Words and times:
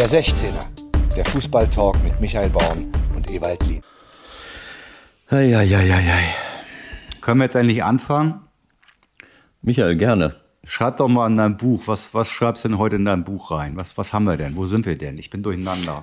Der 0.00 0.08
16er, 0.08 0.64
der 1.14 1.26
Fußballtalk 1.26 2.02
mit 2.02 2.18
Michael 2.22 2.48
Baum 2.48 2.90
und 3.14 3.30
Ewald 3.30 3.66
Lien. 3.66 3.82
Eieieiei. 5.28 6.24
Können 7.20 7.40
wir 7.40 7.44
jetzt 7.44 7.54
endlich 7.54 7.84
anfangen? 7.84 8.40
Michael, 9.60 9.96
gerne. 9.96 10.36
Schreib 10.64 10.96
doch 10.96 11.08
mal 11.08 11.26
in 11.26 11.36
dein 11.36 11.58
Buch. 11.58 11.82
Was, 11.84 12.14
was 12.14 12.30
schreibst 12.30 12.64
du 12.64 12.68
denn 12.68 12.78
heute 12.78 12.96
in 12.96 13.04
dein 13.04 13.24
Buch 13.24 13.50
rein? 13.50 13.74
Was, 13.76 13.98
was 13.98 14.14
haben 14.14 14.24
wir 14.24 14.38
denn? 14.38 14.56
Wo 14.56 14.64
sind 14.64 14.86
wir 14.86 14.96
denn? 14.96 15.18
Ich 15.18 15.28
bin 15.28 15.42
durcheinander. 15.42 16.00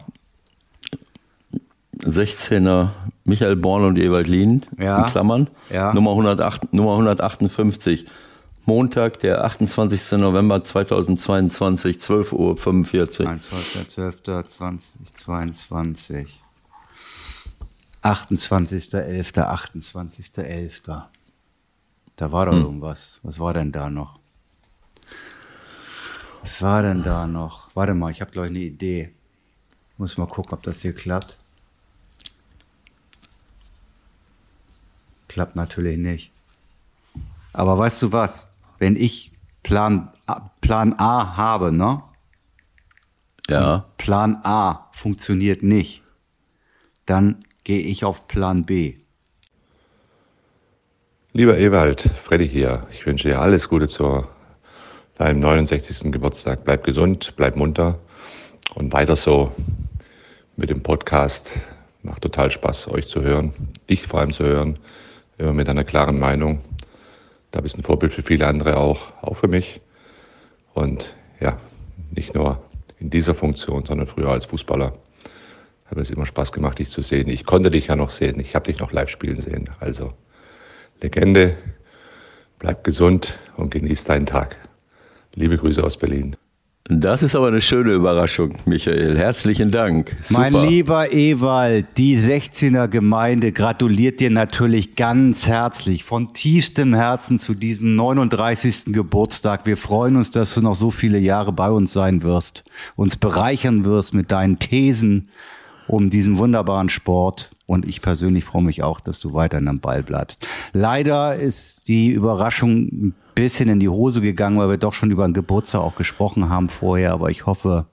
16er 1.98 2.90
Michael 3.24 3.56
Born 3.56 3.84
und 3.84 3.98
Ewald 3.98 4.28
Lien 4.28 4.64
Ja. 4.80 5.00
in 5.00 5.06
Klammern. 5.08 5.50
Ja. 5.72 5.92
Nummer, 5.92 6.12
108, 6.12 6.72
Nummer 6.72 6.92
158. 6.92 8.06
Montag, 8.78 9.20
der 9.20 9.46
28. 9.46 10.12
November 10.20 10.62
2022, 10.62 11.96
12.45 12.00 12.34
Uhr. 12.34 12.58
1.12.12.2022. 13.32 16.28
28.11., 18.04 19.38
28.11. 19.38 21.04
Da 22.18 22.32
war 22.34 22.48
doch 22.48 22.54
Hm. 22.56 22.62
irgendwas. 22.64 23.22
Was 23.24 23.40
war 23.40 23.54
denn 23.54 23.72
da 23.72 23.90
noch? 23.90 24.20
Was 26.42 26.62
war 26.62 26.82
denn 26.82 27.04
da 27.04 27.26
noch? 27.26 27.70
Warte 27.74 27.94
mal, 27.94 28.12
ich 28.12 28.20
habe 28.20 28.32
glaube 28.32 28.48
ich 28.48 28.52
eine 28.52 28.60
Idee. 28.60 29.14
Muss 29.98 30.18
mal 30.18 30.28
gucken, 30.28 30.52
ob 30.54 30.64
das 30.64 30.82
hier 30.82 30.94
klappt. 30.94 31.38
Klappt 35.30 35.56
natürlich 35.56 35.98
nicht. 35.98 36.32
Aber 37.54 37.78
weißt 37.78 38.02
du 38.02 38.12
was? 38.12 38.48
Wenn 38.80 38.96
ich 38.96 39.32
Plan 39.64 40.12
A, 40.26 40.52
Plan 40.62 40.94
A 40.98 41.38
habe, 41.38 41.72
ne? 41.72 42.04
Ja. 43.50 43.86
Plan 43.98 44.40
A 44.44 44.90
funktioniert 44.92 45.64
nicht, 45.64 46.04
dann 47.06 47.38
gehe 47.64 47.80
ich 47.80 48.04
auf 48.04 48.28
Plan 48.28 48.66
B. 48.66 48.98
Lieber 51.34 51.58
Ewald, 51.58 52.02
Freddy 52.02 52.48
hier. 52.48 52.88
Ich 52.92 53.06
wünsche 53.06 53.30
dir 53.30 53.40
alles 53.40 53.70
Gute 53.70 53.88
zu 53.88 54.26
deinem 55.18 55.40
69. 55.40 56.12
Geburtstag. 56.12 56.64
Bleib 56.64 56.84
gesund, 56.84 57.34
bleib 57.36 57.56
munter 57.56 58.00
und 58.76 58.92
weiter 58.94 59.16
so 59.16 59.52
mit 60.56 60.70
dem 60.70 60.82
Podcast. 60.82 61.52
Macht 62.04 62.22
total 62.22 62.52
Spaß, 62.52 62.90
euch 62.90 63.08
zu 63.08 63.22
hören, 63.22 63.54
dich 63.90 64.08
vor 64.08 64.20
allem 64.20 64.34
zu 64.34 64.46
hören, 64.46 64.80
immer 65.38 65.54
mit 65.54 65.70
einer 65.70 65.84
klaren 65.84 66.20
Meinung. 66.20 66.62
Da 67.52 67.62
bist 67.62 67.78
ein 67.78 67.84
Vorbild 67.84 68.14
für 68.14 68.22
viele 68.22 68.48
andere 68.48 68.78
auch, 68.78 69.14
auch 69.22 69.36
für 69.36 69.48
mich. 69.48 69.82
Und 70.74 71.16
ja, 71.40 71.60
nicht 72.12 72.36
nur 72.36 72.62
in 73.00 73.10
dieser 73.10 73.34
Funktion, 73.34 73.86
sondern 73.86 74.08
früher 74.08 74.30
als 74.30 74.46
Fußballer 74.46 74.94
hat 75.86 75.98
es 75.98 76.10
immer 76.10 76.26
Spaß 76.26 76.52
gemacht, 76.52 76.80
dich 76.80 76.90
zu 76.90 77.02
sehen. 77.02 77.30
Ich 77.30 77.46
konnte 77.46 77.72
dich 77.72 77.88
ja 77.88 77.96
noch 77.96 78.10
sehen. 78.10 78.40
Ich 78.40 78.56
habe 78.56 78.66
dich 78.66 78.80
noch 78.80 78.92
live 78.92 79.10
spielen 79.10 79.40
sehen. 79.42 79.70
Also 79.80 80.14
Legende, 81.02 81.58
bleib 82.60 82.84
gesund 82.84 83.40
und 83.56 83.72
genieß 83.72 84.04
deinen 84.04 84.26
Tag. 84.26 84.58
Liebe 85.34 85.58
Grüße 85.58 85.84
aus 85.84 85.98
Berlin. 85.98 86.36
Das 86.90 87.22
ist 87.22 87.36
aber 87.36 87.50
eine 87.50 87.60
schöne 87.60 87.92
Überraschung, 87.92 88.56
Michael. 88.66 89.18
Herzlichen 89.18 89.72
Dank. 89.72 90.16
Mein 90.30 90.54
Super. 90.54 90.66
lieber 90.66 91.12
Ewald, 91.12 91.86
die 91.98 92.18
16er 92.18 92.88
Gemeinde 92.88 93.52
gratuliert 93.52 94.22
dir 94.22 94.30
natürlich 94.30 94.96
ganz 94.96 95.48
herzlich 95.48 96.06
von 96.06 96.32
tiefstem 96.34 96.94
Herzen 96.94 97.40
zu 97.40 97.56
diesem 97.56 97.98
39. 97.98 98.94
Geburtstag. 98.94 99.66
Wir 99.66 99.76
freuen 99.76 100.16
uns, 100.16 100.32
dass 100.32 100.54
du 100.54 100.62
noch 100.62 100.76
so 100.76 100.90
viele 100.90 101.18
Jahre 101.18 101.52
bei 101.52 101.70
uns 101.70 101.92
sein 101.92 102.24
wirst, 102.24 102.64
uns 102.96 103.18
bereichern 103.18 103.84
wirst 103.84 104.14
mit 104.14 104.32
deinen 104.32 104.58
Thesen 104.58 105.28
um 105.88 106.10
diesen 106.10 106.38
wunderbaren 106.38 106.88
Sport. 106.88 107.50
Und 107.68 107.86
ich 107.86 108.02
persönlich 108.02 108.46
freue 108.46 108.64
mich 108.64 108.82
auch, 108.82 109.02
dass 109.02 109.20
du 109.20 109.34
weiterhin 109.34 109.68
am 109.68 109.80
Ball 109.80 110.02
bleibst. 110.02 110.48
Leider 110.72 111.36
ist 111.36 111.88
die 111.90 112.10
Überraschung 112.10 112.88
ein 112.88 113.16
bisschen 113.36 113.70
in 113.70 113.82
die 113.82 113.90
Hose 113.90 114.22
gegangen, 114.22 114.58
weil 114.58 114.70
wir 114.70 114.78
doch 114.78 114.94
schon 114.94 115.12
über 115.12 115.28
den 115.28 115.34
Geburtstag 115.34 115.82
auch 115.82 115.96
gesprochen 115.96 116.50
haben 116.50 116.70
vorher. 116.70 117.12
Aber 117.12 117.30
ich 117.30 117.46
hoffe, 117.46 117.86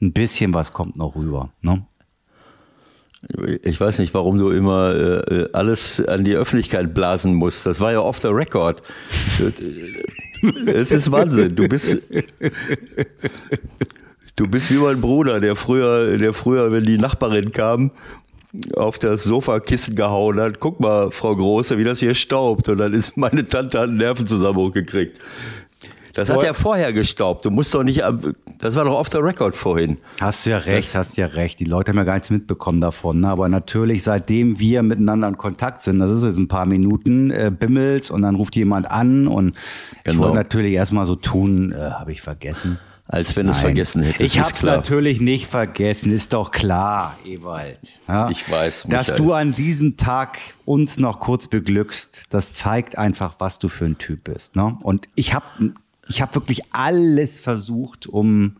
ein 0.00 0.14
bisschen 0.14 0.54
was 0.54 0.72
kommt 0.72 0.96
noch 0.96 1.14
rüber. 1.14 1.50
Ne? 1.60 1.84
Ich 3.62 3.78
weiß 3.78 3.98
nicht, 3.98 4.14
warum 4.14 4.38
du 4.38 4.50
immer 4.50 4.94
äh, 5.30 5.48
alles 5.52 6.04
an 6.04 6.24
die 6.24 6.34
Öffentlichkeit 6.34 6.94
blasen 6.94 7.34
musst. 7.34 7.66
Das 7.66 7.80
war 7.80 7.92
ja 7.92 8.00
off 8.00 8.18
the 8.18 8.28
record. 8.28 8.82
es 10.66 10.90
ist 10.90 11.12
Wahnsinn. 11.12 11.54
Du 11.54 11.68
bist, 11.68 12.02
du 14.36 14.48
bist 14.48 14.70
wie 14.70 14.78
mein 14.78 15.00
Bruder, 15.00 15.38
der 15.38 15.54
früher, 15.54 16.16
der 16.16 16.32
früher, 16.32 16.72
wenn 16.72 16.84
die 16.84 16.98
Nachbarin 16.98 17.52
kam, 17.52 17.92
auf 18.76 18.98
das 18.98 19.24
Sofakissen 19.24 19.94
gehauen 19.94 20.38
hat. 20.40 20.60
Guck 20.60 20.80
mal, 20.80 21.10
Frau 21.10 21.34
Große, 21.34 21.78
wie 21.78 21.84
das 21.84 22.00
hier 22.00 22.14
staubt. 22.14 22.68
Und 22.68 22.78
dann 22.78 22.92
ist 22.92 23.16
meine 23.16 23.44
Tante 23.46 23.80
einen 23.80 23.96
Nervenzusammenbruch 23.96 24.72
gekriegt. 24.72 25.18
Das 26.14 26.28
hat 26.28 26.42
er 26.42 26.52
vorher 26.52 26.92
gestaubt. 26.92 27.46
Du 27.46 27.50
musst 27.50 27.74
doch 27.74 27.82
nicht, 27.82 28.02
das 28.58 28.76
war 28.76 28.84
doch 28.84 28.98
off 28.98 29.08
the 29.10 29.16
record 29.16 29.56
vorhin. 29.56 29.96
Hast 30.20 30.44
du 30.44 30.50
ja 30.50 30.58
recht, 30.58 30.94
hast 30.94 31.16
ja 31.16 31.24
recht. 31.24 31.58
Die 31.58 31.64
Leute 31.64 31.90
haben 31.90 31.96
ja 31.96 32.04
gar 32.04 32.14
nichts 32.14 32.28
mitbekommen 32.28 32.82
davon. 32.82 33.20
Ne? 33.20 33.28
Aber 33.28 33.48
natürlich, 33.48 34.02
seitdem 34.02 34.58
wir 34.58 34.82
miteinander 34.82 35.28
in 35.28 35.38
Kontakt 35.38 35.80
sind, 35.80 36.00
das 36.00 36.10
ist 36.10 36.22
jetzt 36.22 36.36
ein 36.36 36.48
paar 36.48 36.66
Minuten, 36.66 37.30
äh, 37.30 37.50
bimmelt's 37.50 38.10
und 38.10 38.20
dann 38.20 38.34
ruft 38.34 38.54
jemand 38.56 38.90
an 38.90 39.26
und 39.26 39.54
ich 39.96 40.02
Genau. 40.04 40.24
wollte 40.24 40.36
natürlich 40.36 40.72
erstmal 40.74 41.06
so 41.06 41.16
tun, 41.16 41.72
äh, 41.72 41.78
habe 41.92 42.12
ich 42.12 42.20
vergessen. 42.20 42.78
Als 43.12 43.36
wenn 43.36 43.44
du 43.44 43.52
es 43.52 43.60
vergessen 43.60 44.02
hättest. 44.02 44.22
Ich 44.22 44.40
habe 44.40 44.54
natürlich 44.64 45.20
nicht 45.20 45.46
vergessen, 45.46 46.14
ist 46.14 46.32
doch 46.32 46.50
klar, 46.50 47.14
Ewald. 47.26 47.78
Ja? 48.08 48.30
Ich 48.30 48.50
weiß, 48.50 48.86
Dass 48.88 49.08
Michael. 49.08 49.22
du 49.22 49.32
an 49.34 49.52
diesem 49.52 49.98
Tag 49.98 50.38
uns 50.64 50.96
noch 50.96 51.20
kurz 51.20 51.46
beglückst, 51.46 52.22
das 52.30 52.54
zeigt 52.54 52.96
einfach, 52.96 53.34
was 53.38 53.58
du 53.58 53.68
für 53.68 53.84
ein 53.84 53.98
Typ 53.98 54.24
bist. 54.24 54.56
Ne? 54.56 54.78
Und 54.80 55.10
ich 55.14 55.34
habe 55.34 55.44
ich 56.08 56.22
hab 56.22 56.34
wirklich 56.34 56.62
alles 56.72 57.38
versucht, 57.38 58.06
um 58.06 58.56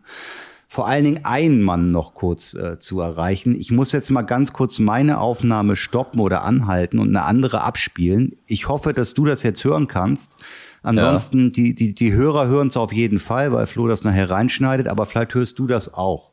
vor 0.67 0.87
allen 0.87 1.03
Dingen 1.03 1.25
einen 1.25 1.63
Mann 1.63 1.89
noch 1.89 2.13
kurz 2.13 2.53
äh, 2.53 2.77
zu 2.77 2.99
erreichen. 2.99 3.59
Ich 3.59 3.71
muss 3.71 3.91
jetzt 3.91 4.11
mal 4.11 4.21
ganz 4.21 4.53
kurz 4.53 4.77
meine 4.77 5.19
Aufnahme 5.19 5.75
stoppen 5.75 6.19
oder 6.19 6.43
anhalten 6.43 6.99
und 6.99 7.09
eine 7.09 7.25
andere 7.25 7.61
abspielen. 7.61 8.37
Ich 8.45 8.67
hoffe, 8.67 8.93
dass 8.93 9.15
du 9.15 9.25
das 9.25 9.41
jetzt 9.41 9.63
hören 9.63 9.87
kannst. 9.87 10.37
Ansonsten, 10.83 11.53
die, 11.53 11.73
die, 11.73 11.95
die 11.95 12.11
Hörer 12.11 12.47
hören 12.47 12.67
es 12.67 12.77
auf 12.77 12.91
jeden 12.91 13.19
Fall, 13.19 13.53
weil 13.53 13.67
Flo 13.67 13.87
das 13.87 14.03
nachher 14.03 14.29
reinschneidet, 14.29 14.87
aber 14.87 15.05
vielleicht 15.05 15.33
hörst 15.33 15.57
du 15.57 15.65
das 15.65 15.93
auch. 15.93 16.31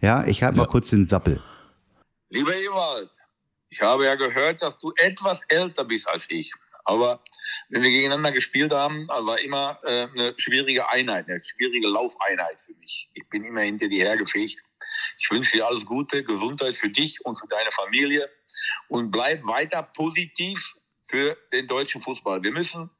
Ja, 0.00 0.26
ich 0.26 0.42
halte 0.42 0.56
mal 0.56 0.66
kurz 0.66 0.88
den 0.88 1.04
Sappel. 1.04 1.42
Lieber 2.30 2.56
Ewald, 2.56 3.10
ich 3.68 3.82
habe 3.82 4.06
ja 4.06 4.14
gehört, 4.14 4.62
dass 4.62 4.78
du 4.78 4.92
etwas 4.96 5.40
älter 5.48 5.84
bist 5.84 6.08
als 6.08 6.26
ich. 6.30 6.52
Aber 6.84 7.22
wenn 7.68 7.82
wir 7.82 7.90
gegeneinander 7.90 8.32
gespielt 8.32 8.72
haben, 8.72 9.06
war 9.06 9.38
immer 9.38 9.78
äh, 9.84 10.08
eine 10.14 10.34
schwierige 10.38 10.88
Einheit, 10.88 11.28
eine 11.28 11.38
schwierige 11.38 11.86
Laufeinheit 11.86 12.58
für 12.58 12.72
mich. 12.74 13.10
Ich 13.12 13.28
bin 13.28 13.44
immer 13.44 13.60
hinter 13.60 13.88
dir 13.88 14.06
hergefegt. 14.06 14.58
Ich 15.18 15.30
wünsche 15.30 15.58
dir 15.58 15.66
alles 15.66 15.84
Gute, 15.84 16.24
Gesundheit 16.24 16.74
für 16.74 16.88
dich 16.88 17.18
und 17.24 17.38
für 17.38 17.46
deine 17.48 17.70
Familie 17.70 18.28
und 18.88 19.10
bleib 19.10 19.44
weiter 19.44 19.82
positiv 19.82 20.74
für 21.02 21.36
den 21.52 21.66
deutschen 21.66 22.00
Fußball. 22.00 22.42
Wir 22.42 22.52
müssen 22.52 22.90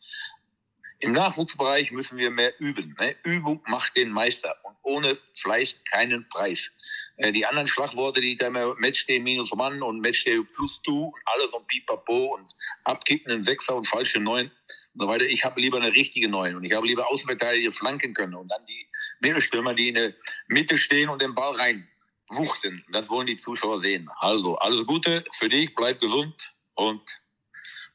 im 1.00 1.12
Nachwuchsbereich 1.12 1.92
müssen 1.92 2.18
wir 2.18 2.30
mehr 2.30 2.58
üben. 2.60 2.94
Ne? 3.00 3.16
Übung 3.24 3.62
macht 3.66 3.96
den 3.96 4.10
Meister 4.10 4.54
und 4.64 4.76
ohne 4.82 5.18
Fleiß 5.34 5.76
keinen 5.90 6.28
Preis. 6.28 6.70
Äh, 7.16 7.32
die 7.32 7.46
anderen 7.46 7.66
Schlagworte, 7.66 8.20
die 8.20 8.36
da 8.36 8.48
immer 8.48 8.74
Matchday 8.76 9.18
minus 9.18 9.54
Mann 9.54 9.82
und 9.82 10.00
Matchday 10.00 10.42
plus 10.54 10.80
du 10.82 11.06
und 11.06 11.22
alles 11.24 11.52
und 11.54 11.66
pipapo 11.66 12.34
und 12.34 12.48
abkicken 12.84 13.32
einen 13.32 13.44
Sechser 13.44 13.76
und 13.76 13.86
falsche 13.86 14.20
Neun 14.20 14.50
und 14.94 15.00
so 15.00 15.08
weiter. 15.08 15.24
Ich 15.24 15.42
habe 15.42 15.60
lieber 15.60 15.78
eine 15.78 15.92
richtige 15.92 16.28
Neun 16.28 16.56
und 16.56 16.64
ich 16.64 16.72
habe 16.74 16.86
lieber 16.86 17.10
Außenverteidiger 17.10 17.72
flanken 17.72 18.12
können 18.12 18.34
und 18.34 18.48
dann 18.48 18.64
die 18.66 18.86
Mittelstürmer, 19.20 19.72
die 19.72 19.88
in 19.88 19.94
der 19.94 20.14
Mitte 20.48 20.76
stehen 20.76 21.08
und 21.08 21.22
den 21.22 21.34
Ball 21.34 21.54
rein 21.56 21.88
wuchten. 22.28 22.84
Das 22.92 23.08
wollen 23.08 23.26
die 23.26 23.36
Zuschauer 23.36 23.80
sehen. 23.80 24.10
Also 24.18 24.56
alles 24.58 24.86
Gute 24.86 25.24
für 25.38 25.48
dich, 25.48 25.74
bleib 25.74 26.00
gesund 26.00 26.34
und 26.74 27.00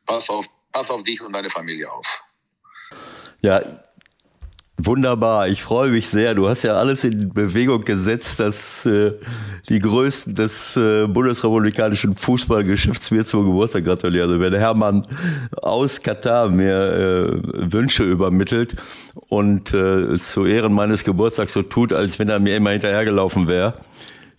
pass 0.08 0.28
auf, 0.28 0.48
pass 0.72 0.90
auf 0.90 1.04
dich 1.04 1.22
und 1.22 1.34
deine 1.34 1.51
Familie 1.51 1.92
auf. 1.92 2.08
Ja, 3.46 3.62
wunderbar. 4.76 5.50
Ich 5.50 5.62
freue 5.62 5.92
mich 5.92 6.10
sehr. 6.10 6.34
Du 6.34 6.50
hast 6.50 6.64
ja 6.64 6.74
alles 6.74 7.04
in 7.04 7.32
Bewegung 7.32 7.84
gesetzt, 7.84 8.40
dass 8.40 8.88
äh, 8.88 9.12
die 9.70 9.78
Größten 9.78 10.34
des 10.34 10.76
äh, 10.78 11.06
bundesrepublikanischen 11.06 12.16
Fußballgeschäfts 12.16 13.12
mir 13.12 13.24
zum 13.24 13.46
Geburtstag 13.46 13.84
gratulieren. 13.84 14.32
Also 14.32 14.42
wenn 14.42 14.56
Hermann 14.56 15.06
aus 15.62 16.02
Katar 16.02 16.50
mir 16.50 16.76
äh, 16.76 17.72
Wünsche 17.72 18.04
übermittelt 18.04 18.78
und 19.30 19.76
äh, 19.76 20.16
zu 20.18 20.48
Ehren 20.48 20.74
meines 20.74 21.04
Geburtstags 21.04 21.54
so 21.54 21.62
tut, 21.62 21.94
als 21.94 22.18
wenn 22.18 22.30
er 22.30 22.40
mir 22.40 22.58
immer 22.58 22.72
hinterhergelaufen 22.72 23.48
wäre, 23.48 23.76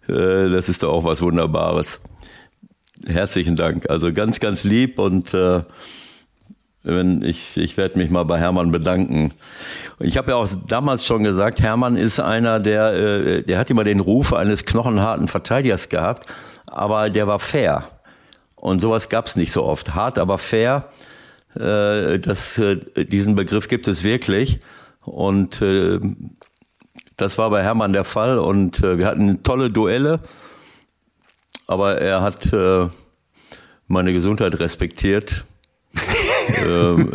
äh, 0.09 0.51
das 0.51 0.69
ist 0.69 0.83
doch 0.83 0.93
auch 0.93 1.05
was 1.05 1.23
Wunderbares. 1.23 2.01
Herzlichen 3.07 3.55
Dank. 3.55 3.89
Also 3.89 4.13
ganz, 4.13 4.41
ganz 4.41 4.65
lieb 4.65 4.99
und 4.99 5.33
äh, 5.33 5.63
wenn 6.87 7.23
ich, 7.23 7.57
ich 7.57 7.77
werde 7.77 7.99
mich 7.99 8.11
mal 8.11 8.25
bei 8.25 8.39
Hermann 8.39 8.71
bedanken. 8.71 9.35
Ich 9.99 10.17
habe 10.17 10.31
ja 10.31 10.37
auch 10.37 10.49
damals 10.67 11.05
schon 11.05 11.25
gesagt, 11.25 11.61
Hermann 11.61 11.97
ist 11.97 12.21
einer, 12.21 12.61
der, 12.61 12.93
äh, 12.93 13.43
der 13.43 13.59
hat 13.59 13.71
immer 13.71 13.85
den 13.85 14.01
Ruf 14.01 14.33
eines 14.33 14.65
knochenharten 14.65 15.27
Verteidigers 15.27 15.89
gehabt, 15.89 16.27
aber 16.71 17.11
der 17.11 17.27
war 17.27 17.41
fair. 17.41 17.85
Und 18.55 18.81
sowas 18.81 19.09
gab 19.09 19.27
es 19.27 19.37
nicht 19.37 19.53
so 19.53 19.65
oft. 19.65 19.95
Hart, 19.95 20.17
aber 20.19 20.39
fair. 20.39 20.89
Äh, 21.55 22.21
das, 22.21 22.59
äh, 22.59 22.77
diesen 23.05 23.35
Begriff 23.35 23.69
gibt 23.69 23.89
es 23.89 24.05
wirklich. 24.05 24.61
Und 25.03 25.61
das 27.17 27.39
war 27.39 27.51
bei 27.51 27.63
Hermann 27.63 27.93
der 27.93 28.03
Fall. 28.03 28.41
Und 28.41 28.83
wir 28.83 29.07
hatten 29.07 29.45
tolle 29.45 29.71
Duelle. 29.71 30.19
Aber 31.69 31.99
er 31.99 32.23
hat 32.23 32.51
meine 33.87 34.13
Gesundheit 34.13 34.59
respektiert. 34.59 35.45
Ähm, 36.49 37.13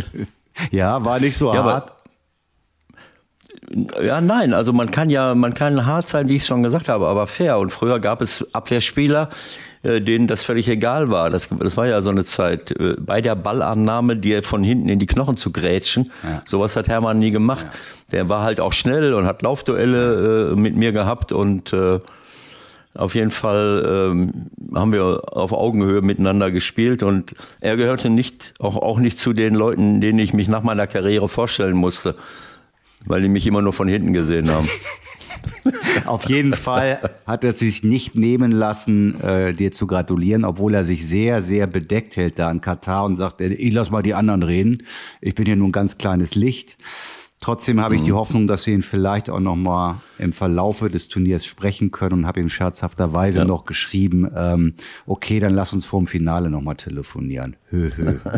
ja, 0.70 1.04
war 1.04 1.20
nicht 1.20 1.36
so 1.36 1.52
ja, 1.52 1.64
hart. 1.64 1.90
Aber, 1.90 1.96
ja, 4.02 4.20
nein, 4.20 4.52
also 4.52 4.72
man 4.72 4.90
kann 4.90 5.10
ja, 5.10 5.34
man 5.34 5.54
kann 5.54 5.86
hart 5.86 6.08
sein, 6.08 6.28
wie 6.28 6.36
ich 6.36 6.42
es 6.42 6.48
schon 6.48 6.62
gesagt 6.62 6.88
habe, 6.88 7.06
aber 7.06 7.26
fair. 7.26 7.58
Und 7.58 7.70
früher 7.70 8.00
gab 8.00 8.20
es 8.20 8.46
Abwehrspieler, 8.52 9.28
äh, 9.82 10.00
denen 10.00 10.26
das 10.26 10.42
völlig 10.42 10.68
egal 10.68 11.10
war. 11.10 11.30
Das, 11.30 11.48
das 11.56 11.76
war 11.76 11.86
ja 11.86 12.02
so 12.02 12.10
eine 12.10 12.24
Zeit. 12.24 12.72
Äh, 12.72 12.96
bei 12.98 13.20
der 13.20 13.36
Ballannahme, 13.36 14.16
dir 14.16 14.42
von 14.42 14.64
hinten 14.64 14.88
in 14.88 14.98
die 14.98 15.06
Knochen 15.06 15.36
zu 15.36 15.52
grätschen, 15.52 16.10
ja. 16.22 16.42
sowas 16.48 16.74
hat 16.74 16.88
Hermann 16.88 17.20
nie 17.20 17.30
gemacht. 17.30 17.66
Ja. 17.66 17.72
Der 18.12 18.28
war 18.28 18.42
halt 18.42 18.60
auch 18.60 18.72
schnell 18.72 19.14
und 19.14 19.26
hat 19.26 19.42
Laufduelle 19.42 20.52
äh, 20.52 20.56
mit 20.56 20.74
mir 20.74 20.92
gehabt 20.92 21.30
und 21.30 21.72
äh, 21.72 22.00
auf 22.94 23.14
jeden 23.14 23.30
Fall 23.30 24.10
ähm, 24.12 24.50
haben 24.74 24.92
wir 24.92 25.36
auf 25.36 25.52
Augenhöhe 25.52 26.02
miteinander 26.02 26.50
gespielt 26.50 27.02
und 27.02 27.34
er 27.60 27.76
gehörte 27.76 28.10
nicht, 28.10 28.54
auch, 28.58 28.76
auch 28.76 28.98
nicht 28.98 29.18
zu 29.18 29.32
den 29.32 29.54
Leuten, 29.54 30.00
denen 30.00 30.18
ich 30.18 30.32
mich 30.32 30.48
nach 30.48 30.62
meiner 30.62 30.86
Karriere 30.86 31.28
vorstellen 31.28 31.76
musste, 31.76 32.16
weil 33.04 33.22
die 33.22 33.28
mich 33.28 33.46
immer 33.46 33.62
nur 33.62 33.72
von 33.72 33.86
hinten 33.86 34.12
gesehen 34.12 34.50
haben. 34.50 34.68
Auf 36.04 36.28
jeden 36.28 36.54
Fall 36.54 37.00
hat 37.26 37.44
er 37.44 37.52
sich 37.52 37.84
nicht 37.84 38.14
nehmen 38.16 38.50
lassen, 38.50 39.20
äh, 39.20 39.54
dir 39.54 39.72
zu 39.72 39.86
gratulieren, 39.86 40.44
obwohl 40.44 40.74
er 40.74 40.84
sich 40.84 41.06
sehr, 41.06 41.42
sehr 41.42 41.66
bedeckt 41.66 42.16
hält 42.16 42.38
da 42.38 42.50
in 42.50 42.60
Katar 42.60 43.04
und 43.04 43.16
sagt, 43.16 43.40
ich 43.40 43.72
lass 43.72 43.90
mal 43.90 44.02
die 44.02 44.14
anderen 44.14 44.42
reden. 44.42 44.82
Ich 45.20 45.34
bin 45.34 45.46
hier 45.46 45.56
nur 45.56 45.68
ein 45.68 45.72
ganz 45.72 45.96
kleines 45.96 46.34
Licht. 46.34 46.76
Trotzdem 47.40 47.80
habe 47.80 47.96
ich 47.96 48.02
die 48.02 48.10
mhm. 48.10 48.16
Hoffnung, 48.16 48.46
dass 48.46 48.66
wir 48.66 48.74
ihn 48.74 48.82
vielleicht 48.82 49.30
auch 49.30 49.40
noch 49.40 49.56
mal 49.56 50.02
im 50.18 50.32
Verlaufe 50.32 50.90
des 50.90 51.08
Turniers 51.08 51.46
sprechen 51.46 51.90
können 51.90 52.12
und 52.12 52.26
habe 52.26 52.38
ihm 52.40 52.50
scherzhafterweise 52.50 53.38
ja. 53.38 53.44
noch 53.46 53.64
geschrieben, 53.64 54.30
ähm, 54.36 54.74
okay, 55.06 55.40
dann 55.40 55.54
lass 55.54 55.72
uns 55.72 55.86
vor 55.86 56.00
dem 56.00 56.06
Finale 56.06 56.50
noch 56.50 56.60
mal 56.60 56.74
telefonieren. 56.74 57.56
Hö, 57.70 57.90
hö. 57.96 58.18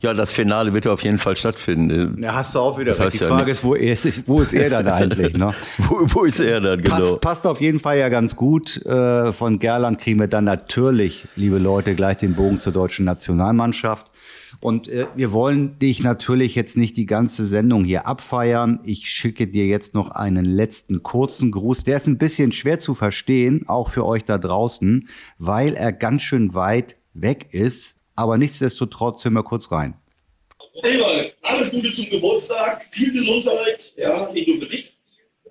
Ja, 0.00 0.12
das 0.12 0.32
Finale 0.32 0.72
wird 0.74 0.86
auf 0.86 1.02
jeden 1.02 1.18
Fall 1.18 1.36
stattfinden. 1.36 2.22
Ja, 2.22 2.34
hast 2.34 2.54
du 2.54 2.58
auch 2.58 2.78
wieder 2.78 2.94
das. 2.94 3.12
Die 3.12 3.18
Frage 3.18 3.46
ja 3.46 3.52
ist, 3.52 3.64
wo 3.64 3.74
ist, 3.74 4.28
wo 4.28 4.40
ist 4.40 4.52
er 4.52 4.68
dann 4.70 4.88
eigentlich? 4.88 5.34
Ne? 5.34 5.48
wo, 5.78 6.00
wo 6.02 6.24
ist 6.24 6.40
er 6.40 6.60
dann, 6.60 6.82
genau? 6.82 6.96
Passt, 6.96 7.20
passt 7.20 7.46
auf 7.46 7.60
jeden 7.60 7.78
Fall 7.78 7.98
ja 7.98 8.08
ganz 8.08 8.36
gut. 8.36 8.84
Äh, 8.84 9.32
von 9.32 9.58
Gerland 9.58 9.98
kriegen 9.98 10.18
wir 10.18 10.26
dann 10.26 10.44
natürlich, 10.44 11.28
liebe 11.36 11.58
Leute, 11.58 11.94
gleich 11.94 12.18
den 12.18 12.34
Bogen 12.34 12.60
zur 12.60 12.72
deutschen 12.72 13.04
Nationalmannschaft. 13.04 14.10
Und 14.64 14.88
äh, 14.88 15.06
wir 15.14 15.32
wollen 15.32 15.78
dich 15.78 16.02
natürlich 16.02 16.54
jetzt 16.54 16.76
nicht 16.76 16.96
die 16.96 17.06
ganze 17.06 17.44
Sendung 17.44 17.84
hier 17.84 18.06
abfeiern. 18.06 18.80
Ich 18.84 19.10
schicke 19.10 19.46
dir 19.46 19.66
jetzt 19.66 19.92
noch 19.92 20.10
einen 20.10 20.46
letzten 20.46 21.02
kurzen 21.02 21.50
Gruß. 21.50 21.84
Der 21.84 21.98
ist 21.98 22.06
ein 22.06 22.16
bisschen 22.16 22.50
schwer 22.52 22.78
zu 22.78 22.94
verstehen, 22.94 23.68
auch 23.68 23.90
für 23.90 24.06
euch 24.06 24.24
da 24.24 24.38
draußen, 24.38 25.08
weil 25.38 25.74
er 25.74 25.92
ganz 25.92 26.22
schön 26.22 26.54
weit 26.54 26.96
weg 27.12 27.48
ist 27.52 27.94
aber 28.16 28.38
nichtsdestotrotz 28.38 29.24
hören 29.24 29.34
wir 29.34 29.42
kurz 29.42 29.70
rein. 29.70 29.94
Ewald, 30.82 31.36
alles 31.42 31.70
Gute 31.70 31.90
zum 31.90 32.08
Geburtstag, 32.10 32.86
viel 32.92 33.12
Gesundheit, 33.12 33.92
ja, 33.96 34.30
nicht 34.32 34.48
nur 34.48 34.58
für 34.58 34.66
dich. 34.66 34.98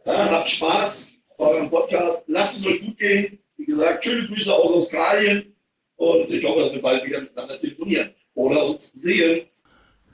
Ja, 0.06 0.30
habt 0.30 0.50
Spaß 0.50 1.14
bei 1.38 1.46
eurem 1.46 1.70
Podcast, 1.70 2.26
lasst 2.28 2.60
es 2.60 2.66
euch 2.66 2.82
gut 2.82 2.98
gehen. 2.98 3.40
Wie 3.58 3.66
gesagt, 3.66 4.04
schöne 4.04 4.28
Grüße 4.28 4.54
aus 4.54 4.74
Australien 4.74 5.56
und 5.96 6.30
ich 6.30 6.44
hoffe, 6.44 6.62
dass 6.62 6.74
wir 6.74 6.82
bald 6.82 7.06
wieder 7.06 7.22
miteinander 7.22 7.58
telefonieren 7.60 8.14
oder 8.36 8.66
uns 8.66 8.92
sehen. 8.94 9.48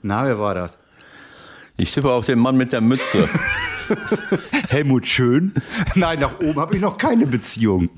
Na, 0.02 0.24
wer 0.24 0.38
war 0.38 0.54
das? 0.54 0.78
Ich 1.76 1.92
tippe 1.92 2.10
auf 2.10 2.26
den 2.26 2.38
Mann 2.38 2.56
mit 2.56 2.72
der 2.72 2.80
Mütze. 2.80 3.28
Helmut 4.68 5.06
Schön? 5.06 5.54
Nein, 5.94 6.20
nach 6.20 6.38
oben 6.40 6.60
habe 6.60 6.76
ich 6.76 6.82
noch 6.82 6.98
keine 6.98 7.26
Beziehung. 7.26 7.88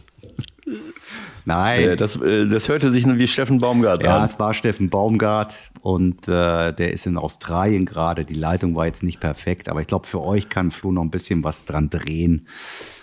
Nein. 1.45 1.97
Das, 1.97 2.17
äh, 2.21 2.47
das 2.47 2.69
hörte 2.69 2.91
sich 2.91 3.07
nur 3.07 3.19
wie 3.19 3.27
Steffen 3.27 3.59
Baumgart 3.59 4.03
ja, 4.03 4.15
an. 4.15 4.21
Ja, 4.21 4.27
es 4.27 4.39
war 4.39 4.55
Steffen 4.55 4.91
Baumgart 4.91 5.55
und 5.81 6.29
äh, 6.29 6.73
der 6.73 6.93
ist 6.93 7.07
in 7.07 7.17
Australien 7.17 7.85
gerade. 7.85 8.25
Die 8.25 8.35
Leitung 8.35 8.77
war 8.77 8.87
jetzt 8.87 9.03
nicht 9.03 9.21
perfekt, 9.21 9.69
aber 9.69 9.81
ich 9.81 9.87
glaube, 9.87 10.07
für 10.07 10.23
euch 10.23 10.49
kann 10.49 10.71
Flo 10.71 10.93
noch 10.93 11.03
ein 11.03 11.11
bisschen 11.11 11.43
was 11.43 11.65
dran 11.65 11.91
drehen. 11.91 12.47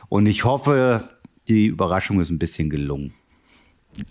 Und 0.08 0.26
ich 0.26 0.46
hoffe, 0.46 1.10
die 1.48 1.66
Überraschung 1.66 2.22
ist 2.22 2.30
ein 2.30 2.40
bisschen 2.40 2.70
gelungen. 2.70 3.14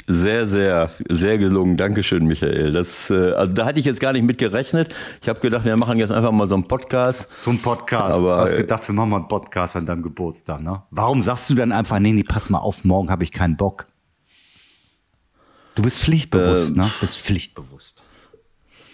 Sehr, 0.06 0.46
sehr, 0.46 0.90
sehr 1.08 1.38
gelungen. 1.38 1.76
Dankeschön, 1.76 2.26
Michael. 2.26 2.72
Das, 2.72 3.10
äh, 3.10 3.32
also 3.32 3.52
da 3.54 3.66
hatte 3.66 3.78
ich 3.78 3.84
jetzt 3.84 4.00
gar 4.00 4.12
nicht 4.12 4.24
mit 4.24 4.38
gerechnet. 4.38 4.94
Ich 5.22 5.28
habe 5.28 5.40
gedacht, 5.40 5.64
wir 5.64 5.76
machen 5.76 5.98
jetzt 5.98 6.12
einfach 6.12 6.32
mal 6.32 6.46
so 6.46 6.54
einen 6.54 6.68
Podcast. 6.68 7.30
So 7.42 7.50
einen 7.50 7.60
Podcast. 7.60 8.04
Aber, 8.04 8.28
du 8.28 8.42
hast 8.42 8.52
äh, 8.52 8.56
gedacht, 8.58 8.88
wir 8.88 8.94
machen 8.94 9.10
mal 9.10 9.16
einen 9.16 9.28
Podcast 9.28 9.76
an 9.76 9.86
deinem 9.86 10.02
Geburtstag, 10.02 10.60
ne? 10.60 10.82
Warum 10.90 11.22
sagst 11.22 11.50
du 11.50 11.54
dann 11.54 11.72
einfach, 11.72 11.98
nee, 11.98 12.12
nee, 12.12 12.24
pass 12.24 12.50
mal 12.50 12.58
auf, 12.58 12.84
morgen 12.84 13.10
habe 13.10 13.24
ich 13.24 13.32
keinen 13.32 13.56
Bock? 13.56 13.86
Du 15.74 15.82
bist 15.82 16.00
pflichtbewusst, 16.00 16.72
äh, 16.72 16.78
ne? 16.78 16.84
Du 16.84 17.00
bist 17.00 17.18
pflichtbewusst. 17.18 18.02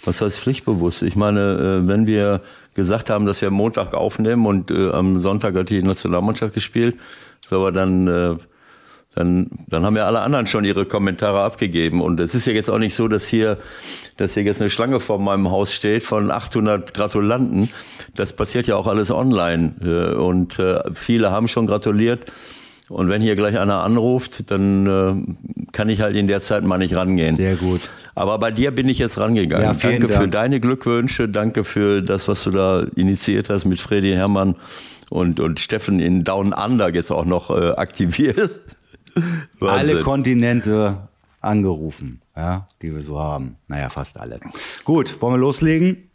Was 0.05 0.21
heißt 0.21 0.39
pflichtbewusst? 0.39 1.03
Ich 1.03 1.17
meine, 1.17 1.81
äh, 1.85 1.89
wenn 1.89 2.07
wir 2.07 2.43
gesagt 2.75 3.09
haben, 3.09 3.25
dass 3.25 3.41
wir 3.41 3.51
Montag 3.51 3.95
aufnehmen 3.95 4.47
und 4.47 4.71
äh, 4.71 4.91
am 4.91 5.19
Sonntag 5.21 5.55
hat 5.57 5.71
die 5.71 5.83
Nationalmannschaft 5.83 6.53
gespielt, 6.53 6.99
so, 7.47 7.57
aber 7.57 7.73
dann, 7.73 8.07
äh, 8.07 8.37
dann, 9.15 9.49
dann 9.69 9.85
haben 9.85 9.97
ja 9.97 10.07
alle 10.07 10.21
anderen 10.21 10.47
schon 10.47 10.65
ihre 10.65 10.85
Kommentare 10.87 11.43
abgegeben. 11.43 12.01
Und 12.01 12.21
es 12.21 12.35
ist 12.35 12.47
ja 12.47 12.53
jetzt 12.53 12.71
auch 12.71 12.79
nicht 12.79 12.95
so, 12.95 13.09
dass 13.09 13.27
hier, 13.27 13.59
dass 14.17 14.35
hier 14.35 14.43
jetzt 14.43 14.61
eine 14.61 14.71
Schlange 14.71 15.01
vor 15.01 15.19
meinem 15.19 15.51
Haus 15.51 15.73
steht 15.73 16.03
von 16.03 16.31
800 16.31 16.95
Gratulanten. 16.95 17.71
Das 18.15 18.33
passiert 18.33 18.67
ja 18.67 18.77
auch 18.77 18.87
alles 18.87 19.11
online. 19.11 19.75
Äh, 19.83 20.15
und 20.15 20.59
äh, 20.59 20.81
viele 20.95 21.31
haben 21.31 21.49
schon 21.49 21.67
gratuliert. 21.67 22.31
Und 22.89 23.09
wenn 23.09 23.23
hier 23.23 23.35
gleich 23.35 23.59
einer 23.59 23.83
anruft, 23.83 24.51
dann 24.51 24.87
äh, 24.87 25.73
kann 25.73 25.89
ich 25.89 26.03
halt 26.03 26.17
in 26.17 26.27
der 26.27 26.43
Zeit 26.43 26.65
mal 26.65 26.79
nicht 26.79 26.95
rangehen. 26.95 27.35
Sehr 27.35 27.57
gut. 27.57 27.81
Aber 28.15 28.39
bei 28.39 28.51
dir 28.51 28.73
bin 28.73 28.89
ich 28.89 28.99
jetzt 28.99 29.19
rangegangen. 29.19 29.65
Ja, 29.65 29.73
danke 29.73 30.09
Dank. 30.09 30.21
für 30.21 30.29
deine 30.29 30.61
Glückwünsche, 30.61 31.29
danke 31.29 31.65
für 31.65 32.03
das, 32.03 32.29
was 32.29 32.45
du 32.45 32.51
da 32.51 32.85
initiiert 32.95 33.49
hast 33.49 33.65
mit 33.65 33.81
Freddy 33.81 34.13
Hermann 34.13 34.57
und, 35.09 35.41
und 35.41 35.61
Steffen 35.61 35.99
in 35.99 36.25
Down 36.25 36.53
Under 36.53 36.93
jetzt 36.95 37.11
auch 37.11 37.25
noch 37.25 37.51
äh, 37.51 37.71
aktiviert. 37.71 38.51
Alle 39.61 40.03
Kontinente 40.03 41.09
angerufen, 41.41 42.21
ja, 42.37 42.67
die 42.83 42.95
wir 42.95 43.03
so 43.03 43.19
haben. 43.19 43.57
Naja, 43.69 43.89
fast 43.89 44.19
alle. 44.19 44.41
Gut, 44.85 45.21
wollen 45.21 45.35
wir 45.35 45.39
loslegen? 45.39 46.11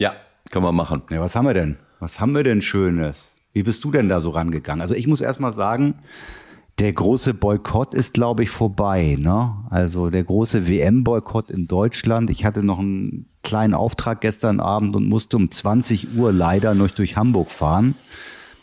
Ja, 0.00 0.14
können 0.50 0.64
wir 0.64 0.72
machen. 0.72 1.02
Ja, 1.10 1.20
was 1.20 1.34
haben 1.34 1.46
wir 1.46 1.54
denn? 1.54 1.76
Was 2.00 2.20
haben 2.20 2.34
wir 2.34 2.42
denn 2.42 2.60
Schönes? 2.60 3.36
Wie 3.52 3.62
bist 3.62 3.84
du 3.84 3.90
denn 3.90 4.08
da 4.08 4.20
so 4.20 4.30
rangegangen? 4.30 4.80
Also 4.80 4.94
ich 4.94 5.06
muss 5.06 5.20
erst 5.20 5.40
mal 5.40 5.54
sagen, 5.54 5.94
der 6.80 6.92
große 6.92 7.34
Boykott 7.34 7.94
ist, 7.94 8.14
glaube 8.14 8.42
ich, 8.42 8.50
vorbei. 8.50 9.16
Ne? 9.18 9.54
Also 9.70 10.10
der 10.10 10.24
große 10.24 10.68
WM-Boykott 10.68 11.50
in 11.50 11.68
Deutschland. 11.68 12.30
Ich 12.30 12.44
hatte 12.44 12.66
noch 12.66 12.80
einen 12.80 13.26
kleinen 13.42 13.74
Auftrag 13.74 14.20
gestern 14.20 14.58
Abend 14.58 14.96
und 14.96 15.08
musste 15.08 15.36
um 15.36 15.50
20 15.50 16.16
Uhr 16.16 16.32
leider 16.32 16.74
noch 16.74 16.90
durch 16.90 17.16
Hamburg 17.16 17.50
fahren, 17.50 17.94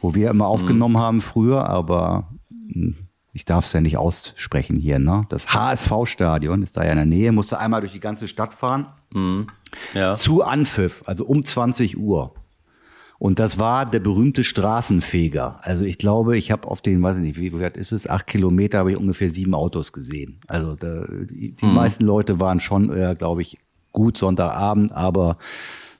wo 0.01 0.13
wir 0.13 0.29
immer 0.29 0.47
aufgenommen 0.47 0.95
mhm. 0.95 0.99
haben 0.99 1.21
früher, 1.21 1.69
aber 1.69 2.27
hm, 2.49 2.95
ich 3.33 3.45
darf 3.45 3.65
es 3.65 3.73
ja 3.73 3.81
nicht 3.81 3.97
aussprechen 3.97 4.77
hier. 4.77 4.99
Ne? 4.99 5.25
Das 5.29 5.47
HSV-Stadion 5.47 6.63
ist 6.63 6.75
da 6.75 6.83
ja 6.83 6.91
in 6.91 6.97
der 6.97 7.05
Nähe, 7.05 7.31
musste 7.31 7.59
einmal 7.59 7.81
durch 7.81 7.93
die 7.93 7.99
ganze 7.99 8.27
Stadt 8.27 8.53
fahren. 8.53 8.87
Mhm. 9.13 9.47
Ja. 9.93 10.15
Zu 10.15 10.43
Anpfiff, 10.43 11.03
also 11.05 11.25
um 11.25 11.45
20 11.45 11.97
Uhr. 11.97 12.33
Und 13.17 13.37
das 13.37 13.59
war 13.59 13.85
der 13.85 13.99
berühmte 13.99 14.43
Straßenfeger. 14.43 15.59
Also 15.61 15.85
ich 15.85 15.99
glaube, 15.99 16.37
ich 16.37 16.51
habe 16.51 16.67
auf 16.67 16.81
den, 16.81 17.03
weiß 17.03 17.17
ich 17.17 17.21
nicht, 17.21 17.39
wie 17.39 17.53
weit 17.53 17.77
ist 17.77 17.91
es, 17.91 18.09
acht 18.09 18.25
Kilometer 18.25 18.79
habe 18.79 18.91
ich 18.91 18.97
ungefähr 18.97 19.29
sieben 19.29 19.53
Autos 19.53 19.93
gesehen. 19.93 20.39
Also 20.47 20.75
da, 20.75 21.05
die, 21.07 21.51
die 21.51 21.65
mhm. 21.65 21.75
meisten 21.75 22.03
Leute 22.03 22.39
waren 22.39 22.59
schon, 22.59 22.91
äh, 22.91 23.15
glaube 23.15 23.43
ich, 23.43 23.59
gut 23.91 24.17
Sonntagabend, 24.17 24.91
aber 24.91 25.37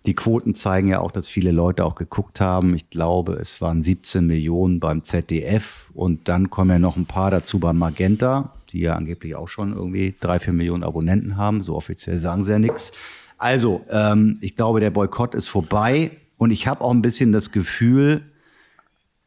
die 0.05 0.15
Quoten 0.15 0.55
zeigen 0.55 0.87
ja 0.87 0.99
auch, 0.99 1.11
dass 1.11 1.27
viele 1.27 1.51
Leute 1.51 1.85
auch 1.85 1.95
geguckt 1.95 2.41
haben. 2.41 2.75
Ich 2.75 2.89
glaube, 2.89 3.33
es 3.33 3.61
waren 3.61 3.83
17 3.83 4.25
Millionen 4.25 4.79
beim 4.79 5.03
ZDF 5.03 5.89
und 5.93 6.27
dann 6.27 6.49
kommen 6.49 6.71
ja 6.71 6.79
noch 6.79 6.97
ein 6.97 7.05
paar 7.05 7.29
dazu 7.29 7.59
beim 7.59 7.77
Magenta, 7.77 8.53
die 8.71 8.79
ja 8.79 8.95
angeblich 8.95 9.35
auch 9.35 9.47
schon 9.47 9.73
irgendwie 9.73 10.15
drei, 10.19 10.39
vier 10.39 10.53
Millionen 10.53 10.83
Abonnenten 10.83 11.37
haben. 11.37 11.61
So 11.61 11.75
offiziell 11.75 12.17
sagen 12.17 12.43
sie 12.43 12.51
ja 12.51 12.59
nichts. 12.59 12.91
Also, 13.37 13.85
ähm, 13.89 14.37
ich 14.41 14.55
glaube, 14.55 14.79
der 14.79 14.89
Boykott 14.89 15.35
ist 15.35 15.47
vorbei. 15.47 16.11
Und 16.37 16.49
ich 16.49 16.65
habe 16.65 16.81
auch 16.81 16.91
ein 16.91 17.03
bisschen 17.03 17.31
das 17.31 17.51
Gefühl, 17.51 18.23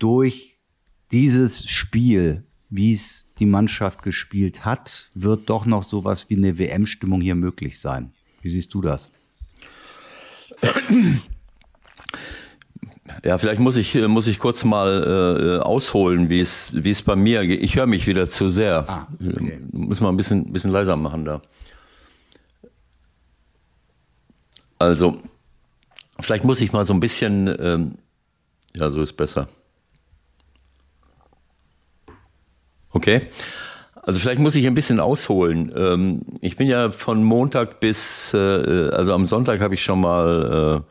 durch 0.00 0.58
dieses 1.12 1.68
Spiel, 1.68 2.42
wie 2.70 2.92
es 2.92 3.28
die 3.38 3.46
Mannschaft 3.46 4.02
gespielt 4.02 4.64
hat, 4.64 5.10
wird 5.14 5.48
doch 5.48 5.66
noch 5.66 5.84
sowas 5.84 6.28
wie 6.28 6.36
eine 6.36 6.58
WM-Stimmung 6.58 7.20
hier 7.20 7.36
möglich 7.36 7.78
sein. 7.78 8.12
Wie 8.42 8.50
siehst 8.50 8.74
du 8.74 8.80
das? 8.80 9.12
Ja, 13.24 13.38
vielleicht 13.38 13.60
muss 13.60 13.76
ich, 13.76 13.94
muss 13.94 14.26
ich 14.26 14.38
kurz 14.38 14.64
mal 14.64 15.58
äh, 15.60 15.62
ausholen, 15.62 16.28
wie 16.28 16.40
es, 16.40 16.72
wie 16.74 16.90
es 16.90 17.02
bei 17.02 17.16
mir 17.16 17.46
geht. 17.46 17.62
Ich 17.62 17.76
höre 17.76 17.86
mich 17.86 18.06
wieder 18.06 18.28
zu 18.28 18.50
sehr. 18.50 18.88
Ah, 18.88 19.06
okay. 19.20 19.60
Muss 19.72 20.00
man 20.00 20.14
ein 20.14 20.16
bisschen, 20.16 20.52
bisschen 20.52 20.70
leiser 20.70 20.96
machen 20.96 21.24
da. 21.24 21.40
Also, 24.78 25.18
vielleicht 26.20 26.44
muss 26.44 26.60
ich 26.60 26.72
mal 26.72 26.84
so 26.84 26.92
ein 26.92 27.00
bisschen, 27.00 27.54
ähm, 27.58 27.98
ja, 28.74 28.90
so 28.90 29.02
ist 29.02 29.16
besser. 29.16 29.48
Okay. 32.90 33.22
Also 34.06 34.18
vielleicht 34.18 34.38
muss 34.38 34.54
ich 34.54 34.66
ein 34.66 34.74
bisschen 34.74 35.00
ausholen. 35.00 35.72
Ähm, 35.74 36.22
ich 36.42 36.56
bin 36.56 36.66
ja 36.66 36.90
von 36.90 37.24
Montag 37.24 37.80
bis, 37.80 38.34
äh, 38.34 38.90
also 38.90 39.14
am 39.14 39.26
Sonntag 39.26 39.60
habe 39.60 39.74
ich 39.74 39.82
schon 39.82 40.00
mal 40.00 40.84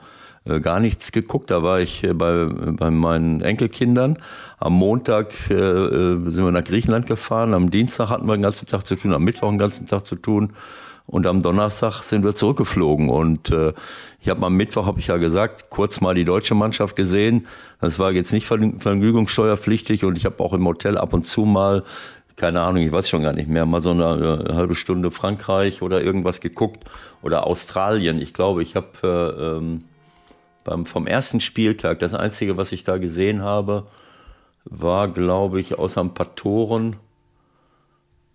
äh, 0.48 0.56
äh, 0.56 0.60
gar 0.60 0.80
nichts 0.80 1.12
geguckt. 1.12 1.52
Da 1.52 1.62
war 1.62 1.80
ich 1.80 2.08
bei, 2.16 2.46
bei 2.46 2.90
meinen 2.90 3.42
Enkelkindern. 3.42 4.18
Am 4.58 4.74
Montag 4.74 5.34
sind 5.34 6.38
wir 6.38 6.52
nach 6.52 6.64
Griechenland 6.64 7.06
gefahren. 7.06 7.54
Am 7.54 7.70
Dienstag 7.70 8.10
hatten 8.10 8.26
wir 8.28 8.36
den 8.36 8.42
ganzen 8.42 8.66
Tag 8.66 8.88
zu 8.88 8.96
tun. 8.96 9.14
Am 9.14 9.24
Mittwoch 9.24 9.50
den 9.50 9.58
ganzen 9.58 9.88
Tag 9.88 10.06
zu 10.06 10.16
tun. 10.16 10.54
Und 11.06 11.28
am 11.28 11.44
Donnerstag 11.44 12.02
sind 12.02 12.24
wir 12.24 12.34
zurückgeflogen. 12.34 13.10
Und 13.10 13.52
äh, 13.52 13.74
ich 14.22 14.30
habe 14.30 14.46
am 14.46 14.56
Mittwoch, 14.56 14.86
habe 14.86 15.00
ich 15.00 15.08
ja 15.08 15.18
gesagt, 15.18 15.70
kurz 15.70 16.00
mal 16.00 16.16
die 16.16 16.24
deutsche 16.24 16.56
Mannschaft 16.56 16.96
gesehen. 16.96 17.46
Das 17.82 18.00
war 18.00 18.14
jetzt 18.14 18.32
nicht 18.32 18.48
vergnügungssteuerpflichtig. 18.48 20.06
Und 20.06 20.16
ich 20.16 20.26
habe 20.26 20.42
auch 20.42 20.54
im 20.54 20.66
Hotel 20.66 20.98
ab 20.98 21.14
und 21.14 21.28
zu 21.28 21.42
mal, 21.42 21.84
keine 22.36 22.62
Ahnung, 22.62 22.84
ich 22.84 22.92
weiß 22.92 23.10
schon 23.10 23.24
gar 23.24 23.34
nicht 23.34 23.48
mehr, 23.48 23.66
mal 23.66 23.82
so 23.82 23.92
eine, 23.92 24.08
eine 24.08 24.56
halbe 24.56 24.76
Stunde 24.76 25.12
Frankreich 25.12 25.82
oder 25.82 26.02
irgendwas 26.02 26.42
geguckt. 26.42 26.86
Oder 27.22 27.48
Australien. 27.48 28.22
Ich 28.22 28.34
glaube, 28.34 28.64
ich 28.64 28.76
habe 28.76 28.90
äh, 29.04 29.58
ähm, 29.58 29.86
beim, 30.64 30.86
vom 30.86 31.08
ersten 31.08 31.42
Spieltag, 31.42 32.00
das 32.00 32.14
Einzige, 32.14 32.58
was 32.58 32.72
ich 32.72 32.84
da 32.84 32.98
gesehen 32.98 33.42
habe, 33.42 33.88
war, 34.66 35.08
glaube 35.08 35.60
ich, 35.60 35.78
außer 35.78 36.02
ein 36.02 36.14
paar 36.14 36.36
Toren 36.36 36.96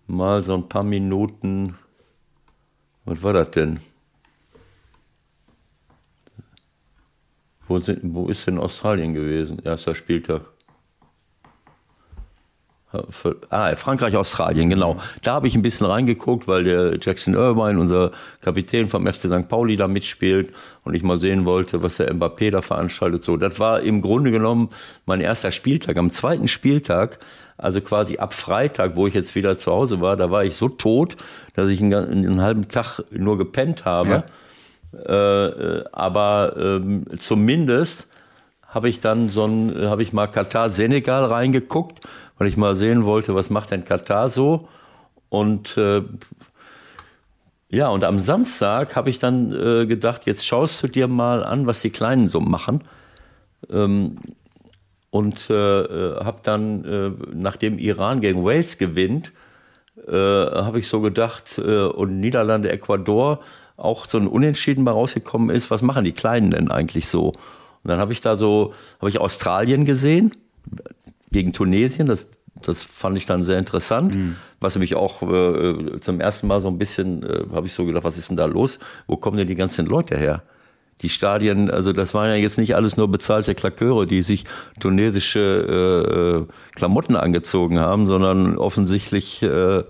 mal 0.07 0.41
so 0.41 0.55
ein 0.55 0.67
paar 0.69 0.83
Minuten 0.83 1.75
was 3.09 3.23
war 3.23 3.33
das 3.33 3.49
denn? 3.49 3.79
Wo, 7.67 7.79
sind, 7.79 8.01
wo 8.03 8.27
ist 8.27 8.45
denn 8.45 8.59
Australien 8.59 9.15
gewesen? 9.15 9.57
Erster 9.65 9.95
Spieltag. 9.95 10.43
Ah, 13.51 13.75
Frankreich, 13.75 14.15
Australien, 14.15 14.69
genau. 14.69 14.97
Da 15.21 15.33
habe 15.33 15.45
ich 15.45 15.53
ein 15.53 15.61
bisschen 15.61 15.85
reingeguckt, 15.85 16.47
weil 16.47 16.63
der 16.63 16.97
Jackson 16.99 17.35
Irvine, 17.35 17.79
unser 17.79 18.11
Kapitän 18.41 18.87
vom 18.87 19.05
FC 19.05 19.27
St. 19.27 19.47
Pauli, 19.47 19.75
da 19.75 19.87
mitspielt 19.87 20.51
und 20.83 20.95
ich 20.95 21.03
mal 21.03 21.19
sehen 21.19 21.45
wollte, 21.45 21.83
was 21.83 21.97
der 21.97 22.11
Mbappé 22.11 22.49
da 22.49 22.63
veranstaltet. 22.63 23.23
So, 23.23 23.37
das 23.37 23.59
war 23.59 23.81
im 23.81 24.01
Grunde 24.01 24.31
genommen 24.31 24.69
mein 25.05 25.21
erster 25.21 25.51
Spieltag. 25.51 25.97
Am 25.97 26.11
zweiten 26.11 26.47
Spieltag 26.47 27.19
also 27.59 27.81
quasi 27.81 28.17
ab 28.17 28.33
Freitag, 28.33 28.95
wo 28.95 29.05
ich 29.05 29.13
jetzt 29.13 29.35
wieder 29.35 29.57
zu 29.57 29.71
Hause 29.71 29.99
war, 29.99 30.15
da 30.15 30.31
war 30.31 30.45
ich 30.45 30.55
so 30.55 30.69
tot, 30.69 31.17
dass 31.55 31.67
ich 31.67 31.81
einen, 31.81 31.93
einen 31.93 32.41
halben 32.41 32.69
Tag 32.69 33.01
nur 33.11 33.37
gepennt 33.37 33.83
habe. 33.83 34.23
Ja. 34.93 35.45
Äh, 35.47 35.83
aber 35.91 36.55
ähm, 36.57 37.05
zumindest 37.19 38.07
habe 38.65 38.87
ich 38.87 39.01
dann 39.01 39.29
so 39.29 39.45
ein, 39.45 39.75
habe 39.89 40.03
ich 40.03 40.13
mal 40.13 40.27
Katar 40.27 40.69
Senegal 40.69 41.25
reingeguckt, 41.25 41.99
weil 42.39 42.47
ich 42.47 42.57
mal 42.57 42.75
sehen 42.75 43.05
wollte, 43.05 43.35
was 43.35 43.51
macht 43.51 43.69
denn 43.69 43.85
Katar 43.85 44.29
so? 44.29 44.67
Und 45.27 45.77
äh, 45.77 46.01
ja, 47.69 47.89
und 47.89 48.03
am 48.03 48.19
Samstag 48.19 48.95
habe 48.95 49.11
ich 49.11 49.19
dann 49.19 49.53
äh, 49.53 49.85
gedacht, 49.85 50.25
jetzt 50.25 50.47
schaust 50.47 50.81
du 50.81 50.87
dir 50.87 51.07
mal 51.07 51.43
an, 51.43 51.67
was 51.67 51.81
die 51.81 51.91
Kleinen 51.91 52.27
so 52.27 52.39
machen. 52.39 52.83
Ähm, 53.69 54.17
und 55.11 55.49
äh, 55.49 55.53
äh, 55.53 56.23
habe 56.23 56.39
dann, 56.41 56.85
äh, 56.85 57.11
nachdem 57.33 57.77
Iran 57.77 58.21
gegen 58.21 58.43
Wales 58.45 58.77
gewinnt, 58.77 59.33
äh, 60.07 60.13
habe 60.13 60.79
ich 60.79 60.87
so 60.87 61.01
gedacht, 61.01 61.59
und 61.59 62.19
Niederlande, 62.19 62.71
Ecuador 62.71 63.41
auch 63.75 64.07
so 64.07 64.17
ein 64.17 64.27
Unentschieden 64.27 64.83
mal 64.83 64.91
rausgekommen 64.91 65.49
ist, 65.49 65.69
was 65.71 65.81
machen 65.81 66.05
die 66.05 66.13
Kleinen 66.13 66.51
denn 66.51 66.71
eigentlich 66.71 67.07
so? 67.07 67.29
Und 67.29 67.35
dann 67.83 67.99
habe 67.99 68.13
ich 68.13 68.21
da 68.21 68.37
so, 68.37 68.73
habe 68.99 69.09
ich 69.09 69.19
Australien 69.19 69.83
gesehen 69.85 70.31
gegen 71.31 71.53
Tunesien, 71.53 72.07
das, 72.07 72.27
das 72.63 72.83
fand 72.83 73.17
ich 73.17 73.25
dann 73.25 73.43
sehr 73.43 73.59
interessant, 73.59 74.15
mhm. 74.15 74.35
was 74.59 74.77
mich 74.77 74.95
auch 74.95 75.21
äh, 75.21 75.99
zum 76.01 76.19
ersten 76.19 76.47
Mal 76.47 76.61
so 76.61 76.67
ein 76.67 76.77
bisschen, 76.77 77.23
äh, 77.23 77.45
habe 77.53 77.67
ich 77.67 77.73
so 77.73 77.85
gedacht, 77.85 78.03
was 78.03 78.17
ist 78.17 78.29
denn 78.29 78.37
da 78.37 78.45
los? 78.45 78.79
Wo 79.07 79.17
kommen 79.17 79.37
denn 79.37 79.47
die 79.47 79.55
ganzen 79.55 79.85
Leute 79.85 80.17
her? 80.17 80.43
die 81.01 81.09
Stadien, 81.09 81.69
also 81.69 81.93
das 81.93 82.13
waren 82.13 82.27
ja 82.27 82.35
jetzt 82.35 82.57
nicht 82.57 82.75
alles 82.75 82.97
nur 82.97 83.09
bezahlte 83.09 83.55
Klaköre, 83.55 84.05
die 84.05 84.21
sich 84.21 84.43
tunesische 84.79 86.45
äh, 86.49 86.75
Klamotten 86.75 87.15
angezogen 87.15 87.79
haben, 87.79 88.07
sondern 88.07 88.57
offensichtlich 88.57 89.41
äh, 89.41 89.79
äh, 89.79 89.83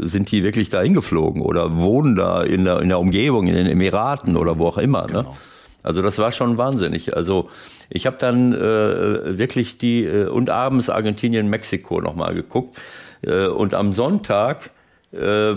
sind 0.00 0.30
die 0.30 0.42
wirklich 0.42 0.70
da 0.70 0.80
hingeflogen 0.80 1.42
oder 1.42 1.76
wohnen 1.76 2.16
da 2.16 2.42
in 2.42 2.64
der, 2.64 2.80
in 2.80 2.88
der 2.88 2.98
Umgebung, 2.98 3.46
in 3.46 3.54
den 3.54 3.66
Emiraten 3.66 4.36
oder 4.36 4.58
wo 4.58 4.68
auch 4.68 4.78
immer. 4.78 5.02
Ne? 5.02 5.08
Genau. 5.08 5.22
Ne? 5.22 5.36
Also 5.84 6.02
das 6.02 6.18
war 6.18 6.32
schon 6.32 6.58
wahnsinnig. 6.58 7.16
Also 7.16 7.50
ich 7.90 8.06
habe 8.06 8.16
dann 8.18 8.52
äh, 8.54 9.38
wirklich 9.38 9.78
die 9.78 10.04
äh, 10.04 10.26
und 10.26 10.50
abends 10.50 10.90
Argentinien, 10.90 11.48
Mexiko 11.48 12.00
nochmal 12.00 12.34
geguckt. 12.34 12.80
Äh, 13.22 13.46
und 13.46 13.74
am 13.74 13.92
Sonntag 13.92 14.70
äh, 15.12 15.54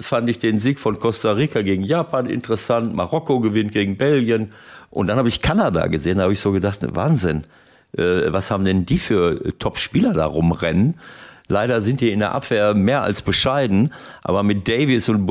fand 0.00 0.30
ich 0.30 0.38
den 0.38 0.58
Sieg 0.58 0.78
von 0.78 0.98
Costa 0.98 1.32
Rica 1.32 1.62
gegen 1.62 1.82
Japan 1.82 2.26
interessant. 2.26 2.94
Marokko 2.94 3.40
gewinnt 3.40 3.72
gegen 3.72 3.98
Belgien. 3.98 4.52
Und 4.90 5.08
dann 5.08 5.18
habe 5.18 5.28
ich 5.28 5.42
Kanada 5.42 5.88
gesehen, 5.88 6.18
da 6.18 6.24
habe 6.24 6.32
ich 6.32 6.40
so 6.40 6.52
gedacht, 6.52 6.78
Wahnsinn. 6.94 7.42
Äh, 7.96 8.32
was 8.32 8.52
haben 8.52 8.64
denn 8.64 8.86
die 8.86 8.98
für 8.98 9.58
Top-Spieler 9.58 10.14
da 10.14 10.26
rumrennen? 10.26 10.94
Leider 11.48 11.80
sind 11.80 12.00
die 12.00 12.10
in 12.10 12.20
der 12.20 12.32
Abwehr 12.32 12.74
mehr 12.74 13.02
als 13.02 13.22
bescheiden, 13.22 13.92
aber 14.22 14.42
mit 14.42 14.66
Davis 14.68 15.08
und 15.08 15.26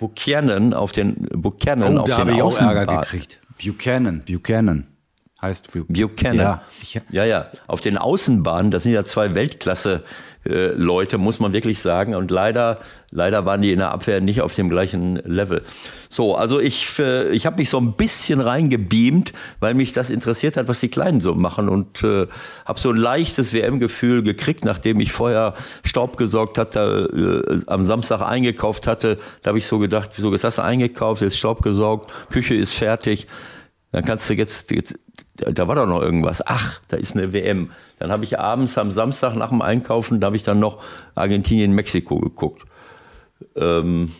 Buchanan 0.00 0.72
auf 0.72 0.92
den 0.92 1.28
Buchanan 1.30 1.98
oh, 1.98 2.02
auf 2.02 2.14
den 2.14 2.30
ich 2.30 2.42
auch 2.42 2.58
Ärger 2.58 2.86
gekriegt. 2.86 3.38
Buchanan, 3.62 4.24
Buchanan 4.26 4.86
heißt 5.42 5.68
Buchanan. 5.88 6.36
Ja. 6.36 6.62
ja, 7.10 7.24
ja, 7.26 7.46
auf 7.66 7.82
den 7.82 7.98
Außenbahnen, 7.98 8.70
das 8.70 8.84
sind 8.84 8.92
ja 8.92 9.04
zwei 9.04 9.34
Weltklasse 9.34 10.02
äh, 10.48 10.68
Leute, 10.68 11.18
muss 11.18 11.38
man 11.38 11.52
wirklich 11.52 11.80
sagen. 11.80 12.14
Und 12.14 12.30
leider, 12.30 12.78
leider 13.10 13.44
waren 13.44 13.60
die 13.60 13.72
in 13.72 13.78
der 13.78 13.92
Abwehr 13.92 14.20
nicht 14.20 14.40
auf 14.40 14.54
dem 14.54 14.70
gleichen 14.70 15.16
Level. 15.16 15.62
So, 16.08 16.34
also 16.34 16.60
ich, 16.60 16.98
äh, 16.98 17.28
ich 17.30 17.44
habe 17.44 17.58
mich 17.58 17.68
so 17.68 17.78
ein 17.78 17.92
bisschen 17.92 18.40
reingebeamt, 18.40 19.32
weil 19.60 19.74
mich 19.74 19.92
das 19.92 20.08
interessiert 20.08 20.56
hat, 20.56 20.68
was 20.68 20.80
die 20.80 20.88
Kleinen 20.88 21.20
so 21.20 21.34
machen. 21.34 21.68
Und 21.68 22.02
äh, 22.02 22.26
habe 22.64 22.80
so 22.80 22.90
ein 22.90 22.96
leichtes 22.96 23.52
WM-Gefühl 23.52 24.22
gekriegt, 24.22 24.64
nachdem 24.64 25.00
ich 25.00 25.12
vorher 25.12 25.54
Staub 25.84 26.16
gesorgt 26.16 26.56
hatte, 26.56 27.44
äh, 27.46 27.70
am 27.70 27.84
Samstag 27.84 28.22
eingekauft 28.22 28.86
hatte. 28.86 29.18
Da 29.42 29.48
habe 29.48 29.58
ich 29.58 29.66
so 29.66 29.78
gedacht, 29.78 30.10
wieso 30.16 30.32
hast 30.32 30.58
du 30.58 30.62
eingekauft, 30.62 31.22
jetzt 31.22 31.36
Staub 31.36 31.62
gesorgt, 31.62 32.12
Küche 32.30 32.54
ist 32.54 32.72
fertig. 32.72 33.26
Dann 33.92 34.04
kannst 34.04 34.30
du 34.30 34.34
jetzt, 34.34 34.70
jetzt 34.70 34.98
da 35.40 35.68
war 35.68 35.74
doch 35.74 35.86
noch 35.86 36.02
irgendwas. 36.02 36.46
Ach, 36.46 36.80
da 36.88 36.96
ist 36.96 37.16
eine 37.16 37.32
WM. 37.32 37.70
Dann 37.98 38.10
habe 38.10 38.24
ich 38.24 38.38
abends 38.38 38.76
am 38.78 38.90
Samstag 38.90 39.34
nach 39.36 39.50
dem 39.50 39.62
Einkaufen, 39.62 40.20
da 40.20 40.26
habe 40.26 40.36
ich 40.36 40.42
dann 40.42 40.58
noch 40.58 40.82
Argentinien, 41.14 41.72
Mexiko 41.72 42.18
geguckt. 42.18 42.66
Ähm, 43.56 44.10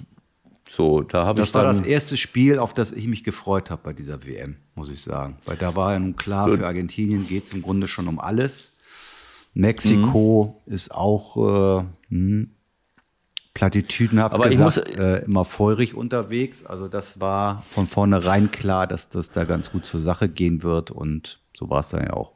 so, 0.71 1.03
da 1.03 1.27
habe 1.27 1.43
ich 1.43 1.51
Das 1.51 1.55
war 1.55 1.73
das 1.73 1.81
erste 1.81 2.17
Spiel, 2.17 2.59
auf 2.59 2.73
das 2.73 2.93
ich 2.93 3.07
mich 3.07 3.25
gefreut 3.25 3.71
habe 3.71 3.83
bei 3.83 3.93
dieser 3.93 4.25
WM, 4.25 4.57
muss 4.75 4.89
ich 4.89 5.03
sagen. 5.03 5.39
Weil 5.45 5.57
da 5.57 5.75
war 5.75 5.93
ja 5.93 5.99
nun 5.99 6.17
klar, 6.17 6.49
für 6.49 6.67
Argentinien 6.67 7.27
geht 7.27 7.45
es 7.45 7.53
im 7.53 7.63
Grunde 7.63 7.89
schon 7.89 8.07
um 8.07 8.21
alles. 8.21 8.73
Mexiko 9.53 10.61
mhm. 10.65 10.73
ist 10.73 10.93
auch 10.93 11.81
äh, 11.81 11.85
hm, 12.09 12.51
platitüdenhaft 13.55 14.35
Aber 14.35 14.49
gesagt, 14.49 14.89
ich 14.89 14.97
muss, 14.97 14.99
äh, 14.99 15.25
immer 15.25 15.45
feurig 15.45 15.95
unterwegs. 15.95 16.65
Also 16.65 16.89
das 16.89 17.21
war 17.21 17.65
von 17.71 17.87
vornherein 17.87 18.51
klar, 18.51 18.87
dass 18.87 19.09
das 19.09 19.31
da 19.33 19.45
ganz 19.45 19.71
gut 19.73 19.85
zur 19.85 20.01
Sache 20.01 20.29
gehen 20.29 20.63
wird 20.63 20.91
und 20.91 21.41
so 21.57 21.69
war 21.69 21.81
es 21.81 21.89
dann 21.89 22.05
ja 22.05 22.13
auch. 22.13 22.33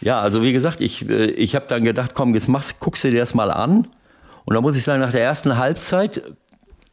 Ja, 0.00 0.20
also 0.20 0.42
wie 0.42 0.52
gesagt, 0.52 0.80
ich, 0.80 1.08
äh, 1.08 1.26
ich 1.26 1.54
habe 1.54 1.66
dann 1.68 1.84
gedacht, 1.84 2.14
komm, 2.14 2.34
jetzt 2.34 2.48
machst, 2.48 2.80
guckst 2.80 3.04
du 3.04 3.10
dir 3.10 3.20
das 3.20 3.34
mal 3.34 3.50
an. 3.50 3.88
Und 4.44 4.54
da 4.54 4.60
muss 4.60 4.76
ich 4.76 4.82
sagen, 4.82 5.00
nach 5.00 5.12
der 5.12 5.22
ersten 5.22 5.56
Halbzeit 5.56 6.22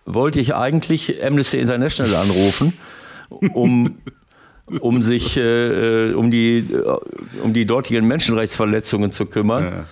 wollte 0.06 0.40
ich 0.40 0.56
eigentlich 0.56 1.24
Amnesty 1.24 1.60
International 1.60 2.16
anrufen, 2.16 2.74
um, 3.30 3.98
um 4.80 5.02
sich 5.02 5.36
äh, 5.36 6.12
äh 6.12 6.14
um, 6.14 6.30
die, 6.30 6.60
äh, 6.60 6.98
um 7.44 7.54
die 7.54 7.66
dortigen 7.66 8.08
Menschenrechtsverletzungen 8.08 9.12
zu 9.12 9.26
kümmern. 9.26 9.64
Ja 9.64 9.86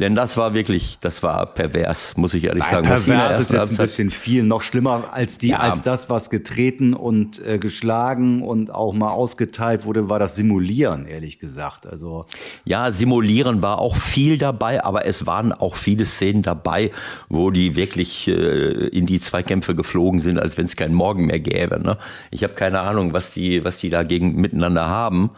Denn 0.00 0.14
das 0.14 0.38
war 0.38 0.54
wirklich, 0.54 0.98
das 1.00 1.22
war 1.22 1.44
pervers, 1.46 2.16
muss 2.16 2.32
ich 2.32 2.44
ehrlich 2.44 2.64
sagen. 2.64 2.86
Pervers 2.86 3.38
ist 3.38 3.52
jetzt 3.52 3.70
ein 3.72 3.76
bisschen 3.76 4.10
viel, 4.10 4.42
noch 4.42 4.62
schlimmer 4.62 5.10
als 5.12 5.36
die, 5.36 5.48
ja. 5.48 5.58
als 5.58 5.82
das, 5.82 6.08
was 6.08 6.30
getreten 6.30 6.94
und 6.94 7.44
äh, 7.46 7.58
geschlagen 7.58 8.42
und 8.42 8.74
auch 8.74 8.94
mal 8.94 9.10
ausgeteilt 9.10 9.84
wurde, 9.84 10.08
war 10.08 10.18
das 10.18 10.36
Simulieren, 10.36 11.06
ehrlich 11.06 11.38
gesagt. 11.38 11.86
Also 11.86 12.24
ja, 12.64 12.90
Simulieren 12.92 13.60
war 13.60 13.78
auch 13.78 13.96
viel 13.96 14.38
dabei, 14.38 14.82
aber 14.82 15.04
es 15.04 15.26
waren 15.26 15.52
auch 15.52 15.76
viele 15.76 16.06
Szenen 16.06 16.40
dabei, 16.40 16.92
wo 17.28 17.50
die 17.50 17.76
wirklich 17.76 18.26
äh, 18.26 18.88
in 18.88 19.04
die 19.04 19.20
Zweikämpfe 19.20 19.74
geflogen 19.74 20.20
sind, 20.20 20.38
als 20.38 20.56
wenn 20.56 20.64
es 20.64 20.76
keinen 20.76 20.94
Morgen 20.94 21.26
mehr 21.26 21.40
gäbe. 21.40 21.78
Ne? 21.78 21.98
Ich 22.30 22.42
habe 22.42 22.54
keine 22.54 22.80
Ahnung, 22.80 23.12
was 23.12 23.34
die, 23.34 23.64
was 23.66 23.76
die 23.76 23.90
dagegen 23.90 24.34
miteinander 24.36 24.88
haben. 24.88 25.30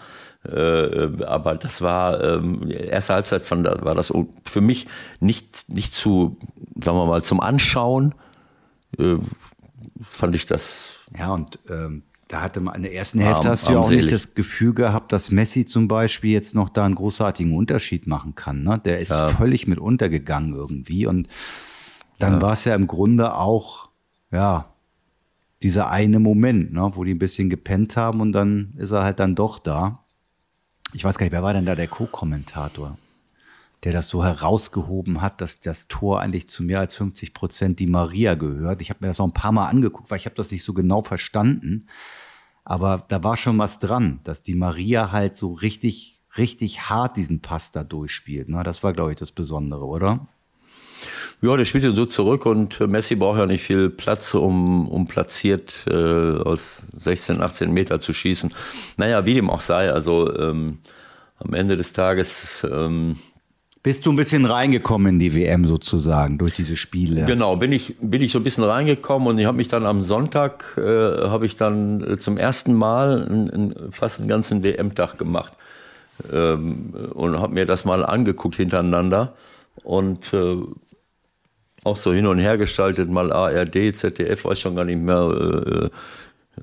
Äh, 0.45 1.25
aber 1.25 1.55
das 1.55 1.83
war 1.83 2.23
ähm, 2.23 2.69
erste 2.69 3.15
Halbzeit 3.15 3.45
von 3.45 3.65
war 3.65 3.95
das 3.95 4.13
für 4.45 4.61
mich 4.61 4.89
nicht 5.21 5.69
nicht 5.69 5.95
zu 5.95 6.37
sagen 6.83 6.97
wir 6.97 7.07
mal 7.07 7.23
zum 7.23 7.39
Anschauen 7.39 8.13
äh, 8.99 9.19
fand 10.03 10.35
ich 10.35 10.47
das 10.47 10.89
ja 11.17 11.33
und 11.33 11.61
ähm, 11.71 12.03
da 12.33 12.41
hatte 12.41 12.61
man 12.61 12.77
in 12.77 12.83
der 12.83 12.95
ersten 12.95 13.21
Hälfte 13.21 13.51
hast 13.51 13.69
du 13.69 13.75
ja 13.75 13.81
auch 13.81 13.91
nicht 13.91 14.11
das 14.11 14.35
Gefühl 14.35 14.73
gehabt, 14.73 15.13
dass 15.13 15.31
Messi 15.31 15.67
zum 15.67 15.87
Beispiel 15.87 16.33
jetzt 16.33 16.55
noch 16.55 16.71
da 16.71 16.87
einen 16.87 16.95
großartigen 16.95 17.55
Unterschied 17.55 18.07
machen 18.07 18.35
kann. 18.35 18.63
Ne? 18.63 18.81
Der 18.83 19.01
ist 19.01 19.11
ja. 19.11 19.29
völlig 19.29 19.67
mit 19.67 19.79
untergegangen 19.79 20.55
irgendwie. 20.55 21.07
Und 21.07 21.29
dann 22.19 22.35
ja. 22.35 22.43
war 22.43 22.55
es 22.55 22.65
ja 22.65 22.75
im 22.75 22.87
Grunde 22.87 23.35
auch, 23.35 23.91
ja, 24.31 24.73
dieser 25.63 25.91
eine 25.91 26.21
Moment, 26.21 26.73
ne, 26.73 26.93
wo 26.95 27.05
die 27.05 27.13
ein 27.13 27.19
bisschen 27.19 27.51
gepennt 27.51 27.99
haben 27.99 28.23
und 28.23 28.33
dann 28.33 28.73
ist 28.79 28.93
er 28.93 29.05
halt 29.05 29.21
dann 29.21 29.35
doch 29.35 29.59
da 29.59 30.02
ich 30.93 31.05
weiß 31.05 31.19
gar 31.19 31.25
nicht, 31.25 31.33
wer 31.33 31.43
war 31.43 31.55
denn 31.55 31.67
da 31.67 31.75
der 31.75 31.89
Co-Kommentator, 31.89 32.97
der 33.85 33.93
das 33.93 34.09
so 34.09 34.25
herausgehoben 34.25 35.21
hat, 35.21 35.41
dass 35.41 35.61
das 35.61 35.89
Tor 35.89 36.21
eigentlich 36.21 36.49
zu 36.49 36.63
mehr 36.63 36.81
als 36.81 36.95
50 36.95 37.35
Prozent 37.35 37.79
die 37.79 37.87
Maria 37.87 38.35
gehört. 38.35 38.81
Ich 38.81 38.91
habe 38.91 38.99
mir 39.01 39.09
das 39.09 39.21
auch 39.21 39.27
ein 39.27 39.35
paar 39.35 39.53
Mal 39.53 39.69
angeguckt, 39.69 40.11
weil 40.11 40.19
ich 40.19 40.27
habe 40.27 40.37
das 40.37 40.51
nicht 40.51 40.65
so 40.65 40.75
genau 40.75 41.03
verstanden. 41.03 41.87
Aber 42.65 43.05
da 43.09 43.25
war 43.25 43.37
schon 43.37 43.59
was 43.59 43.81
dran, 43.81 44.21
dass 44.25 44.43
die 44.43 44.55
Maria 44.55 45.11
halt 45.11 45.37
so 45.37 45.53
richtig, 45.53 46.21
richtig 46.37 46.89
hart 46.89 47.17
diesen 47.17 47.41
Pass 47.41 47.73
da 47.73 47.83
durchspielt. 47.83 48.49
Ne? 48.49 48.63
Das 48.63 48.83
war, 48.85 48.93
glaube 48.93 49.13
ich, 49.13 49.19
das 49.19 49.33
Besondere, 49.33 49.85
oder? 49.85 50.29
Ja, 51.41 51.57
der 51.57 51.65
spielt 51.65 51.97
so 51.97 52.07
zurück 52.07 52.47
und 52.47 52.81
Messi 52.81 53.15
braucht 53.15 53.39
ja 53.39 53.47
nicht 53.47 53.63
viel 53.63 53.91
Platz, 53.91 54.35
um, 54.35 54.89
um 54.89 55.07
platziert 55.07 55.85
äh, 55.89 55.93
aus 55.93 56.87
16, 56.99 57.41
18 57.41 57.73
Meter 57.73 58.01
zu 58.01 58.13
schießen. 58.13 58.53
Naja, 58.97 59.27
wie 59.27 59.35
dem 59.35 59.51
auch 59.51 59.61
sei, 59.61 59.91
also 59.91 60.35
ähm, 60.37 60.79
am 61.39 61.55
Ende 61.55 61.77
des 61.77 61.93
Tages. 61.93 62.67
Ähm, 62.71 63.17
bist 63.83 64.07
du 64.07 64.13
ein 64.13 64.17
bisschen 64.17 64.45
reingekommen 64.45 65.15
in 65.15 65.19
die 65.19 65.35
WM 65.35 65.67
sozusagen 65.67 66.39
durch 66.39 66.55
diese 66.55 66.77
Spiele? 66.77 67.25
Genau, 67.25 67.57
bin 67.57 67.73
ich 67.73 67.97
bin 68.01 68.23
ich 68.23 68.31
so 68.31 68.39
ein 68.39 68.45
bisschen 68.45 68.63
reingekommen 68.63 69.27
und 69.27 69.39
ich 69.39 69.47
habe 69.47 69.57
mich 69.57 69.67
dann 69.67 69.87
am 69.87 70.03
Sonntag 70.03 70.79
äh, 70.79 70.83
habe 70.83 71.47
ich 71.47 71.57
dann 71.57 72.13
äh, 72.13 72.17
zum 72.17 72.39
ersten 72.39 72.75
Mal 72.75 73.27
ein, 73.29 73.51
ein, 73.51 73.75
fast 73.91 74.21
einen 74.21 74.29
ganzen 74.29 74.63
WM-Tag 74.63 75.19
gemacht 75.19 75.55
ähm, 76.33 76.95
und 77.13 77.41
habe 77.41 77.55
mir 77.55 77.67
das 77.67 77.85
mal 77.85 78.05
angeguckt 78.05 78.55
hintereinander 78.55 79.33
und 79.83 80.33
äh, 80.33 80.59
auch 81.85 81.97
so 81.97 82.13
hin 82.13 82.27
und 82.27 82.39
her 82.39 82.59
gestaltet, 82.59 83.11
mal 83.11 83.33
ARD, 83.33 83.97
ZDF, 83.97 84.45
weiß 84.45 84.61
schon 84.61 84.77
gar 84.77 84.85
nicht 84.85 85.01
mehr, 85.01 85.91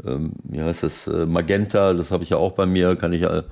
äh, 0.03 0.07
äh, 0.07 0.19
wie 0.43 0.61
heißt 0.61 0.83
das, 0.83 1.07
äh, 1.07 1.25
Magenta, 1.25 1.93
das 1.93 2.11
habe 2.11 2.23
ich 2.23 2.29
ja 2.29 2.37
auch 2.37 2.53
bei 2.53 2.65
mir, 2.65 2.95
kann 2.95 3.13
ich 3.13 3.21
ja 3.21 3.43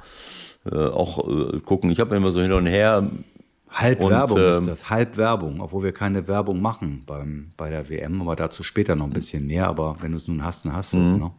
äh, 0.72 0.76
auch 0.76 1.28
äh, 1.28 1.60
gucken. 1.60 1.92
Ich 1.92 2.00
habe 2.00 2.16
immer 2.16 2.30
so 2.32 2.42
hin 2.42 2.54
und 2.54 2.66
her. 2.66 3.10
Halb 3.70 4.00
und, 4.00 4.12
Werbung 4.12 4.40
ist 4.40 4.68
das, 4.68 4.90
halb 4.90 5.18
Werbung, 5.18 5.60
obwohl 5.60 5.84
wir 5.84 5.92
keine 5.92 6.28
Werbung 6.28 6.62
machen 6.62 7.04
beim, 7.06 7.52
bei 7.58 7.70
der 7.70 7.90
WM, 7.90 8.22
aber 8.22 8.38
dazu 8.38 8.64
später 8.64 8.96
noch 8.96 9.06
ein 9.06 9.14
bisschen 9.14 9.46
mehr, 9.46 9.68
aber 9.68 9.98
wenn 10.00 10.12
du 10.12 10.18
es 10.18 10.28
nun 10.28 10.44
hast, 10.44 10.64
dann 10.64 10.74
hast 10.74 10.94
du 10.94 11.04
es. 11.04 11.12
Mhm. 11.12 11.20
Ne? 11.20 11.32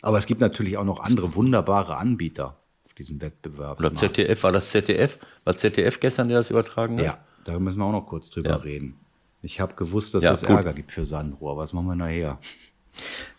Aber 0.00 0.18
es 0.18 0.26
gibt 0.26 0.40
natürlich 0.40 0.78
auch 0.78 0.84
noch 0.84 1.00
andere 1.00 1.34
wunderbare 1.34 1.96
Anbieter 1.96 2.56
auf 2.86 2.94
diesem 2.94 3.20
Wettbewerb. 3.20 3.78
Oder 3.78 3.94
ZDF, 3.94 4.42
war 4.42 4.52
das 4.52 4.70
ZDF? 4.70 5.18
War 5.44 5.56
ZDF 5.56 6.00
gestern, 6.00 6.28
der 6.28 6.38
das 6.38 6.50
übertragen 6.50 6.96
hat? 6.98 7.04
Ja, 7.04 7.18
da 7.44 7.58
müssen 7.58 7.78
wir 7.78 7.84
auch 7.84 7.92
noch 7.92 8.06
kurz 8.06 8.30
drüber 8.30 8.50
ja. 8.50 8.56
reden. 8.56 9.03
Ich 9.44 9.60
habe 9.60 9.74
gewusst, 9.74 10.14
dass 10.14 10.24
ja, 10.24 10.32
es 10.32 10.40
gut. 10.40 10.50
Ärger 10.50 10.72
gibt 10.72 10.92
für 10.92 11.06
Sandro. 11.06 11.56
Was 11.56 11.72
machen 11.72 11.86
wir 11.86 11.94
nachher? 11.94 12.38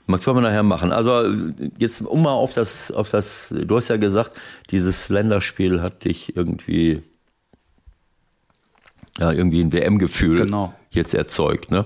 Was 0.08 0.26
wollen 0.28 0.38
wir 0.38 0.42
nachher 0.42 0.64
machen? 0.64 0.92
Also 0.92 1.34
jetzt 1.80 2.02
um 2.02 2.22
mal 2.22 2.32
auf 2.32 2.54
das, 2.54 2.92
auf 2.92 3.10
das, 3.10 3.48
du 3.50 3.76
hast 3.76 3.88
ja 3.88 3.98
gesagt, 3.98 4.32
dieses 4.70 5.10
Länderspiel 5.10 5.82
hat 5.82 6.06
dich 6.06 6.36
irgendwie, 6.36 7.02
ja, 9.18 9.32
irgendwie 9.32 9.62
ein 9.62 9.74
WM-Gefühl 9.74 10.42
genau. 10.46 10.74
jetzt 10.92 11.14
erzeugt, 11.14 11.72
ne? 11.72 11.86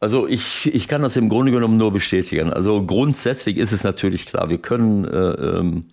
Also 0.00 0.26
ich, 0.26 0.66
ich 0.74 0.86
kann 0.86 1.00
das 1.00 1.16
im 1.16 1.30
Grunde 1.30 1.50
genommen 1.50 1.78
nur 1.78 1.90
bestätigen. 1.90 2.52
Also 2.52 2.84
grundsätzlich 2.84 3.56
ist 3.56 3.72
es 3.72 3.84
natürlich 3.84 4.26
klar, 4.26 4.50
wir 4.50 4.58
können 4.58 5.06
äh, 5.06 5.08
ähm, 5.18 5.86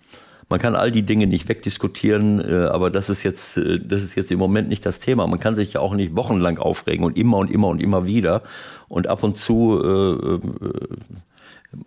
man 0.48 0.60
kann 0.60 0.74
all 0.74 0.92
die 0.92 1.02
Dinge 1.02 1.26
nicht 1.26 1.48
wegdiskutieren, 1.48 2.40
äh, 2.40 2.66
aber 2.66 2.90
das 2.90 3.08
ist 3.08 3.22
jetzt, 3.22 3.56
äh, 3.56 3.78
das 3.78 4.02
ist 4.02 4.14
jetzt 4.14 4.30
im 4.30 4.38
Moment 4.38 4.68
nicht 4.68 4.84
das 4.84 5.00
Thema. 5.00 5.26
Man 5.26 5.40
kann 5.40 5.56
sich 5.56 5.74
ja 5.74 5.80
auch 5.80 5.94
nicht 5.94 6.14
wochenlang 6.14 6.58
aufregen 6.58 7.04
und 7.04 7.16
immer 7.16 7.38
und 7.38 7.50
immer 7.50 7.68
und 7.68 7.80
immer 7.80 8.06
wieder. 8.06 8.42
Und 8.88 9.06
ab 9.06 9.22
und 9.22 9.38
zu 9.38 9.80
äh, 9.82 10.40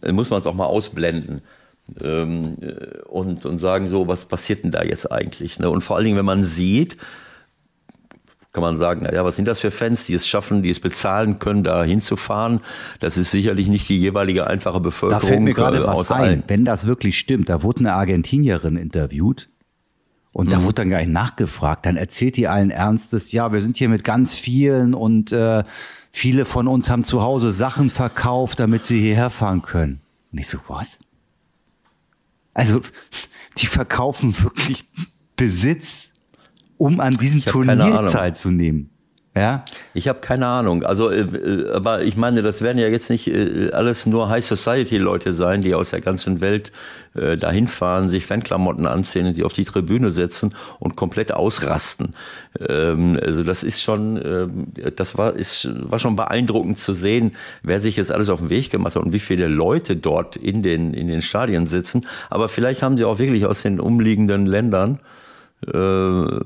äh, 0.02 0.12
muss 0.12 0.30
man 0.30 0.42
es 0.42 0.48
auch 0.48 0.56
mal 0.56 0.66
ausblenden. 0.66 1.42
Ähm, 2.02 2.54
äh, 2.62 3.02
und, 3.08 3.46
und 3.46 3.60
sagen 3.60 3.90
so, 3.90 4.08
was 4.08 4.26
passiert 4.26 4.64
denn 4.64 4.72
da 4.72 4.84
jetzt 4.84 5.12
eigentlich? 5.12 5.60
Ne? 5.60 5.70
Und 5.70 5.82
vor 5.82 5.98
allen 5.98 6.06
Dingen, 6.06 6.18
wenn 6.18 6.26
man 6.26 6.44
sieht, 6.44 6.98
kann 8.56 8.64
man 8.64 8.78
sagen, 8.78 9.04
naja, 9.04 9.26
was 9.26 9.36
sind 9.36 9.50
das 9.50 9.60
für 9.60 9.70
Fans, 9.70 10.06
die 10.06 10.14
es 10.14 10.26
schaffen, 10.26 10.64
die 10.64 10.70
es 10.70 10.80
bezahlen 10.80 11.40
können, 11.40 11.62
da 11.62 11.84
hinzufahren? 11.84 12.62
Das 13.02 13.18
ist 13.18 13.30
sicherlich 13.30 13.68
nicht 13.68 13.90
die 13.90 14.00
jeweilige 14.00 14.48
einfache 14.48 14.80
Bevölkerung. 14.80 15.22
Da 15.22 15.28
fällt 15.28 15.42
mir 15.42 15.54
gerade 15.54 15.80
äh, 15.80 15.88
was 15.88 16.10
ein. 16.10 16.42
Wenn 16.48 16.64
das 16.64 16.88
wirklich 16.88 17.20
stimmt, 17.20 17.50
da 17.50 17.64
wurde 17.64 17.82
eine 17.82 17.94
Argentinierin 17.94 18.78
interviewt 18.78 19.50
und 20.32 20.48
mhm. 20.48 20.52
da 20.52 20.64
wurde 20.64 20.76
dann 20.76 20.90
gar 20.90 21.00
nicht 21.00 21.12
nachgefragt. 21.12 21.86
Dann 21.86 21.98
erzählt 21.98 22.38
die 22.38 22.48
allen 22.48 22.72
Ernstes, 22.72 23.34
ja, 23.34 23.52
wir 23.52 23.62
sind 23.62 23.76
hier 23.76 23.90
mit 23.90 24.06
ganz 24.06 24.36
vielen 24.36 24.94
und 24.94 25.34
äh, 25.34 25.66
viele 26.14 26.46
von 26.46 26.70
uns 26.70 26.90
haben 26.90 27.04
zu 27.04 27.22
Hause 27.22 27.52
Sachen 27.52 27.90
verkauft, 27.90 28.62
damit 28.62 28.86
sie 28.86 29.02
hierher 29.02 29.32
fahren 29.32 29.64
können. 29.64 30.00
Und 30.32 30.40
ich 30.40 30.48
so, 30.48 30.60
was? 30.70 30.98
Also, 32.54 32.80
die 33.58 33.68
verkaufen 33.68 34.34
wirklich 34.42 34.86
Besitz 35.36 36.12
um 36.78 37.00
an 37.00 37.14
diesem 37.16 37.44
Turnier 37.44 38.08
teilzunehmen. 38.08 38.90
Ja? 39.36 39.66
Ich 39.94 40.08
habe 40.08 40.20
keine 40.20 40.48
Ahnung. 40.48 40.84
Also, 40.84 41.10
äh, 41.10 41.22
äh, 41.22 41.72
aber 41.74 42.04
ich 42.04 42.16
meine, 42.16 42.42
das 42.42 42.62
werden 42.62 42.78
ja 42.78 42.88
jetzt 42.88 43.10
nicht 43.10 43.28
äh, 43.28 43.70
alles 43.72 44.06
nur 44.06 44.30
High 44.30 44.46
Society 44.46 44.98
Leute 44.98 45.34
sein, 45.34 45.62
die 45.62 45.76
aus 45.76 45.90
der 45.90 46.00
ganzen 46.00 46.40
Welt 46.40 46.72
äh, 47.16 47.36
dahin 47.36 47.68
fahren, 47.68 48.10
sich 48.10 48.26
Fanklamotten 48.26 48.88
anziehen, 48.88 49.34
die 49.34 49.44
auf 49.44 49.52
die 49.52 49.66
Tribüne 49.66 50.10
setzen 50.10 50.56
und 50.80 50.96
komplett 50.96 51.34
ausrasten. 51.34 52.16
Ähm, 52.66 53.20
also 53.22 53.44
das 53.44 53.64
ist 53.64 53.82
schon, 53.82 54.18
äh, 54.18 54.92
das 54.92 55.18
war 55.18 55.34
ist 55.34 55.68
war 55.82 56.00
schon 56.00 56.16
beeindruckend 56.16 56.80
zu 56.80 56.94
sehen, 56.94 57.36
wer 57.62 57.82
sich 57.82 57.98
jetzt 57.98 58.14
alles 58.14 58.30
auf 58.30 58.40
den 58.40 58.50
Weg 58.50 58.72
gemacht 58.72 58.96
hat 58.96 59.04
und 59.04 59.12
wie 59.12 59.20
viele 59.20 59.50
Leute 59.50 59.98
dort 59.98 60.38
in 60.38 60.64
den 60.64 60.94
in 60.94 61.10
den 61.10 61.22
Stadien 61.22 61.68
sitzen. 61.68 62.08
Aber 62.30 62.48
vielleicht 62.48 62.82
haben 62.82 62.98
sie 62.98 63.04
auch 63.04 63.20
wirklich 63.20 63.46
aus 63.46 63.64
den 63.64 63.82
umliegenden 63.82 64.46
Ländern 64.46 65.00
äh, 65.68 66.40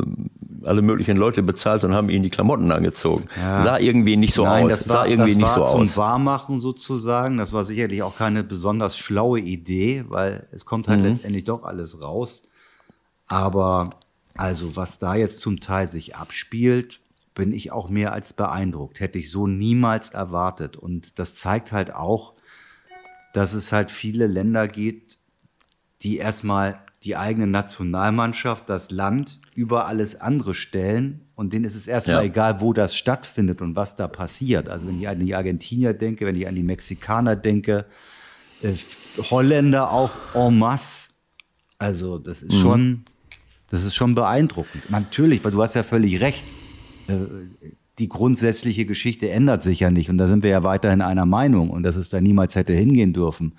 alle 0.65 0.82
möglichen 0.82 1.17
Leute 1.17 1.43
bezahlt 1.43 1.84
und 1.84 1.93
haben 1.93 2.10
ihnen 2.10 2.24
die 2.24 2.30
Klamotten 2.30 2.72
angezogen. 2.72 3.26
Ja. 3.39 3.62
Sah 3.62 3.80
irgendwie 3.80 4.17
nicht 4.17 4.34
so 4.34 4.43
Nein, 4.43 4.65
aus. 4.65 4.72
Das 4.72 4.89
war, 4.89 4.95
sah 4.98 5.06
irgendwie 5.06 5.32
das 5.32 5.38
nicht 5.38 5.58
war 5.58 5.67
so 5.67 5.74
zum 5.74 5.82
aus. 5.82 5.98
Wahrmachen 5.98 6.60
sozusagen. 6.60 7.38
Das 7.38 7.54
war 7.54 7.65
sicherlich 7.65 8.04
auch 8.04 8.17
keine 8.17 8.43
besonders 8.43 8.98
schlaue 8.98 9.39
Idee, 9.39 10.06
weil 10.08 10.48
es 10.52 10.65
kommt 10.65 10.88
halt 10.88 11.00
mhm. 11.00 11.06
letztendlich 11.06 11.45
doch 11.45 11.63
alles 11.63 12.02
raus. 12.02 12.43
Aber 13.28 13.91
also 14.36 14.76
was 14.76 15.00
da 15.00 15.15
jetzt 15.15 15.39
zum 15.39 15.60
Teil 15.60 15.88
sich 15.88 16.15
abspielt, 16.15 17.02
bin 17.36 17.52
ich 17.52 17.72
auch 17.72 17.89
mehr 17.89 18.13
als 18.13 18.34
beeindruckt. 18.34 19.00
Hätte 19.00 19.17
ich 19.17 19.32
so 19.32 19.48
niemals 19.48 20.10
erwartet. 20.10 20.78
Und 20.78 21.19
das 21.19 21.36
zeigt 21.36 21.72
halt 21.72 21.93
auch, 21.93 22.34
dass 23.34 23.54
es 23.54 23.72
halt 23.72 23.91
viele 23.91 24.28
Länder 24.28 24.67
gibt, 24.67 25.19
die 26.02 26.17
erstmal 26.17 26.82
die 27.03 27.15
eigene 27.15 27.47
Nationalmannschaft, 27.47 28.69
das 28.69 28.91
Land 28.91 29.39
über 29.55 29.88
alles 29.88 30.19
andere 30.19 30.53
stellen. 30.53 31.21
Und 31.35 31.53
denen 31.53 31.65
ist 31.65 31.75
es 31.75 31.88
erstmal 31.88 32.17
ja. 32.17 32.23
egal, 32.23 32.59
wo 32.59 32.73
das 32.73 32.95
stattfindet 32.95 33.62
und 33.62 33.75
was 33.75 33.95
da 33.95 34.07
passiert. 34.07 34.67
Also 34.67 34.88
wenn 34.88 34.99
ich 34.99 35.07
an 35.07 35.19
die 35.19 35.33
Argentinier 35.33 35.93
denke, 35.93 36.25
wenn 36.25 36.35
ich 36.35 36.47
an 36.47 36.55
die 36.55 36.63
Mexikaner 36.63 37.38
denke, 37.38 37.85
äh, 38.62 38.73
Holländer 39.29 39.91
auch 39.91 40.12
en 40.33 40.59
masse. 40.59 41.09
Also 41.77 42.17
das 42.17 42.41
ist 42.41 42.53
mhm. 42.53 42.62
schon, 42.62 43.05
das 43.69 43.85
ist 43.85 43.95
schon 43.95 44.15
beeindruckend. 44.15 44.89
Natürlich, 44.89 45.43
weil 45.43 45.51
du 45.51 45.62
hast 45.62 45.75
ja 45.75 45.83
völlig 45.83 46.19
recht. 46.19 46.43
Äh, 47.07 47.13
die 47.99 48.09
grundsätzliche 48.09 48.85
Geschichte 48.85 49.29
ändert 49.29 49.62
sich 49.62 49.81
ja 49.81 49.91
nicht. 49.91 50.09
Und 50.09 50.17
da 50.17 50.27
sind 50.27 50.43
wir 50.43 50.49
ja 50.49 50.63
weiterhin 50.63 51.01
einer 51.01 51.25
Meinung 51.25 51.69
und 51.69 51.83
dass 51.83 51.95
es 51.95 52.09
da 52.09 52.21
niemals 52.21 52.55
hätte 52.55 52.73
hingehen 52.73 53.13
dürfen. 53.13 53.53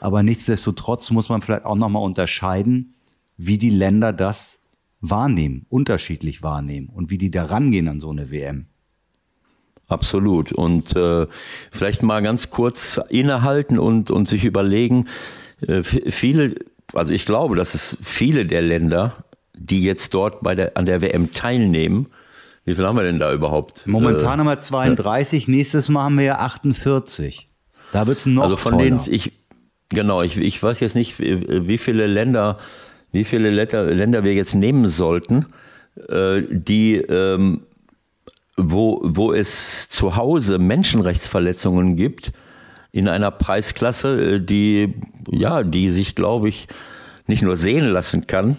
Aber 0.00 0.22
nichtsdestotrotz 0.22 1.10
muss 1.10 1.28
man 1.28 1.42
vielleicht 1.42 1.64
auch 1.64 1.74
nochmal 1.74 2.02
unterscheiden, 2.02 2.94
wie 3.36 3.58
die 3.58 3.70
Länder 3.70 4.12
das 4.12 4.60
wahrnehmen, 5.00 5.66
unterschiedlich 5.68 6.42
wahrnehmen 6.42 6.88
und 6.88 7.10
wie 7.10 7.18
die 7.18 7.30
da 7.30 7.44
rangehen 7.44 7.88
an 7.88 8.00
so 8.00 8.10
eine 8.10 8.30
WM. 8.30 8.66
Absolut. 9.88 10.52
Und 10.52 10.96
äh, 10.96 11.26
vielleicht 11.70 12.02
mal 12.02 12.22
ganz 12.22 12.50
kurz 12.50 13.00
innehalten 13.08 13.78
und, 13.78 14.10
und 14.10 14.28
sich 14.28 14.44
überlegen, 14.44 15.06
äh, 15.66 15.82
viele, 15.82 16.56
also 16.92 17.12
ich 17.12 17.24
glaube, 17.24 17.56
dass 17.56 17.74
es 17.74 17.96
viele 18.02 18.46
der 18.46 18.62
Länder, 18.62 19.24
die 19.54 19.82
jetzt 19.82 20.12
dort 20.12 20.42
bei 20.42 20.54
der, 20.54 20.76
an 20.76 20.86
der 20.86 21.02
WM 21.02 21.32
teilnehmen, 21.32 22.08
wie 22.66 22.74
viel 22.74 22.84
haben 22.84 22.96
wir 22.96 23.04
denn 23.04 23.18
da 23.18 23.32
überhaupt? 23.32 23.86
Momentan 23.86 24.38
äh, 24.38 24.40
haben 24.40 24.46
wir 24.46 24.60
32, 24.60 25.48
nächstes 25.48 25.88
Mal 25.88 26.04
haben 26.04 26.18
wir 26.18 26.24
ja 26.24 26.38
48. 26.40 27.48
Da 27.92 28.06
wird 28.06 28.18
es 28.18 28.26
noch 28.26 28.42
Also 28.42 28.56
von 28.56 28.72
toller. 28.72 28.84
denen 28.84 29.00
ich, 29.06 29.32
genau, 29.88 30.20
ich, 30.22 30.36
ich 30.36 30.62
weiß 30.62 30.80
jetzt 30.80 30.96
nicht, 30.96 31.18
wie 31.18 31.78
viele 31.78 32.06
Länder, 32.06 32.58
wie 33.12 33.24
viele 33.24 33.50
Länder, 33.50 33.84
Länder 33.84 34.24
wir 34.24 34.34
jetzt 34.34 34.54
nehmen 34.54 34.88
sollten, 34.88 35.46
äh, 36.08 36.42
die 36.50 36.96
ähm, 36.96 37.62
wo, 38.56 39.00
wo 39.04 39.32
es 39.32 39.88
zu 39.88 40.16
Hause 40.16 40.58
Menschenrechtsverletzungen 40.58 41.96
gibt, 41.96 42.32
in 42.90 43.08
einer 43.08 43.30
Preisklasse, 43.30 44.36
äh, 44.36 44.40
die, 44.40 44.94
ja, 45.30 45.62
die 45.62 45.90
sich, 45.90 46.14
glaube 46.14 46.48
ich, 46.48 46.66
nicht 47.26 47.42
nur 47.42 47.56
sehen 47.56 47.86
lassen 47.86 48.26
kann, 48.26 48.58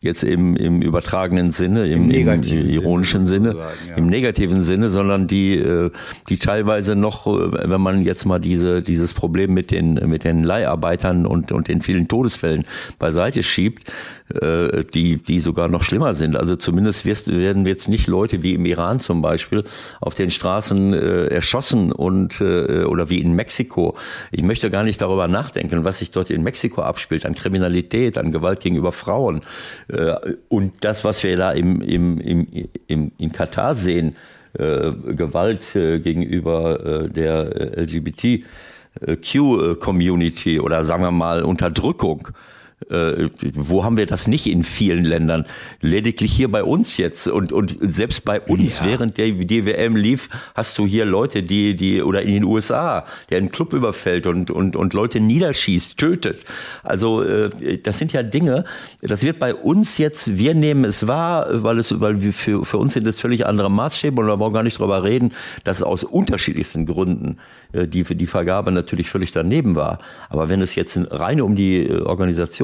jetzt 0.00 0.22
im, 0.22 0.54
im 0.56 0.80
übertragenen 0.80 1.50
Sinne, 1.50 1.88
im, 1.88 2.10
Im, 2.10 2.28
im 2.28 2.42
ironischen 2.68 3.26
Sinne, 3.26 3.50
Sinne 3.50 3.66
ja. 3.88 3.96
im 3.96 4.06
negativen 4.06 4.62
Sinne, 4.62 4.90
sondern 4.90 5.26
die, 5.26 5.56
äh, 5.56 5.90
die 6.28 6.36
teilweise 6.36 6.94
noch, 6.94 7.26
äh, 7.26 7.68
wenn 7.68 7.80
man 7.80 8.02
jetzt 8.02 8.24
mal 8.24 8.38
diese, 8.38 8.80
dieses 8.80 9.12
Problem 9.12 9.52
mit 9.52 9.72
den, 9.72 9.94
mit 10.08 10.22
den 10.22 10.44
Leiharbeitern 10.44 11.26
und, 11.26 11.50
und 11.50 11.66
den 11.66 11.80
vielen 11.80 12.06
Todesfällen 12.06 12.64
beiseite 13.00 13.42
schiebt, 13.42 13.90
äh, 14.34 14.84
die, 14.84 15.16
die 15.16 15.40
sogar 15.40 15.68
noch 15.68 15.82
schlimmer 15.82 16.14
sind. 16.14 16.36
Also 16.36 16.56
zumindest 16.56 17.04
wirst, 17.04 17.28
werden 17.28 17.66
jetzt 17.66 17.88
nicht 17.88 18.06
Leute 18.06 18.42
wie 18.42 18.54
im 18.54 18.64
Iran 18.66 19.00
zum 19.00 19.22
Beispiel 19.22 19.64
auf 20.00 20.14
den 20.14 20.30
Straßen 20.30 20.92
äh, 20.92 21.26
erschossen 21.26 21.92
und 21.92 22.40
äh, 22.40 22.84
oder 22.84 23.10
wie 23.10 23.20
in 23.20 23.34
Mexiko. 23.34 23.96
Ich 24.30 24.42
möchte 24.42 24.70
gar 24.70 24.84
nicht 24.84 25.00
darüber 25.00 25.28
nachdenken, 25.28 25.84
was 25.84 26.00
sich 26.00 26.10
dort 26.10 26.30
in 26.30 26.42
Mexiko 26.42 26.82
abspielt, 26.82 27.24
an 27.26 27.34
Kriminalität, 27.34 28.18
an 28.18 28.32
Gewalt 28.32 28.60
gegenüber 28.60 28.92
Frauen. 28.92 29.42
Äh, 29.88 30.14
und 30.48 30.74
das, 30.80 31.04
was 31.04 31.22
wir 31.24 31.36
da 31.36 31.52
im, 31.52 31.80
im, 31.80 32.20
im, 32.20 32.46
im, 32.86 33.12
in 33.18 33.32
Katar 33.32 33.74
sehen, 33.74 34.16
äh, 34.54 34.92
Gewalt 35.14 35.76
äh, 35.76 36.00
gegenüber 36.00 37.04
äh, 37.04 37.08
der 37.08 37.76
äh, 37.76 37.82
LGBTQ-Community 37.82 40.60
oder 40.60 40.84
sagen 40.84 41.02
wir 41.02 41.10
mal 41.10 41.42
Unterdrückung, 41.42 42.28
äh, 42.90 43.28
wo 43.54 43.84
haben 43.84 43.96
wir 43.96 44.06
das 44.06 44.28
nicht 44.28 44.46
in 44.46 44.64
vielen 44.64 45.04
Ländern? 45.04 45.46
Lediglich 45.80 46.32
hier 46.32 46.50
bei 46.50 46.62
uns 46.62 46.96
jetzt. 46.96 47.26
Und, 47.26 47.52
und 47.52 47.76
selbst 47.80 48.24
bei 48.24 48.40
uns, 48.40 48.80
ja. 48.80 48.86
während 48.86 49.18
der 49.18 49.30
DWM 49.30 49.96
lief, 49.96 50.28
hast 50.54 50.78
du 50.78 50.86
hier 50.86 51.04
Leute, 51.04 51.42
die, 51.42 51.76
die, 51.76 52.02
oder 52.02 52.22
in 52.22 52.32
den 52.32 52.44
USA, 52.44 53.04
der 53.30 53.38
einen 53.38 53.50
Club 53.50 53.72
überfällt 53.72 54.26
und, 54.26 54.50
und, 54.50 54.76
und 54.76 54.94
Leute 54.94 55.20
niederschießt, 55.20 55.98
tötet. 55.98 56.44
Also, 56.82 57.22
äh, 57.22 57.78
das 57.82 57.98
sind 57.98 58.12
ja 58.12 58.22
Dinge, 58.22 58.64
das 59.02 59.22
wird 59.22 59.38
bei 59.38 59.54
uns 59.54 59.98
jetzt, 59.98 60.38
wir 60.38 60.54
nehmen 60.54 60.84
es 60.84 61.06
wahr, 61.06 61.48
weil 61.62 61.78
es, 61.78 62.00
weil 62.00 62.22
wir 62.22 62.32
für, 62.32 62.64
für 62.64 62.78
uns 62.78 62.94
sind 62.94 63.06
es 63.06 63.18
völlig 63.18 63.44
andere 63.44 63.70
Maßstäbe 63.70 64.20
und 64.20 64.28
wir 64.28 64.38
wollen 64.38 64.52
gar 64.52 64.62
nicht 64.62 64.78
drüber 64.78 65.02
reden, 65.02 65.32
dass 65.64 65.82
aus 65.82 66.04
unterschiedlichsten 66.04 66.86
Gründen 66.86 67.38
äh, 67.72 67.86
die, 67.86 68.04
die 68.04 68.26
Vergabe 68.26 68.70
natürlich 68.72 69.10
völlig 69.10 69.32
daneben 69.32 69.74
war. 69.74 69.98
Aber 70.30 70.48
wenn 70.48 70.62
es 70.62 70.74
jetzt 70.74 70.98
rein 71.10 71.40
um 71.40 71.56
die 71.56 71.82
äh, 71.84 72.02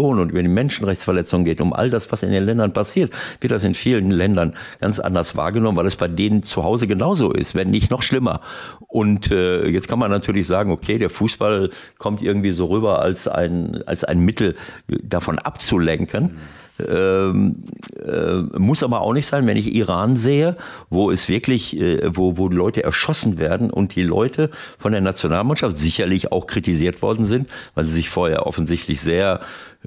Organisation 0.04 0.18
und 0.18 0.30
über 0.30 0.42
die 0.42 0.48
Menschenrechtsverletzungen 0.48 1.44
geht, 1.44 1.60
um 1.60 1.72
all 1.72 1.90
das, 1.90 2.10
was 2.12 2.22
in 2.22 2.30
den 2.30 2.44
Ländern 2.44 2.72
passiert, 2.72 3.10
wird 3.40 3.52
das 3.52 3.64
in 3.64 3.74
vielen 3.74 4.10
Ländern 4.10 4.54
ganz 4.80 4.98
anders 4.98 5.36
wahrgenommen, 5.36 5.76
weil 5.76 5.86
es 5.86 5.96
bei 5.96 6.08
denen 6.08 6.42
zu 6.42 6.62
Hause 6.64 6.86
genauso 6.86 7.32
ist, 7.32 7.54
wenn 7.54 7.70
nicht 7.70 7.90
noch 7.90 8.02
schlimmer. 8.02 8.40
Und 8.88 9.30
äh, 9.30 9.66
jetzt 9.68 9.88
kann 9.88 9.98
man 9.98 10.10
natürlich 10.10 10.46
sagen, 10.46 10.70
okay, 10.70 10.98
der 10.98 11.10
Fußball 11.10 11.70
kommt 11.98 12.22
irgendwie 12.22 12.50
so 12.50 12.66
rüber 12.66 13.00
als 13.00 13.28
ein, 13.28 13.82
als 13.86 14.04
ein 14.04 14.20
Mittel 14.20 14.54
davon 14.88 15.38
abzulenken. 15.38 16.22
Mhm. 16.24 16.38
Ähm, 16.76 17.62
äh, 18.04 18.58
muss 18.58 18.82
aber 18.82 19.00
auch 19.00 19.12
nicht 19.12 19.28
sein, 19.28 19.46
wenn 19.46 19.56
ich 19.56 19.72
Iran 19.76 20.16
sehe, 20.16 20.56
wo 20.90 21.12
es 21.12 21.28
wirklich, 21.28 21.80
äh, 21.80 22.16
wo, 22.16 22.36
wo 22.36 22.48
Leute 22.48 22.82
erschossen 22.82 23.38
werden 23.38 23.70
und 23.70 23.94
die 23.94 24.02
Leute 24.02 24.50
von 24.76 24.90
der 24.90 25.00
Nationalmannschaft 25.00 25.78
sicherlich 25.78 26.32
auch 26.32 26.48
kritisiert 26.48 27.00
worden 27.00 27.26
sind, 27.26 27.48
weil 27.76 27.84
sie 27.84 27.92
sich 27.92 28.08
vorher 28.08 28.48
offensichtlich 28.48 29.00
sehr 29.00 29.40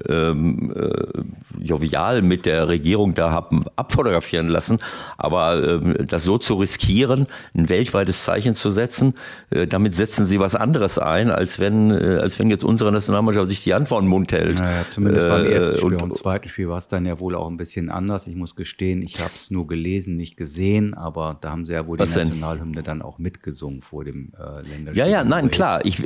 ähm, 0.08 0.72
äh, 0.74 1.62
jovial 1.62 2.22
mit 2.22 2.46
der 2.46 2.68
Regierung 2.68 3.14
da 3.14 3.30
haben 3.30 3.64
abfotografieren 3.76 4.48
lassen. 4.48 4.78
Aber 5.16 5.62
ähm, 5.62 5.94
das 6.06 6.24
so 6.24 6.38
zu 6.38 6.54
riskieren, 6.54 7.26
ein 7.54 7.68
weltweites 7.68 8.24
Zeichen 8.24 8.54
zu 8.54 8.70
setzen, 8.70 9.14
äh, 9.50 9.66
damit 9.66 9.94
setzen 9.94 10.26
sie 10.26 10.40
was 10.40 10.54
anderes 10.54 10.98
ein, 10.98 11.30
als 11.30 11.58
wenn, 11.58 11.90
äh, 11.90 12.18
als 12.20 12.38
wenn 12.38 12.50
jetzt 12.50 12.64
unsere 12.64 12.92
Nationalmannschaft 12.92 13.48
sich 13.48 13.64
die 13.64 13.74
Hand 13.74 13.88
vor 13.88 14.00
den 14.00 14.08
Mund 14.08 14.32
hält. 14.32 14.58
Naja, 14.58 14.84
zumindest 14.90 15.26
beim 15.28 15.46
äh, 15.46 15.50
ersten 15.50 15.78
Spiel. 15.78 15.94
Und, 15.94 16.02
Im 16.02 16.14
zweiten 16.14 16.48
Spiel 16.48 16.68
war 16.68 16.78
es 16.78 16.88
dann 16.88 17.06
ja 17.06 17.18
wohl 17.18 17.34
auch 17.34 17.48
ein 17.48 17.56
bisschen 17.56 17.90
anders. 17.90 18.26
Ich 18.26 18.36
muss 18.36 18.56
gestehen, 18.56 19.02
ich 19.02 19.20
habe 19.20 19.32
es 19.34 19.50
nur 19.50 19.66
gelesen, 19.66 20.16
nicht 20.16 20.36
gesehen, 20.36 20.94
aber 20.94 21.36
da 21.40 21.50
haben 21.50 21.66
sie 21.66 21.72
ja 21.72 21.86
wohl 21.86 21.98
die 21.98 22.04
Nationalhymne 22.04 22.82
dann 22.82 23.02
auch 23.02 23.18
mitgesungen 23.18 23.82
vor 23.82 24.04
dem 24.04 24.32
äh, 24.38 24.66
Länderspiel. 24.68 24.94
Ja, 24.94 25.06
ja, 25.06 25.24
nein, 25.24 25.50
klar. 25.50 25.84
Ich, 25.84 26.02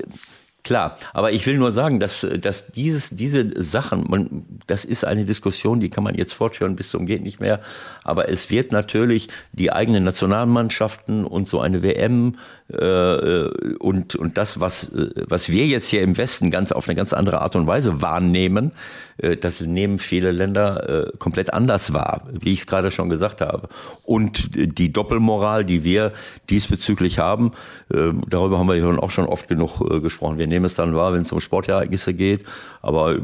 Klar, 0.64 0.96
aber 1.12 1.32
ich 1.32 1.44
will 1.46 1.58
nur 1.58 1.72
sagen, 1.72 1.98
dass, 1.98 2.24
dass 2.40 2.68
dieses, 2.68 3.10
diese 3.10 3.60
Sachen, 3.60 4.04
man, 4.08 4.44
das 4.68 4.84
ist 4.84 5.04
eine 5.04 5.24
Diskussion, 5.24 5.80
die 5.80 5.90
kann 5.90 6.04
man 6.04 6.14
jetzt 6.14 6.34
fortführen 6.34 6.76
bis 6.76 6.90
zum 6.90 7.04
geht 7.04 7.22
nicht 7.22 7.40
mehr. 7.40 7.60
Aber 8.04 8.28
es 8.28 8.48
wird 8.48 8.70
natürlich 8.70 9.28
die 9.50 9.72
eigenen 9.72 10.04
Nationalmannschaften 10.04 11.24
und 11.24 11.48
so 11.48 11.60
eine 11.60 11.82
WM 11.82 12.36
äh, 12.68 13.48
und, 13.78 14.14
und 14.14 14.38
das, 14.38 14.60
was, 14.60 14.92
was 15.26 15.48
wir 15.48 15.66
jetzt 15.66 15.88
hier 15.88 16.02
im 16.02 16.16
Westen 16.16 16.52
ganz 16.52 16.70
auf 16.70 16.88
eine 16.88 16.94
ganz 16.94 17.12
andere 17.12 17.40
Art 17.40 17.56
und 17.56 17.66
Weise 17.66 18.00
wahrnehmen, 18.00 18.70
äh, 19.18 19.36
das 19.36 19.60
nehmen 19.62 19.98
viele 19.98 20.30
Länder 20.30 21.08
äh, 21.08 21.16
komplett 21.18 21.52
anders 21.52 21.92
wahr, 21.92 22.28
wie 22.30 22.52
ich 22.52 22.60
es 22.60 22.66
gerade 22.66 22.92
schon 22.92 23.08
gesagt 23.08 23.40
habe. 23.40 23.68
Und 24.04 24.50
die 24.54 24.92
Doppelmoral, 24.92 25.64
die 25.64 25.82
wir 25.82 26.12
diesbezüglich 26.50 27.18
haben, 27.18 27.52
äh, 27.92 28.12
darüber 28.28 28.58
haben 28.58 28.68
wir 28.68 28.76
ja 28.76 28.86
auch 28.98 29.10
schon 29.10 29.26
oft 29.26 29.48
genug 29.48 29.80
äh, 29.80 30.00
gesprochen. 30.00 30.38
Wir 30.38 30.51
nehmen 30.52 30.66
es 30.66 30.74
dann 30.74 30.94
wahr, 30.94 31.12
wenn 31.12 31.22
es 31.22 31.32
um 31.32 31.40
Sportereignisse 31.40 32.14
geht, 32.14 32.44
aber 32.80 33.16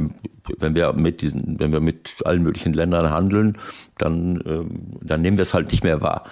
wenn 0.58 0.74
wir 0.74 0.92
mit 0.94 1.22
diesen, 1.22 1.60
wenn 1.60 1.72
wir 1.72 1.80
mit 1.80 2.16
allen 2.24 2.42
möglichen 2.42 2.72
Ländern 2.72 3.10
handeln, 3.10 3.58
dann, 3.98 4.42
ähm, 4.46 4.98
dann 5.02 5.20
nehmen 5.20 5.36
wir 5.36 5.42
es 5.42 5.54
halt 5.54 5.70
nicht 5.70 5.84
mehr 5.84 6.00
wahr. 6.00 6.24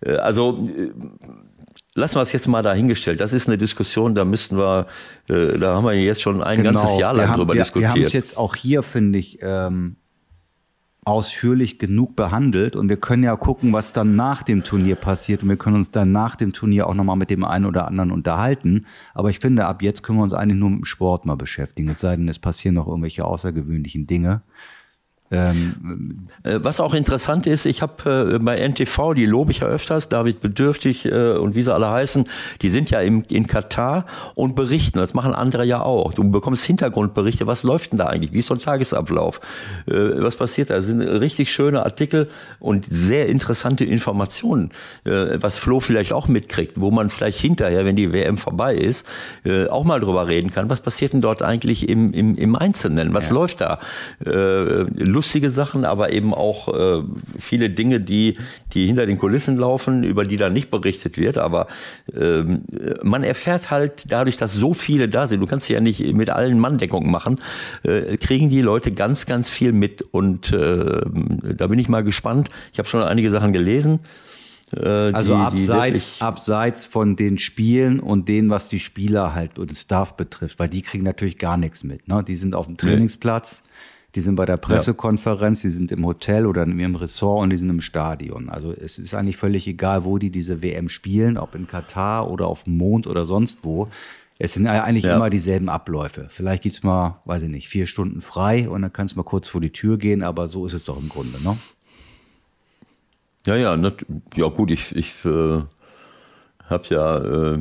Äh, 0.00 0.16
also 0.16 0.64
Lassen 1.94 2.14
wir 2.14 2.22
es 2.22 2.32
jetzt 2.32 2.48
mal 2.48 2.62
dahingestellt. 2.62 3.20
Das 3.20 3.34
ist 3.34 3.48
eine 3.48 3.58
Diskussion, 3.58 4.14
da 4.14 4.24
müssten 4.24 4.56
wir, 4.56 4.86
äh, 5.28 5.58
da 5.58 5.74
haben 5.74 5.84
wir 5.84 5.92
jetzt 5.92 6.22
schon 6.22 6.42
ein 6.42 6.62
genau. 6.62 6.72
ganzes 6.72 6.98
Jahr 6.98 7.12
lang 7.12 7.28
haben, 7.28 7.38
drüber 7.38 7.52
wir, 7.52 7.60
diskutiert. 7.60 7.94
Wir 7.94 8.00
haben 8.00 8.06
es 8.06 8.12
jetzt 8.14 8.38
auch 8.38 8.56
hier, 8.56 8.82
finde 8.82 9.18
ich, 9.18 9.40
ähm, 9.42 9.96
ausführlich 11.04 11.80
genug 11.80 12.14
behandelt 12.14 12.76
und 12.76 12.88
wir 12.88 12.96
können 12.96 13.24
ja 13.24 13.34
gucken, 13.34 13.72
was 13.72 13.92
dann 13.92 14.14
nach 14.14 14.44
dem 14.44 14.62
Turnier 14.62 14.94
passiert 14.94 15.42
und 15.42 15.48
wir 15.48 15.56
können 15.56 15.76
uns 15.76 15.90
dann 15.90 16.12
nach 16.12 16.36
dem 16.36 16.52
Turnier 16.52 16.86
auch 16.86 16.94
nochmal 16.94 17.16
mit 17.16 17.30
dem 17.30 17.44
einen 17.44 17.66
oder 17.66 17.88
anderen 17.88 18.12
unterhalten. 18.12 18.86
Aber 19.12 19.28
ich 19.28 19.40
finde, 19.40 19.66
ab 19.66 19.82
jetzt 19.82 20.02
können 20.02 20.18
wir 20.18 20.22
uns 20.22 20.32
eigentlich 20.32 20.58
nur 20.58 20.70
mit 20.70 20.80
dem 20.80 20.84
Sport 20.84 21.26
mal 21.26 21.36
beschäftigen. 21.36 21.88
Es 21.88 22.00
sei 22.00 22.14
denn, 22.14 22.28
es 22.28 22.38
passieren 22.38 22.76
noch 22.76 22.86
irgendwelche 22.86 23.24
außergewöhnlichen 23.24 24.06
Dinge. 24.06 24.42
Ähm, 25.32 26.28
äh, 26.42 26.58
Was 26.62 26.80
auch 26.80 26.92
interessant 26.92 27.46
ist, 27.46 27.64
ich 27.64 27.80
habe 27.80 28.34
äh, 28.34 28.38
bei 28.38 28.56
NTV, 28.56 29.14
die 29.14 29.24
lobe 29.24 29.50
ich 29.50 29.60
ja 29.60 29.66
öfters, 29.66 30.08
David 30.10 30.40
Bedürftig 30.40 31.06
äh, 31.06 31.32
und 31.32 31.54
wie 31.54 31.62
sie 31.62 31.72
alle 31.72 31.88
heißen, 31.88 32.28
die 32.60 32.68
sind 32.68 32.90
ja 32.90 33.00
im, 33.00 33.24
in 33.30 33.46
Katar 33.46 34.04
und 34.34 34.54
berichten. 34.54 34.98
Das 34.98 35.14
machen 35.14 35.34
andere 35.34 35.64
ja 35.64 35.80
auch. 35.80 36.12
Du 36.12 36.30
bekommst 36.30 36.64
Hintergrundberichte, 36.64 37.46
was 37.46 37.62
läuft 37.62 37.92
denn 37.92 37.98
da 37.98 38.06
eigentlich? 38.06 38.32
Wie 38.32 38.40
ist 38.40 38.46
so 38.46 38.54
ein 38.54 38.60
Tagesablauf? 38.60 39.40
Äh, 39.86 39.92
was 40.22 40.36
passiert 40.36 40.68
da? 40.68 40.76
Das 40.76 40.86
sind 40.86 41.00
richtig 41.00 41.50
schöne 41.50 41.84
Artikel 41.84 42.28
und 42.60 42.86
sehr 42.90 43.28
interessante 43.28 43.84
Informationen, 43.86 44.70
äh, 45.04 45.38
was 45.40 45.56
Flo 45.56 45.80
vielleicht 45.80 46.12
auch 46.12 46.28
mitkriegt, 46.28 46.78
wo 46.78 46.90
man 46.90 47.08
vielleicht 47.08 47.40
hinterher, 47.40 47.86
wenn 47.86 47.96
die 47.96 48.12
WM 48.12 48.36
vorbei 48.36 48.74
ist, 48.74 49.06
äh, 49.44 49.66
auch 49.68 49.84
mal 49.84 50.00
drüber 50.00 50.26
reden 50.26 50.50
kann. 50.52 50.68
Was 50.68 50.80
passiert 50.80 51.14
denn 51.14 51.22
dort 51.22 51.42
eigentlich 51.42 51.88
im, 51.88 52.12
im, 52.12 52.36
im 52.36 52.54
Einzelnen? 52.54 53.14
Was 53.14 53.28
ja. 53.28 53.34
läuft 53.34 53.62
da? 53.62 53.78
Äh, 54.26 54.84
lustige 55.22 55.52
Sachen, 55.52 55.84
aber 55.84 56.12
eben 56.12 56.34
auch 56.34 56.66
äh, 56.66 57.04
viele 57.38 57.70
Dinge, 57.70 58.00
die, 58.00 58.38
die 58.74 58.86
hinter 58.86 59.06
den 59.06 59.18
Kulissen 59.18 59.56
laufen, 59.56 60.02
über 60.02 60.24
die 60.24 60.36
dann 60.36 60.52
nicht 60.52 60.68
berichtet 60.68 61.16
wird. 61.16 61.38
Aber 61.38 61.68
ähm, 62.12 62.64
man 63.04 63.22
erfährt 63.22 63.70
halt 63.70 64.10
dadurch, 64.10 64.36
dass 64.36 64.52
so 64.52 64.74
viele 64.74 65.08
da 65.08 65.28
sind, 65.28 65.40
du 65.40 65.46
kannst 65.46 65.68
ja 65.68 65.80
nicht 65.80 66.00
mit 66.14 66.28
allen 66.28 66.58
Manndeckung 66.58 67.08
machen, 67.08 67.38
äh, 67.84 68.16
kriegen 68.16 68.50
die 68.50 68.62
Leute 68.62 68.90
ganz, 68.90 69.26
ganz 69.26 69.48
viel 69.48 69.72
mit. 69.72 70.02
Und 70.02 70.52
äh, 70.52 71.02
da 71.56 71.68
bin 71.68 71.78
ich 71.78 71.88
mal 71.88 72.02
gespannt. 72.02 72.50
Ich 72.72 72.80
habe 72.80 72.88
schon 72.88 73.00
einige 73.00 73.30
Sachen 73.30 73.52
gelesen. 73.52 74.00
Äh, 74.74 74.88
also 75.12 75.36
die, 75.36 75.40
abseits, 75.40 76.18
die 76.18 76.20
abseits 76.20 76.84
von 76.84 77.14
den 77.14 77.38
Spielen 77.38 78.00
und 78.00 78.28
denen, 78.28 78.50
was 78.50 78.68
die 78.68 78.80
Spieler 78.80 79.36
halt 79.36 79.60
und 79.60 79.72
Staff 79.76 80.16
betrifft, 80.16 80.58
weil 80.58 80.68
die 80.68 80.82
kriegen 80.82 81.04
natürlich 81.04 81.38
gar 81.38 81.56
nichts 81.56 81.84
mit. 81.84 82.08
Ne? 82.08 82.24
Die 82.26 82.34
sind 82.34 82.56
auf 82.56 82.66
dem 82.66 82.76
Trainingsplatz. 82.76 83.62
Nee 83.62 83.68
die 84.14 84.20
sind 84.20 84.34
bei 84.36 84.44
der 84.44 84.58
Pressekonferenz, 84.58 85.62
die 85.62 85.70
sind 85.70 85.90
im 85.90 86.04
Hotel 86.04 86.46
oder 86.46 86.64
in 86.64 86.78
ihrem 86.78 86.96
Ressort 86.96 87.42
und 87.42 87.50
die 87.50 87.56
sind 87.56 87.70
im 87.70 87.80
Stadion. 87.80 88.50
Also 88.50 88.72
es 88.72 88.98
ist 88.98 89.14
eigentlich 89.14 89.38
völlig 89.38 89.66
egal, 89.66 90.04
wo 90.04 90.18
die 90.18 90.30
diese 90.30 90.62
WM 90.62 90.88
spielen, 90.88 91.38
ob 91.38 91.54
in 91.54 91.66
Katar 91.66 92.30
oder 92.30 92.46
auf 92.46 92.64
dem 92.64 92.76
Mond 92.76 93.06
oder 93.06 93.24
sonst 93.24 93.60
wo. 93.62 93.88
Es 94.38 94.54
sind 94.54 94.66
eigentlich 94.66 95.04
Ja. 95.04 95.16
immer 95.16 95.30
dieselben 95.30 95.68
Abläufe. 95.68 96.26
Vielleicht 96.30 96.62
gibt's 96.64 96.82
mal, 96.82 97.20
weiß 97.24 97.42
ich 97.44 97.48
nicht, 97.50 97.68
vier 97.68 97.86
Stunden 97.86 98.20
frei 98.20 98.68
und 98.68 98.82
dann 98.82 98.92
kannst 98.92 99.14
du 99.14 99.18
mal 99.18 99.24
kurz 99.24 99.48
vor 99.48 99.60
die 99.60 99.70
Tür 99.70 99.98
gehen, 99.98 100.22
aber 100.22 100.46
so 100.48 100.66
ist 100.66 100.72
es 100.72 100.84
doch 100.84 101.00
im 101.00 101.08
Grunde, 101.08 101.42
ne? 101.42 101.56
Ja, 103.46 103.56
ja, 103.56 103.76
ja 104.36 104.48
gut, 104.48 104.70
ich, 104.70 104.94
ich 104.94 105.24
äh, 105.24 105.62
habe 106.68 106.84
ja 106.90 107.18
äh, 107.54 107.58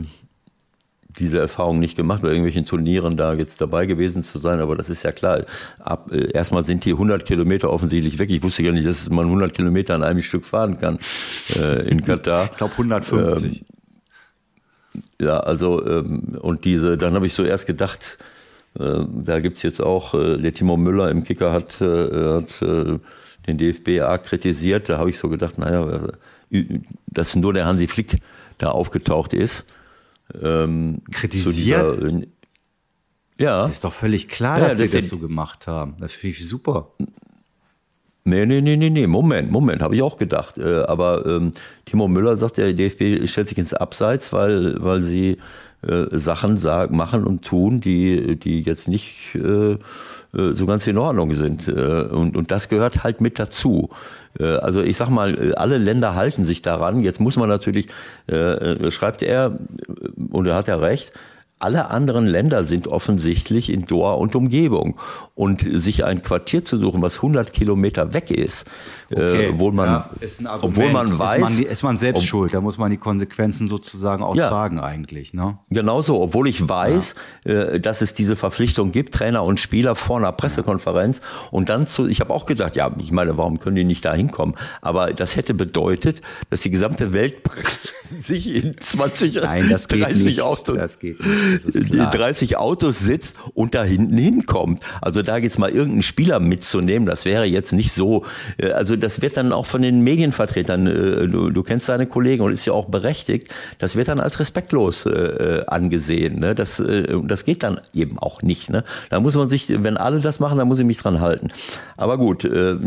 diese 1.20 1.40
Erfahrung 1.40 1.80
nicht 1.80 1.96
gemacht, 1.96 2.22
bei 2.22 2.30
irgendwelchen 2.30 2.66
Turnieren 2.66 3.18
da 3.18 3.34
jetzt 3.34 3.62
dabei 3.62 3.86
gewesen 3.86 4.24
zu 4.24 4.40
sein, 4.40 4.60
aber 4.60 4.76
das 4.76 4.90
ist 4.90 5.04
ja 5.04 5.12
klar. 5.12 5.44
Ab, 5.80 6.12
äh, 6.12 6.32
erstmal 6.32 6.64
sind 6.64 6.86
die 6.86 6.92
100 6.92 7.26
Kilometer 7.26 7.72
offensichtlich 7.72 8.20
weg. 8.20 8.30
Ich 8.32 8.44
wusste 8.44 8.64
ja 8.64 8.72
nicht, 8.72 8.88
dass 8.88 9.10
man 9.10 9.26
100 9.26 9.54
Kilometer 9.54 9.96
an 9.96 10.04
einem 10.04 10.22
Stück 10.22 10.46
fahren 10.46 10.80
kann 10.80 11.00
äh, 11.56 11.88
in 11.90 12.04
Katar. 12.04 12.50
Ich 12.52 12.58
glaube 12.58 12.74
150. 12.74 13.66
Ja, 15.22 15.40
also 15.40 15.86
ähm, 15.86 16.38
und 16.42 16.66
diese, 16.66 16.98
dann 16.98 17.14
habe 17.14 17.26
ich 17.26 17.34
so 17.34 17.44
erst 17.44 17.68
gedacht, 17.68 18.18
äh, 18.80 19.04
da 19.08 19.40
gibt's 19.40 19.64
jetzt 19.64 19.82
auch, 19.82 20.14
äh, 20.14 20.38
der 20.38 20.54
Timo 20.54 20.78
Müller 20.78 21.10
im 21.10 21.24
Kicker 21.24 21.52
hat, 21.52 21.80
äh, 21.82 21.86
hat 21.86 22.62
äh, 22.62 23.00
den 23.48 23.58
DFB 23.58 24.02
arg 24.02 24.24
kritisiert. 24.24 24.90
Da 24.90 24.98
habe 24.98 25.10
ich 25.10 25.20
so 25.20 25.30
gedacht, 25.30 25.58
naja, 25.58 26.08
äh, 26.52 26.64
dass 27.08 27.36
nur 27.36 27.54
der 27.54 27.66
Hansi 27.66 27.88
Flick 27.88 28.18
da 28.58 28.70
aufgetaucht 28.70 29.34
ist. 29.34 29.66
Ähm, 30.42 31.02
Kritisiert? 31.12 31.98
Dieser, 31.98 32.08
äh, 32.08 32.28
ja. 33.40 33.66
ist 33.66 33.84
doch 33.84 33.94
völlig 33.94 34.28
klar, 34.28 34.60
Ja, 34.60 34.70
dass 34.70 34.80
das 34.80 34.92
sie 34.92 35.02
das 35.02 35.10
so 35.10 35.18
gemacht 35.18 35.68
haben. 35.68 35.96
Das 36.00 36.14
finde 36.14 36.38
ich 36.38 36.48
super. 36.48 36.94
Nee, 38.24 38.46
nee, 38.46 38.62
nee, 38.62 38.78
nee, 38.78 38.90
nee, 38.92 39.08
Moment, 39.08 39.52
Moment, 39.52 39.82
habe 39.82 39.96
ich 39.96 40.02
auch 40.04 40.18
gedacht. 40.18 40.58
Äh, 40.58 40.84
aber 40.84 41.26
ähm, 41.26 41.54
Timo 41.86 42.08
Müller 42.08 42.38
sagt, 42.38 42.58
der 42.58 42.74
DFB 42.74 43.28
stellt 43.28 43.50
sich 43.50 43.58
ins 43.58 43.74
Abseits, 43.74 44.32
weil, 44.32 44.82
weil 44.82 45.02
sie 45.02 45.38
äh, 45.82 46.06
Sachen 46.12 46.58
sagen, 46.58 46.96
machen 46.96 47.26
und 47.26 47.44
tun, 47.44 47.82
die, 47.82 48.36
die 48.40 48.62
jetzt 48.62 48.88
nicht 48.88 49.34
äh, 49.34 49.72
äh, 49.72 49.78
so 50.34 50.68
ganz 50.68 50.86
in 50.86 51.00
Ordnung 51.00 51.34
sind. 51.34 51.68
Äh, 51.68 51.72
und, 51.72 52.38
und 52.38 52.52
das 52.52 52.70
gehört 52.70 53.04
halt 53.04 53.22
mit 53.22 53.40
dazu. 53.40 53.90
Also 54.40 54.82
ich 54.82 54.96
sag 54.96 55.10
mal, 55.10 55.54
alle 55.56 55.78
Länder 55.78 56.16
halten 56.16 56.46
sich 56.46 56.62
daran. 56.62 57.02
Jetzt 57.02 57.20
muss 57.20 57.36
man 57.36 57.50
natürlich, 57.50 57.90
schreibt 58.30 59.24
er, 59.24 59.58
und 60.32 60.46
er 60.46 60.56
hat 60.56 60.70
ja 60.70 60.78
recht, 60.78 61.12
alle 61.62 61.90
anderen 61.90 62.26
Länder 62.28 62.64
sind 62.64 62.88
offensichtlich 62.88 63.72
in 63.72 63.86
Doha 63.86 64.14
und 64.14 64.36
Umgebung. 64.36 64.98
Und 65.36 65.66
sich 65.72 66.06
ein 66.06 66.22
Quartier 66.22 66.64
zu 66.66 66.78
suchen, 66.78 67.02
was 67.02 67.18
100 67.22 67.52
Kilometer 67.54 68.14
weg 68.14 68.30
ist, 68.30 68.68
äh, 69.10 69.50
obwohl 69.50 69.72
man, 69.72 69.88
ja, 69.88 70.10
ist 70.20 70.44
obwohl 70.46 70.92
man 70.92 71.14
ist 71.14 71.20
weiß, 71.20 71.42
man, 71.42 71.58
die- 71.58 71.64
ist 71.66 71.84
man 71.84 71.98
selbst 71.98 72.20
ob- 72.20 72.26
schuld. 72.26 72.54
Da 72.54 72.62
muss 72.62 72.78
man 72.78 72.92
die 72.92 72.98
Konsequenzen 72.98 73.68
sozusagen 73.68 74.22
auch 74.24 74.36
Ja. 74.36 74.50
tragen 74.50 74.80
eigentlich. 74.80 75.34
Ne? 75.34 75.58
Genauso, 75.70 76.22
obwohl 76.22 76.48
ich 76.48 76.68
weiß, 76.70 77.16
äh, 77.46 77.80
dass 77.80 78.02
es 78.02 78.14
diese 78.14 78.36
Verpflichtung 78.36 78.92
gibt, 78.92 79.14
Trainer 79.14 79.44
und 79.44 79.60
Spieler 79.60 79.96
vor 79.96 80.18
einer 80.18 80.32
Pressekonferenz 80.32 81.22
und 81.50 81.70
dann 81.70 81.88
zu, 81.88 82.08
ich 82.08 82.20
habe 82.22 82.34
auch 82.34 82.46
gedacht, 82.46 82.76
ja, 82.76 82.92
ich 83.00 83.12
meine, 83.12 83.38
warum 83.38 83.60
können 83.60 83.76
die 83.76 83.84
nicht 83.84 84.06
da 84.06 84.14
hinkommen? 84.14 84.56
Aber 84.82 85.14
das 85.14 85.36
hätte 85.36 85.54
bedeutet, 85.54 86.22
dass 86.52 86.62
die 86.62 86.70
gesamte 86.72 87.14
Weltpresse 87.14 87.88
sich 88.04 88.54
in 88.54 88.78
20, 88.78 89.36
Nein, 89.42 89.70
das 89.70 89.88
geht 89.88 90.04
30 90.04 90.26
nicht. 90.26 90.42
Autos, 90.42 90.78
Das 90.78 91.00
geht 91.00 91.20
nicht. 91.20 91.51
Das 91.58 91.76
ist 91.76 91.86
die 91.86 91.98
klar. 91.98 92.10
30 92.10 92.58
Autos 92.58 93.00
sitzt 93.00 93.36
und 93.54 93.76
da 93.76 93.84
hinten 93.84 94.18
hinkommt. 94.18 94.82
Also 95.02 95.22
da 95.22 95.38
jetzt 95.38 95.60
mal 95.60 95.70
irgendeinen 95.70 96.02
Spieler 96.04 96.40
mitzunehmen, 96.40 97.06
das 97.06 97.26
wäre 97.26 97.46
jetzt 97.46 97.74
nicht 97.74 97.92
so, 97.92 98.26
äh, 98.58 98.72
also 98.72 98.96
das 98.96 99.22
wird 99.22 99.38
dann 99.38 99.52
auch 99.52 99.66
von 99.66 99.82
den 99.82 100.02
Medienvertretern, 100.02 100.88
äh, 100.88 101.28
du, 101.28 101.50
du 101.50 101.64
kennst 101.64 101.90
deine 101.90 102.08
Kollegen 102.08 102.44
und 102.44 102.52
ist 102.52 102.66
ja 102.66 102.74
auch 102.74 102.86
berechtigt, 102.86 103.50
das 103.80 103.96
wird 103.96 104.08
dann 104.08 104.20
als 104.20 104.40
respektlos 104.40 105.06
äh, 105.06 105.64
angesehen. 105.68 106.40
Ne? 106.40 106.56
Das, 106.56 106.82
das 107.24 107.46
geht 107.46 107.64
dann 107.64 107.80
eben 107.94 108.20
auch 108.20 108.42
nicht. 108.42 108.70
Ne? 108.70 108.84
Da 109.10 109.20
muss 109.20 109.36
man 109.36 109.50
sich, 109.50 109.68
wenn 109.70 109.98
alle 109.98 110.20
das 110.20 110.40
machen, 110.40 110.58
dann 110.58 110.68
muss 110.68 110.80
ich 110.80 110.86
mich 110.86 110.98
dran 110.98 111.20
halten. 111.20 111.50
Aber 111.98 112.18
gut, 112.18 112.46
äh, 112.46 112.78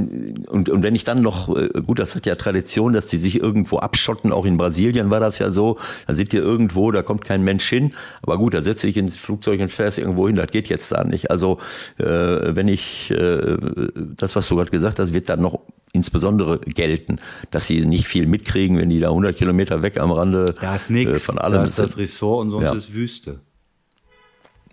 und, 0.48 0.68
und 0.68 0.82
wenn 0.82 0.94
ich 0.94 1.04
dann 1.04 1.22
noch, 1.22 1.54
gut, 1.86 1.98
das 1.98 2.14
hat 2.14 2.26
ja 2.26 2.34
Tradition, 2.34 2.92
dass 2.92 3.06
die 3.06 3.16
sich 3.16 3.40
irgendwo 3.40 3.78
abschotten, 3.78 4.32
auch 4.32 4.44
in 4.44 4.56
Brasilien 4.56 5.10
war 5.10 5.20
das 5.20 5.38
ja 5.38 5.50
so, 5.50 5.78
dann 6.06 6.16
sind 6.16 6.32
die 6.32 6.36
irgendwo, 6.36 6.90
da 6.90 7.02
kommt 7.02 7.24
kein 7.24 7.42
Mensch 7.42 7.68
hin, 7.68 7.92
aber 8.22 8.38
gut, 8.38 8.53
da 8.54 8.62
setze 8.62 8.88
ich 8.88 8.96
ins 8.96 9.16
Flugzeug 9.16 9.60
und 9.60 9.68
fährst 9.70 9.98
irgendwo 9.98 10.26
hin, 10.26 10.36
das 10.36 10.50
geht 10.50 10.68
jetzt 10.68 10.90
da 10.92 11.04
nicht. 11.04 11.30
Also 11.30 11.58
äh, 11.98 12.04
wenn 12.04 12.68
ich 12.68 13.10
äh, 13.10 13.56
das, 13.94 14.34
was 14.36 14.48
du 14.48 14.56
gerade 14.56 14.70
gesagt 14.70 14.98
hast, 14.98 15.12
wird 15.12 15.28
dann 15.28 15.40
noch 15.40 15.60
insbesondere 15.92 16.58
gelten, 16.60 17.20
dass 17.50 17.66
sie 17.66 17.84
nicht 17.86 18.06
viel 18.06 18.26
mitkriegen, 18.26 18.78
wenn 18.78 18.88
die 18.88 18.98
da 19.00 19.08
100 19.08 19.36
Kilometer 19.36 19.82
weg 19.82 19.98
am 19.98 20.10
Rande 20.10 20.54
Da 20.60 20.74
ist 20.76 20.90
nichts. 20.90 21.12
äh, 21.12 21.18
von 21.18 21.38
allem 21.38 21.54
da 21.56 21.64
ist 21.64 21.78
das. 21.78 21.96
Ressort 21.96 22.42
und 22.42 22.50
sonst 22.50 22.64
Ja. 22.64 22.72
ist 22.72 22.92
Wüste. 22.94 23.40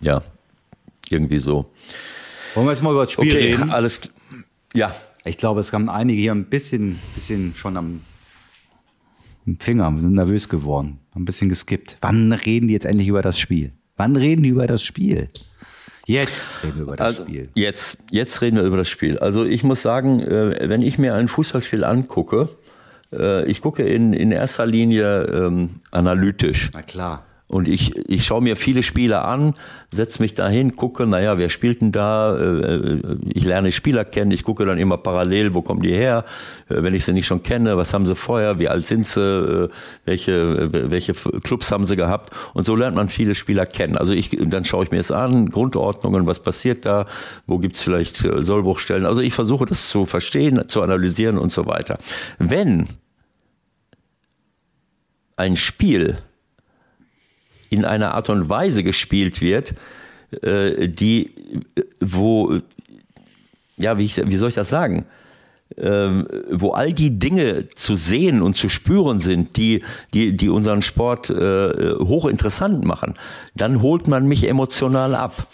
Ja, 0.00 0.22
irgendwie 1.10 1.38
so. 1.38 1.70
Wollen 2.54 2.66
wir 2.66 2.72
jetzt 2.72 2.82
mal 2.82 2.90
über 2.92 3.04
das 3.04 3.12
Spiel 3.12 3.28
Okay, 3.32 3.52
reden? 3.54 3.70
alles, 3.70 4.00
ja, 4.74 4.94
Ich 5.24 5.38
glaube, 5.38 5.60
es 5.60 5.72
haben 5.72 5.88
einige 5.88 6.20
hier 6.20 6.32
ein 6.32 6.46
bisschen, 6.46 6.98
bisschen 7.14 7.54
schon 7.56 7.76
am, 7.76 8.00
Finger, 9.60 9.90
wir 9.92 10.00
sind 10.00 10.14
nervös 10.14 10.48
geworden, 10.48 10.98
ein 11.14 11.24
bisschen 11.24 11.48
geskippt. 11.48 11.98
Wann 12.00 12.32
reden 12.32 12.68
die 12.68 12.74
jetzt 12.74 12.86
endlich 12.86 13.08
über 13.08 13.22
das 13.22 13.38
Spiel? 13.38 13.72
Wann 13.96 14.16
reden 14.16 14.42
die 14.42 14.48
über 14.50 14.66
das 14.66 14.82
Spiel? 14.82 15.28
Jetzt 16.06 16.32
reden 16.64 16.76
wir 16.76 16.82
über 16.82 16.96
das 16.96 17.06
Also 17.06 17.22
Spiel. 17.24 17.48
jetzt, 17.54 17.98
jetzt 18.10 18.40
reden 18.42 18.56
wir 18.56 18.64
über 18.64 18.76
das 18.76 18.88
Spiel. 18.88 19.18
Also 19.18 19.44
ich 19.44 19.62
muss 19.62 19.82
sagen, 19.82 20.20
äh, 20.20 20.68
wenn 20.68 20.82
ich 20.82 20.98
mir 20.98 21.14
ein 21.14 21.28
Fußballspiel 21.28 21.84
angucke, 21.84 22.48
äh, 23.12 23.44
ich 23.48 23.60
gucke 23.60 23.84
in, 23.84 24.12
in 24.12 24.32
erster 24.32 24.66
Linie 24.66 25.22
ähm, 25.24 25.80
analytisch. 25.92 26.70
Na 26.74 26.82
klar. 26.82 27.24
Und 27.52 27.68
ich, 27.68 27.94
ich 28.08 28.24
schaue 28.24 28.42
mir 28.42 28.56
viele 28.56 28.82
Spiele 28.82 29.22
an, 29.22 29.54
setze 29.90 30.22
mich 30.22 30.32
dahin, 30.32 30.74
gucke, 30.74 31.06
naja, 31.06 31.36
wer 31.36 31.50
spielt 31.50 31.82
denn 31.82 31.92
da? 31.92 32.34
Äh, 32.34 32.98
Ich 33.34 33.44
lerne 33.44 33.72
Spieler 33.72 34.06
kennen, 34.06 34.30
ich 34.30 34.42
gucke 34.42 34.64
dann 34.64 34.78
immer 34.78 34.96
parallel, 34.96 35.52
wo 35.52 35.60
kommen 35.60 35.82
die 35.82 35.92
her, 35.92 36.24
Äh, 36.70 36.82
wenn 36.82 36.94
ich 36.94 37.04
sie 37.04 37.12
nicht 37.12 37.26
schon 37.26 37.42
kenne, 37.42 37.76
was 37.76 37.92
haben 37.92 38.06
sie 38.06 38.14
vorher, 38.14 38.58
wie 38.58 38.68
alt 38.68 38.86
sind 38.86 39.06
sie, 39.06 39.20
äh, 39.20 39.68
welche, 40.06 40.32
äh, 40.32 40.90
welche 40.90 41.12
Clubs 41.12 41.70
haben 41.70 41.84
sie 41.84 41.94
gehabt. 41.96 42.30
Und 42.54 42.64
so 42.64 42.74
lernt 42.74 42.96
man 42.96 43.10
viele 43.10 43.34
Spieler 43.34 43.66
kennen. 43.66 43.98
Also 43.98 44.14
ich, 44.14 44.30
dann 44.30 44.64
schaue 44.64 44.84
ich 44.84 44.90
mir 44.90 45.00
es 45.00 45.10
an, 45.10 45.50
Grundordnungen, 45.50 46.26
was 46.26 46.38
passiert 46.38 46.86
da, 46.86 47.04
wo 47.46 47.58
gibt's 47.58 47.82
vielleicht 47.82 48.24
äh, 48.24 48.40
Sollbruchstellen. 48.40 49.04
Also 49.04 49.20
ich 49.20 49.34
versuche 49.34 49.66
das 49.66 49.90
zu 49.90 50.06
verstehen, 50.06 50.62
zu 50.68 50.80
analysieren 50.80 51.36
und 51.36 51.52
so 51.52 51.66
weiter. 51.66 51.98
Wenn 52.38 52.88
ein 55.36 55.58
Spiel 55.58 56.16
in 57.72 57.84
einer 57.86 58.14
Art 58.14 58.28
und 58.28 58.48
Weise 58.48 58.84
gespielt 58.84 59.40
wird, 59.40 59.74
äh, 60.42 60.88
die, 60.88 61.32
äh, 61.74 61.82
wo, 62.00 62.58
ja, 63.76 63.96
wie, 63.96 64.04
ich, 64.04 64.16
wie 64.16 64.36
soll 64.36 64.50
ich 64.50 64.54
das 64.54 64.68
sagen? 64.68 65.06
Ähm, 65.78 66.28
wo 66.50 66.72
all 66.72 66.92
die 66.92 67.18
Dinge 67.18 67.68
zu 67.70 67.96
sehen 67.96 68.42
und 68.42 68.58
zu 68.58 68.68
spüren 68.68 69.20
sind, 69.20 69.56
die, 69.56 69.82
die, 70.12 70.36
die 70.36 70.50
unseren 70.50 70.82
Sport 70.82 71.30
äh, 71.30 71.94
hochinteressant 71.98 72.84
machen, 72.84 73.14
dann 73.54 73.80
holt 73.80 74.06
man 74.06 74.28
mich 74.28 74.46
emotional 74.46 75.14
ab. 75.14 75.46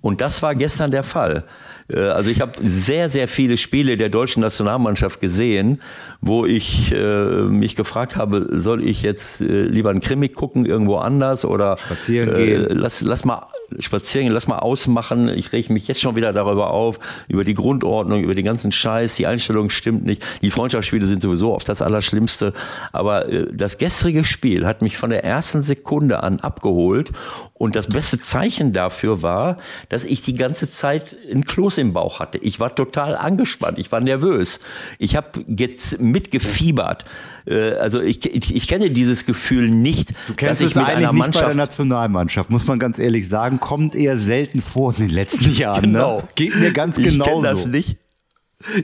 Und 0.00 0.20
das 0.20 0.42
war 0.42 0.54
gestern 0.54 0.92
der 0.92 1.02
Fall. 1.02 1.44
Äh, 1.92 2.00
Also 2.00 2.30
ich 2.30 2.40
habe 2.40 2.52
sehr, 2.62 3.08
sehr 3.08 3.28
viele 3.28 3.56
Spiele 3.56 3.96
der 3.96 4.08
deutschen 4.08 4.40
Nationalmannschaft 4.40 5.20
gesehen, 5.20 5.80
wo 6.20 6.46
ich 6.46 6.92
äh, 6.92 7.42
mich 7.42 7.76
gefragt 7.76 8.16
habe, 8.16 8.48
soll 8.52 8.84
ich 8.84 9.02
jetzt 9.02 9.40
äh, 9.40 9.62
lieber 9.62 9.90
einen 9.90 10.00
Krimi 10.00 10.28
gucken 10.28 10.66
irgendwo 10.66 10.96
anders 10.96 11.44
oder 11.44 11.78
Spazieren 11.78 12.34
äh, 12.34 12.44
gehen. 12.44 12.66
lass, 12.70 13.00
lass 13.02 13.24
mal 13.24 13.46
spazieren, 13.78 14.26
gehen, 14.26 14.34
lass 14.34 14.46
mal 14.46 14.58
ausmachen. 14.58 15.28
Ich 15.28 15.52
rege 15.52 15.72
mich 15.72 15.88
jetzt 15.88 16.00
schon 16.00 16.16
wieder 16.16 16.32
darüber 16.32 16.70
auf, 16.70 16.98
über 17.28 17.44
die 17.44 17.54
Grundordnung, 17.54 18.22
über 18.22 18.34
den 18.34 18.44
ganzen 18.44 18.72
Scheiß, 18.72 19.16
die 19.16 19.26
Einstellung 19.26 19.70
stimmt 19.70 20.04
nicht. 20.04 20.22
Die 20.42 20.50
Freundschaftsspiele 20.50 21.06
sind 21.06 21.22
sowieso 21.22 21.54
oft 21.54 21.68
das 21.68 21.82
Allerschlimmste. 21.82 22.52
Aber 22.92 23.28
äh, 23.28 23.46
das 23.52 23.78
gestrige 23.78 24.24
Spiel 24.24 24.66
hat 24.66 24.82
mich 24.82 24.96
von 24.96 25.10
der 25.10 25.24
ersten 25.24 25.62
Sekunde 25.62 26.22
an 26.22 26.40
abgeholt. 26.40 27.10
Und 27.54 27.76
das 27.76 27.86
beste 27.86 28.20
Zeichen 28.20 28.72
dafür 28.72 29.22
war, 29.22 29.56
dass 29.88 30.04
ich 30.04 30.22
die 30.22 30.34
ganze 30.34 30.70
Zeit 30.70 31.16
ein 31.32 31.44
Kloß 31.44 31.78
im 31.82 31.92
Bauch 31.92 32.18
hatte. 32.20 32.38
Ich 32.38 32.58
war 32.60 32.74
total 32.74 33.14
angespannt, 33.16 33.78
ich 33.78 33.92
war 33.92 34.00
nervös. 34.00 34.60
Ich 34.98 35.14
habe 35.16 35.44
jetzt 35.46 36.00
mitgefiebert. 36.00 37.04
Äh, 37.46 37.72
Also 37.74 38.00
ich, 38.00 38.24
ich, 38.24 38.54
ich 38.56 38.68
kenne 38.68 38.90
dieses 38.90 39.26
Gefühl 39.26 39.68
nicht, 39.68 40.14
Du 40.26 40.34
kennst 40.34 40.60
dass 40.60 40.60
ich 40.60 40.66
es 40.68 40.74
mit 40.76 40.84
eigentlich 40.86 41.08
einer 41.08 41.12
nicht 41.12 41.20
bei 41.24 41.28
der 41.40 41.42
Mannschaft 41.42 41.56
Nationalmannschaft, 41.56 42.50
muss 42.50 42.66
man 42.66 42.78
ganz 42.78 42.98
ehrlich 42.98 43.28
sagen. 43.28 43.60
Kommt 43.60 43.94
eher 43.94 44.16
selten 44.16 44.62
vor 44.62 44.92
in 44.96 45.08
den 45.08 45.10
letzten 45.10 45.50
Jahren. 45.54 45.82
Genau. 45.82 46.18
Ne? 46.18 46.28
Geht 46.34 46.56
mir 46.56 46.72
ganz 46.72 46.96
Ich 46.98 47.04
genauso. 47.10 47.30
kenne 47.30 47.42
das 47.42 47.66
nicht. 47.66 47.98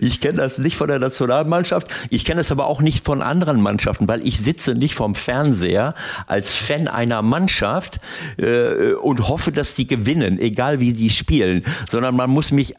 Ich 0.00 0.20
kenne 0.20 0.38
das 0.38 0.58
nicht 0.58 0.76
von 0.76 0.88
der 0.88 0.98
Nationalmannschaft. 0.98 1.88
Ich 2.10 2.24
kenne 2.24 2.40
es 2.40 2.52
aber 2.52 2.66
auch 2.66 2.80
nicht 2.80 3.04
von 3.04 3.22
anderen 3.22 3.60
Mannschaften, 3.60 4.08
weil 4.08 4.26
ich 4.26 4.38
sitze 4.38 4.72
nicht 4.72 4.94
vorm 4.94 5.14
Fernseher 5.14 5.94
als 6.26 6.54
Fan 6.54 6.88
einer 6.88 7.22
Mannschaft 7.22 7.98
äh, 8.36 8.92
und 8.92 9.28
hoffe, 9.28 9.52
dass 9.52 9.74
die 9.74 9.86
gewinnen, 9.86 10.38
egal 10.38 10.80
wie 10.80 10.92
die 10.92 11.10
spielen, 11.10 11.64
sondern 11.88 12.16
man 12.16 12.30
muss 12.30 12.52
mich 12.52 12.74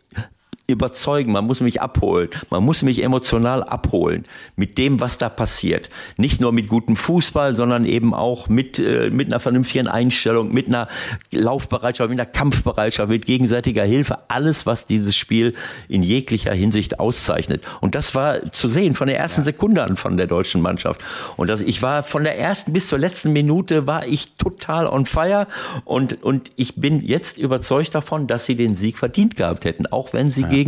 überzeugen, 0.69 1.31
man 1.31 1.45
muss 1.45 1.61
mich 1.61 1.81
abholen, 1.81 2.29
man 2.49 2.63
muss 2.63 2.83
mich 2.83 3.03
emotional 3.03 3.63
abholen 3.63 4.23
mit 4.55 4.77
dem, 4.77 4.99
was 4.99 5.17
da 5.17 5.29
passiert. 5.29 5.89
Nicht 6.17 6.39
nur 6.41 6.51
mit 6.51 6.67
gutem 6.67 6.95
Fußball, 6.95 7.55
sondern 7.55 7.85
eben 7.85 8.13
auch 8.13 8.49
mit, 8.49 8.79
äh, 8.79 9.09
mit 9.11 9.27
einer 9.27 9.39
vernünftigen 9.39 9.87
Einstellung, 9.87 10.53
mit 10.53 10.67
einer 10.67 10.87
Laufbereitschaft, 11.31 12.09
mit 12.09 12.19
einer 12.19 12.29
Kampfbereitschaft, 12.29 13.09
mit 13.09 13.25
gegenseitiger 13.25 13.83
Hilfe. 13.83 14.17
Alles, 14.29 14.65
was 14.65 14.85
dieses 14.85 15.15
Spiel 15.15 15.55
in 15.87 16.03
jeglicher 16.03 16.53
Hinsicht 16.53 16.99
auszeichnet. 16.99 17.63
Und 17.81 17.95
das 17.95 18.15
war 18.15 18.51
zu 18.51 18.67
sehen 18.67 18.93
von 18.93 19.07
der 19.07 19.17
ersten 19.17 19.41
ja. 19.41 19.45
Sekunde 19.45 19.83
an 19.83 19.95
von 19.95 20.17
der 20.17 20.27
deutschen 20.27 20.61
Mannschaft. 20.61 21.01
Und 21.37 21.49
das, 21.49 21.61
ich 21.61 21.81
war 21.81 22.03
von 22.03 22.23
der 22.23 22.37
ersten 22.37 22.73
bis 22.73 22.87
zur 22.87 22.99
letzten 22.99 23.33
Minute 23.33 23.87
war 23.87 24.05
ich 24.05 24.33
total 24.37 24.87
on 24.87 25.05
fire 25.05 25.47
und, 25.85 26.23
und 26.23 26.51
ich 26.55 26.75
bin 26.75 27.01
jetzt 27.01 27.37
überzeugt 27.37 27.95
davon, 27.95 28.27
dass 28.27 28.45
sie 28.45 28.55
den 28.55 28.75
Sieg 28.75 28.97
verdient 28.97 29.35
gehabt 29.35 29.65
hätten, 29.65 29.87
auch 29.87 30.13
wenn 30.13 30.31
sie 30.31 30.41
ja 30.41 30.47
gegen, 30.47 30.58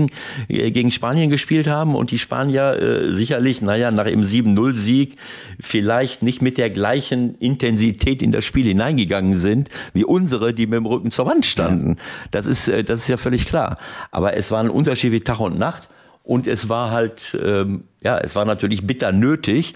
äh, 0.48 0.72
gegen 0.72 0.92
Spanien 0.92 1.30
gespielt 1.30 1.68
haben 1.68 1.96
und 1.96 2.12
die 2.12 2.20
Spanier 2.20 2.74
äh, 2.74 3.14
sicherlich, 3.14 3.62
naja, 3.62 3.92
nach 3.92 4.06
dem 4.06 4.22
7-0-Sieg 4.22 5.18
vielleicht 5.60 6.24
nicht 6.24 6.42
mit 6.42 6.58
der 6.58 6.70
gleichen 6.70 7.36
Intensität 7.40 8.22
in 8.22 8.32
das 8.32 8.46
Spiel 8.46 8.66
hineingegangen 8.66 9.38
sind 9.38 9.70
wie 9.94 10.06
unsere, 10.06 10.54
die 10.54 10.68
mit 10.68 10.78
dem 10.78 10.86
Rücken 10.86 11.12
zur 11.12 11.26
Wand 11.26 11.46
standen. 11.46 11.98
Das 12.32 12.46
ist, 12.46 12.68
äh, 12.68 12.84
das 12.84 13.02
ist 13.02 13.08
ja 13.08 13.18
völlig 13.18 13.46
klar. 13.46 13.78
Aber 14.12 14.36
es 14.36 14.52
war 14.52 14.60
ein 14.60 14.70
Unterschied 14.70 15.12
wie 15.12 15.22
Tag 15.22 15.40
und 15.40 15.58
Nacht 15.58 15.90
und 16.24 16.48
es 16.48 16.70
war 16.70 16.92
halt, 16.92 17.38
ähm, 17.44 17.84
ja, 18.02 18.18
es 18.18 18.36
war 18.36 18.46
natürlich 18.46 18.86
bitter 18.86 19.12
nötig. 19.12 19.74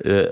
Äh, 0.00 0.28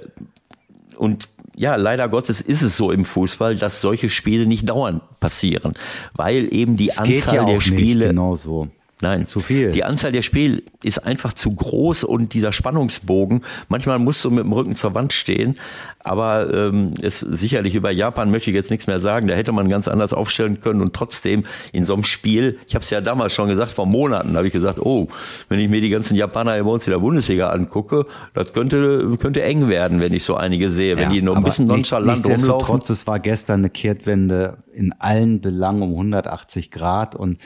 und 0.96 1.28
ja, 1.56 1.76
leider 1.76 2.08
Gottes 2.08 2.40
ist 2.40 2.62
es 2.62 2.76
so 2.76 2.90
im 2.90 3.04
Fußball, 3.04 3.56
dass 3.56 3.80
solche 3.80 4.10
Spiele 4.10 4.46
nicht 4.46 4.68
dauernd 4.68 5.02
passieren, 5.20 5.72
weil 6.14 6.52
eben 6.52 6.76
die 6.76 6.86
das 6.86 6.98
Anzahl 6.98 7.34
ja 7.34 7.44
der 7.44 7.60
Spiele 7.60 8.08
genau 8.08 8.36
so. 8.36 8.68
Nein, 9.02 9.26
zu 9.26 9.40
viel. 9.40 9.72
Die 9.72 9.82
Anzahl 9.82 10.12
der 10.12 10.22
Spiele 10.22 10.62
ist 10.82 11.04
einfach 11.04 11.32
zu 11.32 11.52
groß 11.52 12.04
und 12.04 12.34
dieser 12.34 12.52
Spannungsbogen, 12.52 13.42
manchmal 13.68 13.98
musst 13.98 14.24
du 14.24 14.30
mit 14.30 14.44
dem 14.44 14.52
Rücken 14.52 14.76
zur 14.76 14.94
Wand 14.94 15.12
stehen, 15.12 15.56
aber 15.98 16.52
ähm, 16.54 16.94
es 17.02 17.18
sicherlich 17.18 17.74
über 17.74 17.90
Japan 17.90 18.30
möchte 18.30 18.50
ich 18.50 18.54
jetzt 18.54 18.70
nichts 18.70 18.86
mehr 18.86 19.00
sagen, 19.00 19.26
da 19.26 19.34
hätte 19.34 19.50
man 19.50 19.68
ganz 19.68 19.88
anders 19.88 20.12
aufstellen 20.12 20.60
können 20.60 20.80
und 20.80 20.94
trotzdem 20.94 21.44
in 21.72 21.84
so 21.84 21.94
einem 21.94 22.04
Spiel, 22.04 22.58
ich 22.68 22.76
habe 22.76 22.84
es 22.84 22.90
ja 22.90 23.00
damals 23.00 23.34
schon 23.34 23.48
gesagt, 23.48 23.72
vor 23.72 23.86
Monaten 23.86 24.36
habe 24.36 24.46
ich 24.46 24.52
gesagt, 24.52 24.78
oh, 24.78 25.08
wenn 25.48 25.58
ich 25.58 25.68
mir 25.68 25.80
die 25.80 25.90
ganzen 25.90 26.16
Japaner 26.16 26.62
bei 26.62 26.70
uns 26.70 26.86
in 26.86 26.92
der 26.92 27.00
Bundesliga 27.00 27.50
angucke, 27.50 28.06
das 28.34 28.52
könnte, 28.52 29.16
könnte 29.18 29.42
eng 29.42 29.68
werden, 29.68 29.98
wenn 29.98 30.12
ich 30.12 30.22
so 30.22 30.36
einige 30.36 30.70
sehe, 30.70 30.96
wenn 30.96 31.04
ja, 31.04 31.10
die 31.10 31.22
nur 31.22 31.36
ein 31.36 31.42
bisschen 31.42 31.66
nonchalant 31.66 32.24
nicht, 32.24 32.38
rumlaufen. 32.38 32.66
Trotz, 32.66 32.88
es 32.90 33.06
war 33.08 33.18
gestern 33.18 33.60
eine 33.60 33.70
Kehrtwende 33.70 34.58
in 34.72 34.92
allen 34.92 35.40
Belangen 35.40 35.82
um 35.82 35.90
180 35.90 36.70
Grad 36.70 37.16
und 37.16 37.38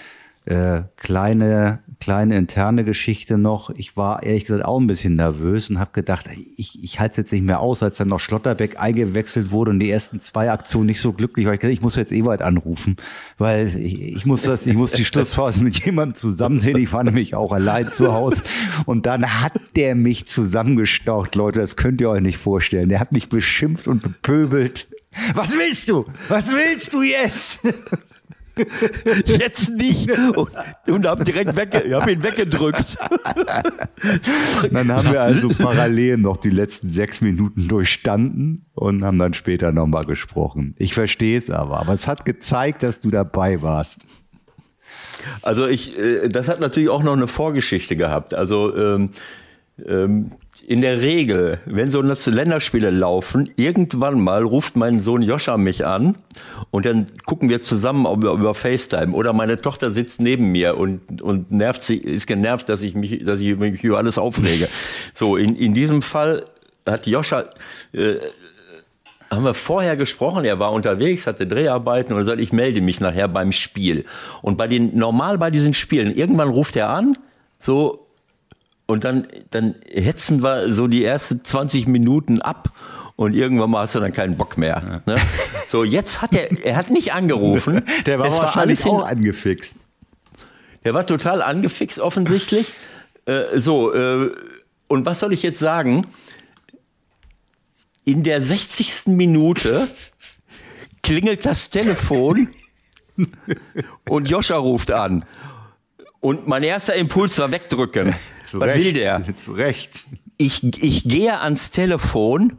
äh, 0.46 0.82
kleine, 0.96 1.80
kleine 1.98 2.36
interne 2.36 2.84
Geschichte 2.84 3.36
noch. 3.36 3.70
Ich 3.70 3.96
war 3.96 4.22
ehrlich 4.22 4.44
gesagt 4.44 4.64
auch 4.64 4.78
ein 4.78 4.86
bisschen 4.86 5.16
nervös 5.16 5.68
und 5.70 5.80
habe 5.80 5.90
gedacht, 5.92 6.30
ich, 6.56 6.82
ich 6.82 7.00
halte 7.00 7.12
es 7.12 7.16
jetzt 7.16 7.32
nicht 7.32 7.44
mehr 7.44 7.58
aus, 7.58 7.82
als 7.82 7.96
dann 7.96 8.08
noch 8.08 8.20
Schlotterbeck 8.20 8.78
eingewechselt 8.78 9.50
wurde 9.50 9.72
und 9.72 9.80
die 9.80 9.90
ersten 9.90 10.20
zwei 10.20 10.52
Aktionen 10.52 10.86
nicht 10.86 11.00
so 11.00 11.12
glücklich 11.12 11.46
war. 11.46 11.54
Ich, 11.54 11.60
gesagt, 11.60 11.74
ich 11.74 11.82
muss 11.82 11.96
jetzt 11.96 12.12
Ewald 12.12 12.42
anrufen, 12.42 12.96
weil 13.38 13.76
ich, 13.76 14.00
ich 14.00 14.24
muss 14.24 14.42
das, 14.42 14.66
ich 14.66 14.76
muss 14.76 14.92
die 14.92 15.04
Schlussphase 15.04 15.62
mit 15.62 15.84
jemandem 15.84 16.14
zusammen 16.14 16.60
sehen. 16.60 16.78
Ich 16.78 16.92
war 16.92 17.02
nämlich 17.02 17.34
auch 17.34 17.52
allein 17.52 17.90
zu 17.92 18.12
Hause 18.12 18.44
und 18.84 19.06
dann 19.06 19.42
hat 19.42 19.54
der 19.74 19.96
mich 19.96 20.26
zusammengestaucht, 20.26 21.34
Leute. 21.34 21.58
Das 21.58 21.76
könnt 21.76 22.00
ihr 22.00 22.08
euch 22.08 22.22
nicht 22.22 22.38
vorstellen. 22.38 22.88
Der 22.88 23.00
hat 23.00 23.10
mich 23.10 23.28
beschimpft 23.28 23.88
und 23.88 24.02
bepöbelt. 24.02 24.86
Was 25.34 25.54
willst 25.54 25.88
du? 25.88 26.04
Was 26.28 26.48
willst 26.50 26.92
du 26.92 27.02
jetzt? 27.02 27.60
Jetzt 29.24 29.70
nicht. 29.70 30.10
Und, 30.10 30.50
und 30.88 31.06
hab 31.06 31.24
direkt 31.24 31.56
wegge 31.56 31.94
hab 31.94 32.08
ihn 32.08 32.22
weggedrückt. 32.22 32.96
Dann 34.70 34.92
haben 34.92 35.12
wir 35.12 35.22
also 35.22 35.48
parallel 35.58 36.16
noch 36.18 36.38
die 36.38 36.50
letzten 36.50 36.90
sechs 36.90 37.20
Minuten 37.20 37.68
durchstanden 37.68 38.66
und 38.74 39.04
haben 39.04 39.18
dann 39.18 39.34
später 39.34 39.72
nochmal 39.72 40.04
gesprochen. 40.04 40.74
Ich 40.78 40.94
verstehe 40.94 41.38
es 41.38 41.50
aber, 41.50 41.80
aber 41.80 41.94
es 41.94 42.06
hat 42.06 42.24
gezeigt, 42.24 42.82
dass 42.82 43.00
du 43.00 43.08
dabei 43.08 43.62
warst. 43.62 43.98
Also 45.42 45.66
ich, 45.66 45.98
äh, 45.98 46.28
das 46.28 46.48
hat 46.48 46.60
natürlich 46.60 46.88
auch 46.88 47.02
noch 47.02 47.14
eine 47.14 47.26
Vorgeschichte 47.26 47.96
gehabt. 47.96 48.34
Also 48.34 48.76
ähm, 48.76 49.10
ähm, 49.86 50.32
in 50.66 50.80
der 50.80 51.00
Regel, 51.00 51.60
wenn 51.64 51.92
so 51.92 52.02
Länderspiele 52.02 52.90
laufen, 52.90 53.52
irgendwann 53.54 54.20
mal 54.20 54.42
ruft 54.42 54.74
mein 54.74 54.98
Sohn 54.98 55.22
Joscha 55.22 55.56
mich 55.56 55.86
an 55.86 56.16
und 56.72 56.86
dann 56.86 57.06
gucken 57.24 57.48
wir 57.48 57.62
zusammen 57.62 58.04
über, 58.04 58.32
über 58.32 58.52
FaceTime 58.52 59.12
oder 59.12 59.32
meine 59.32 59.60
Tochter 59.60 59.92
sitzt 59.92 60.20
neben 60.20 60.50
mir 60.50 60.76
und, 60.76 61.22
und 61.22 61.52
nervt 61.52 61.84
sie, 61.84 61.98
ist 61.98 62.26
genervt, 62.26 62.68
dass 62.68 62.82
ich 62.82 62.96
mich, 62.96 63.24
dass 63.24 63.38
ich 63.38 63.56
mich 63.56 63.84
über 63.84 63.98
alles 63.98 64.18
aufrege. 64.18 64.68
So, 65.14 65.36
in, 65.36 65.56
in 65.56 65.72
diesem 65.72 66.02
Fall 66.02 66.44
hat 66.84 67.06
Joscha, 67.06 67.44
äh, 67.92 68.16
haben 69.30 69.44
wir 69.44 69.54
vorher 69.54 69.96
gesprochen, 69.96 70.44
er 70.44 70.58
war 70.58 70.72
unterwegs, 70.72 71.26
hatte 71.26 71.46
Dreharbeiten 71.46 72.12
und 72.12 72.20
er 72.20 72.24
sagt, 72.24 72.40
ich 72.40 72.52
melde 72.52 72.80
mich 72.80 73.00
nachher 73.00 73.28
beim 73.28 73.52
Spiel. 73.52 74.04
Und 74.42 74.58
bei 74.58 74.66
den, 74.68 74.96
normal 74.98 75.38
bei 75.38 75.50
diesen 75.50 75.74
Spielen, 75.74 76.14
irgendwann 76.14 76.48
ruft 76.48 76.76
er 76.76 76.90
an, 76.90 77.16
so, 77.58 78.05
und 78.86 79.04
dann, 79.04 79.26
dann 79.50 79.74
hetzen 79.88 80.42
wir 80.42 80.72
so 80.72 80.86
die 80.86 81.04
ersten 81.04 81.44
20 81.44 81.88
Minuten 81.88 82.40
ab 82.40 82.72
und 83.16 83.34
irgendwann 83.34 83.70
mal 83.70 83.82
hast 83.82 83.94
du 83.94 84.00
dann 84.00 84.12
keinen 84.12 84.36
Bock 84.36 84.58
mehr. 84.58 85.02
Ne? 85.06 85.16
So, 85.66 85.84
jetzt 85.84 86.22
hat 86.22 86.34
er, 86.34 86.52
er 86.64 86.76
hat 86.76 86.90
nicht 86.90 87.12
angerufen. 87.12 87.82
Der 88.06 88.18
war, 88.18 88.26
es 88.26 88.38
war 88.38 88.56
alles 88.56 88.84
auch 88.84 89.04
angefixt. 89.04 89.74
Der 90.84 90.94
war 90.94 91.04
total 91.06 91.42
angefixt 91.42 91.98
offensichtlich. 91.98 92.74
Äh, 93.24 93.58
so, 93.58 93.92
äh, 93.92 94.30
und 94.88 95.04
was 95.06 95.18
soll 95.18 95.32
ich 95.32 95.42
jetzt 95.42 95.58
sagen? 95.58 96.06
In 98.04 98.22
der 98.22 98.40
60. 98.40 99.06
Minute 99.06 99.88
klingelt 101.02 101.44
das 101.44 101.70
Telefon 101.70 102.50
und 104.08 104.30
Joscha 104.30 104.56
ruft 104.56 104.92
an. 104.92 105.24
Und 106.20 106.46
mein 106.46 106.62
erster 106.62 106.94
Impuls 106.94 107.38
war 107.38 107.50
wegdrücken. 107.50 108.14
Zu 108.46 108.60
Was 108.60 108.68
Recht, 108.68 108.84
will 108.84 108.92
der? 108.92 109.24
Zu 109.44 109.52
Recht. 109.52 110.06
Ich, 110.38 110.62
ich 110.82 111.04
gehe 111.04 111.40
ans 111.40 111.70
Telefon, 111.70 112.58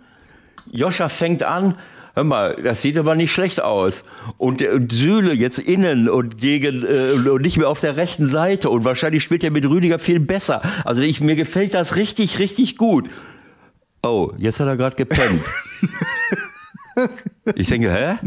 Joscha 0.72 1.10
fängt 1.10 1.44
an, 1.44 1.78
hör 2.14 2.24
mal, 2.24 2.58
das 2.62 2.82
sieht 2.82 2.98
aber 2.98 3.16
nicht 3.16 3.32
schlecht 3.32 3.62
aus. 3.62 4.04
Und, 4.38 4.62
und 4.62 4.92
Süle 4.92 5.34
jetzt 5.34 5.60
innen 5.60 6.10
und 6.10 6.40
gegen 6.40 6.84
äh, 6.84 7.30
und 7.30 7.42
nicht 7.42 7.58
mehr 7.58 7.70
auf 7.70 7.80
der 7.80 7.96
rechten 7.96 8.28
Seite. 8.28 8.70
Und 8.70 8.84
wahrscheinlich 8.86 9.24
spielt 9.24 9.44
er 9.44 9.52
mit 9.52 9.66
Rüdiger 9.66 10.00
viel 10.00 10.20
besser. 10.20 10.62
Also 10.84 11.02
ich, 11.02 11.22
mir 11.22 11.36
gefällt 11.36 11.74
das 11.74 11.96
richtig, 11.96 12.40
richtig 12.40 12.78
gut. 12.78 13.10
Oh, 14.04 14.32
jetzt 14.38 14.60
hat 14.60 14.68
er 14.68 14.78
gerade 14.78 14.96
gepennt. 14.96 15.44
ich 17.56 17.68
denke, 17.68 17.94
hä? 17.94 18.18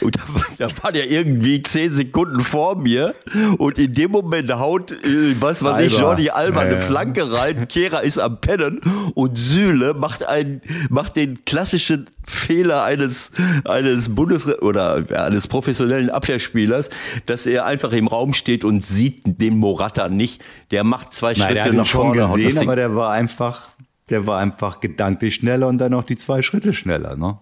Und 0.00 0.16
da, 0.16 0.66
da 0.66 0.82
war 0.82 0.92
der 0.92 1.10
irgendwie 1.10 1.62
zehn 1.62 1.92
Sekunden 1.92 2.40
vor 2.40 2.76
mir 2.76 3.14
und 3.58 3.78
in 3.78 3.94
dem 3.94 4.10
Moment 4.10 4.52
haut, 4.52 4.92
äh, 4.92 5.34
was 5.40 5.62
weiß 5.62 5.86
ich, 5.86 5.98
Jordi 5.98 6.30
Alba 6.30 6.64
ja, 6.64 6.70
eine 6.70 6.78
Flanke 6.78 7.32
rein, 7.32 7.68
Kehrer 7.68 8.02
ist 8.02 8.18
am 8.18 8.40
Pennen 8.40 8.80
und 9.14 9.36
Süle 9.36 9.94
macht 9.94 10.26
einen, 10.26 10.60
macht 10.88 11.16
den 11.16 11.44
klassischen 11.44 12.06
Fehler 12.24 12.84
eines, 12.84 13.32
eines 13.64 14.14
Bundes- 14.14 14.46
oder 14.60 15.04
ja, 15.08 15.24
eines 15.24 15.46
professionellen 15.46 16.10
Abwehrspielers, 16.10 16.90
dass 17.26 17.46
er 17.46 17.64
einfach 17.64 17.92
im 17.92 18.06
Raum 18.06 18.34
steht 18.34 18.64
und 18.64 18.84
sieht 18.84 19.40
den 19.40 19.58
Morata 19.58 20.08
nicht. 20.08 20.42
Der 20.70 20.84
macht 20.84 21.12
zwei 21.12 21.32
Nein, 21.32 21.52
Schritte 21.52 21.74
nach 21.74 21.86
vorne. 21.86 22.28
Gesehen, 22.38 22.62
aber 22.62 22.76
der 22.76 22.94
war 22.94 23.12
einfach, 23.12 23.70
der 24.10 24.26
war 24.26 24.38
einfach 24.38 24.80
gedanklich 24.80 25.36
schneller 25.36 25.68
und 25.68 25.78
dann 25.78 25.92
noch 25.92 26.04
die 26.04 26.16
zwei 26.16 26.42
Schritte 26.42 26.72
schneller, 26.72 27.16
ne? 27.16 27.38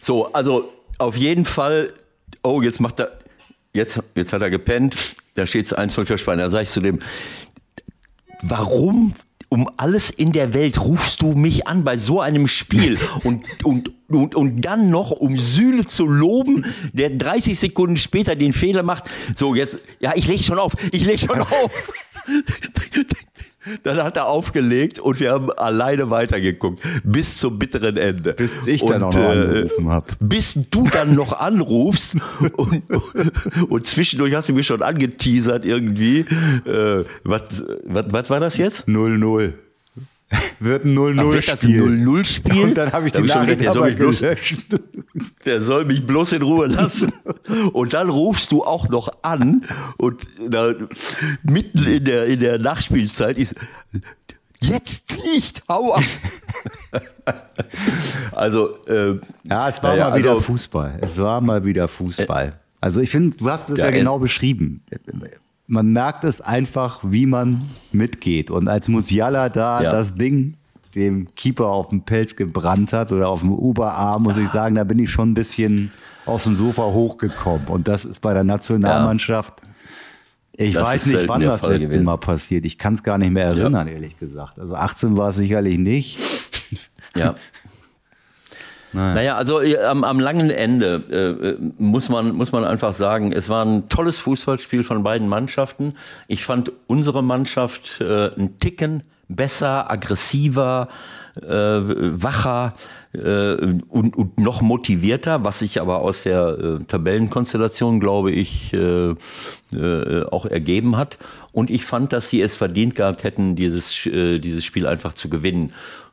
So, 0.00 0.32
also 0.32 0.72
auf 1.00 1.16
jeden 1.16 1.44
Fall, 1.44 1.92
oh, 2.42 2.62
jetzt 2.62 2.80
macht 2.80 3.00
er, 3.00 3.18
jetzt, 3.72 4.00
jetzt 4.14 4.32
hat 4.32 4.42
er 4.42 4.50
gepennt, 4.50 4.96
da 5.34 5.46
steht 5.46 5.66
es 5.66 5.76
1-0 5.76 6.04
für 6.04 6.18
Spanien. 6.18 6.46
Da 6.46 6.50
sage 6.50 6.64
ich 6.64 6.70
zu 6.70 6.80
dem, 6.80 7.00
warum 8.42 9.14
um 9.52 9.68
alles 9.78 10.10
in 10.10 10.30
der 10.30 10.54
Welt 10.54 10.80
rufst 10.80 11.22
du 11.22 11.32
mich 11.32 11.66
an 11.66 11.82
bei 11.82 11.96
so 11.96 12.20
einem 12.20 12.46
Spiel 12.46 12.98
und, 13.24 13.44
und, 13.64 13.90
und, 14.08 14.34
und 14.36 14.64
dann 14.64 14.90
noch, 14.90 15.10
um 15.10 15.38
Süle 15.38 15.86
zu 15.86 16.06
loben, 16.06 16.64
der 16.92 17.10
30 17.10 17.58
Sekunden 17.58 17.96
später 17.96 18.36
den 18.36 18.52
Fehler 18.52 18.84
macht. 18.84 19.10
So, 19.34 19.54
jetzt, 19.56 19.80
ja, 19.98 20.12
ich 20.14 20.28
leg 20.28 20.40
schon 20.40 20.58
auf, 20.58 20.76
ich 20.92 21.04
leg 21.04 21.18
schon 21.18 21.40
auf. 21.40 21.92
Dann 23.82 24.02
hat 24.02 24.16
er 24.16 24.26
aufgelegt 24.26 24.98
und 24.98 25.20
wir 25.20 25.32
haben 25.32 25.50
alleine 25.52 26.10
weitergeguckt. 26.10 26.82
Bis 27.04 27.38
zum 27.38 27.58
bitteren 27.58 27.96
Ende. 27.96 28.32
Bis 28.32 28.52
ich 28.66 28.80
dann 28.80 29.02
und, 29.02 29.02
auch 29.04 29.14
noch 29.14 29.22
äh, 29.22 29.40
angerufen 29.40 29.88
habe. 29.88 30.06
Bis 30.20 30.58
du 30.70 30.88
dann 30.88 31.14
noch 31.14 31.38
anrufst 31.38 32.16
und, 32.56 32.82
und 33.68 33.86
zwischendurch 33.86 34.34
hast 34.34 34.48
du 34.48 34.54
mich 34.54 34.66
schon 34.66 34.82
angeteasert 34.82 35.64
irgendwie. 35.64 36.20
Äh, 36.64 37.04
was, 37.24 37.64
was, 37.84 38.04
was 38.10 38.30
war 38.30 38.40
das 38.40 38.56
jetzt? 38.56 38.88
0-0. 38.88 39.52
wird 40.60 40.84
ein 40.84 40.96
0-0-Spiel. 40.96 41.82
0-0-Spiel? 41.82 42.62
Und 42.62 42.74
dann 42.74 42.92
habe 42.92 43.06
ich 43.08 43.12
Da 43.12 43.20
die 43.20 43.30
hab 43.30 43.42
Nachricht 43.42 43.62
der 43.62 43.72
soll 43.72 43.90
bloß-. 43.92 44.24
Der 45.44 45.60
soll 45.60 45.84
mich 45.84 46.06
bloß 46.06 46.32
in 46.34 46.42
Ruhe 46.42 46.66
lassen. 46.68 47.12
Und 47.72 47.92
dann 47.94 48.08
rufst 48.08 48.52
du 48.52 48.62
auch 48.62 48.88
noch 48.88 49.10
an 49.22 49.64
und 49.98 50.26
da, 50.48 50.72
mitten 51.42 51.84
in 51.84 52.04
der, 52.04 52.26
in 52.26 52.40
der 52.40 52.58
Nachspielzeit 52.58 53.38
ist, 53.38 53.54
jetzt 54.60 55.16
nicht, 55.24 55.62
hau 55.68 55.94
ab. 55.94 56.04
also, 58.32 58.76
äh, 58.86 59.18
Ja, 59.44 59.68
es 59.68 59.82
war 59.82 59.90
Naja, 59.96 60.10
mal 60.10 60.18
wieder 60.18 60.30
also- 60.30 60.42
Fußball. 60.42 61.00
Es 61.02 61.16
war 61.18 61.40
mal 61.40 61.64
wieder 61.64 61.88
Fußball. 61.88 62.54
Also 62.80 63.00
ich 63.00 63.10
finde, 63.10 63.36
du 63.36 63.50
hast 63.50 63.68
es 63.68 63.78
ja, 63.78 63.86
Ja, 63.86 63.90
genau 63.90 64.18
beschrieben. 64.18 64.82
Man 65.70 65.92
merkt 65.92 66.24
es 66.24 66.40
einfach, 66.40 66.98
wie 67.04 67.26
man 67.26 67.62
mitgeht. 67.92 68.50
Und 68.50 68.66
als 68.68 68.88
Musiala 68.88 69.48
da 69.48 69.80
Ja. 69.80 69.92
das 69.92 70.14
Ding 70.14 70.54
dem 70.96 71.32
Keeper 71.36 71.66
auf 71.68 71.88
dem 71.88 72.02
Pelz 72.02 72.34
gebrannt 72.34 72.92
hat 72.92 73.12
oder 73.12 73.28
auf 73.28 73.40
dem 73.40 73.52
Oberarm, 73.52 74.24
muss 74.24 74.36
ich 74.36 74.48
sagen, 74.50 74.74
da 74.74 74.82
bin 74.82 74.98
ich 74.98 75.10
schon 75.10 75.30
ein 75.30 75.34
bisschen 75.34 75.92
aus 76.26 76.42
dem 76.44 76.56
Sofa 76.56 76.82
hochgekommen. 76.82 77.68
Und 77.68 77.86
das 77.86 78.04
ist 78.04 78.20
bei 78.20 78.34
der 78.34 78.42
Nationalmannschaft. 78.42 79.54
Ich 80.56 80.74
Das 80.74 80.88
weiß 80.88 81.06
nicht, 81.06 81.28
wann 81.28 81.40
das 81.42 81.62
letzte 81.62 81.78
gewesen. 81.86 82.04
Mal 82.04 82.18
passiert. 82.18 82.64
Ich 82.64 82.76
kann 82.76 82.94
es 82.94 83.02
gar 83.04 83.16
nicht 83.18 83.30
mehr 83.30 83.46
erinnern, 83.46 83.86
ehrlich 83.86 84.18
gesagt. 84.18 84.58
Also 84.58 84.74
18 84.74 85.16
war 85.16 85.28
es 85.28 85.36
sicherlich 85.36 85.78
nicht. 85.78 86.18
ja. 87.16 87.36
Naja, 88.92 89.36
also 89.36 89.60
äh, 89.60 89.78
am, 89.78 90.04
am 90.04 90.18
langen 90.18 90.50
Ende 90.50 91.02
äh, 91.10 91.48
äh, 91.50 91.56
muss, 91.78 92.08
man, 92.08 92.32
muss 92.32 92.52
man 92.52 92.64
einfach 92.64 92.92
sagen, 92.92 93.32
es 93.32 93.48
war 93.48 93.64
ein 93.64 93.88
tolles 93.88 94.18
Fußballspiel 94.18 94.82
von 94.82 95.02
beiden 95.02 95.28
Mannschaften. 95.28 95.94
Ich 96.28 96.44
fand 96.44 96.72
unsere 96.86 97.22
Mannschaft 97.22 98.00
äh, 98.00 98.30
einen 98.34 98.58
Ticken 98.58 99.02
besser, 99.28 99.88
aggressiver, 99.90 100.88
äh, 101.40 101.48
wacher 101.48 102.74
äh, 103.12 103.54
und, 103.88 104.16
und 104.16 104.40
noch 104.40 104.60
motivierter, 104.60 105.44
was 105.44 105.60
sich 105.60 105.80
aber 105.80 106.00
aus 106.00 106.24
der 106.24 106.58
äh, 106.58 106.84
Tabellenkonstellation, 106.84 108.00
glaube 108.00 108.32
ich, 108.32 108.72
äh, 108.74 109.14
äh, 109.74 110.24
auch 110.32 110.46
ergeben 110.46 110.96
hat. 110.96 111.18
Und 111.52 111.70
ich 111.70 111.84
fand, 111.84 112.12
dass 112.12 112.28
sie 112.28 112.42
es 112.42 112.56
verdient 112.56 112.96
gehabt 112.96 113.22
hätten, 113.22 113.54
dieses, 113.54 114.04
äh, 114.06 114.40
dieses 114.40 114.64
Spiel 114.64 114.88
einfach 114.88 115.14
zu 115.14 115.28
gewinnen. 115.28 115.72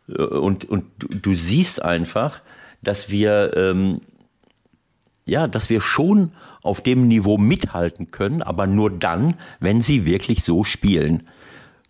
Äh, 0.10 0.22
Und, 0.22 0.70
und 0.70 0.86
du 1.00 1.34
siehst 1.34 1.82
einfach, 1.84 2.42
dass 2.82 3.10
wir, 3.10 3.54
ähm, 3.56 4.02
ja, 5.26 5.48
dass 5.48 5.70
wir 5.70 5.82
schon 5.82 6.32
auf 6.62 6.82
dem 6.82 7.08
Niveau 7.08 7.38
mithalten 7.38 8.12
können, 8.12 8.42
aber 8.42 8.68
nur 8.68 8.92
dann, 8.92 9.36
wenn 9.60 9.82
sie 9.82 10.06
wirklich 10.06 10.44
so 10.44 10.64
spielen. 10.64 11.24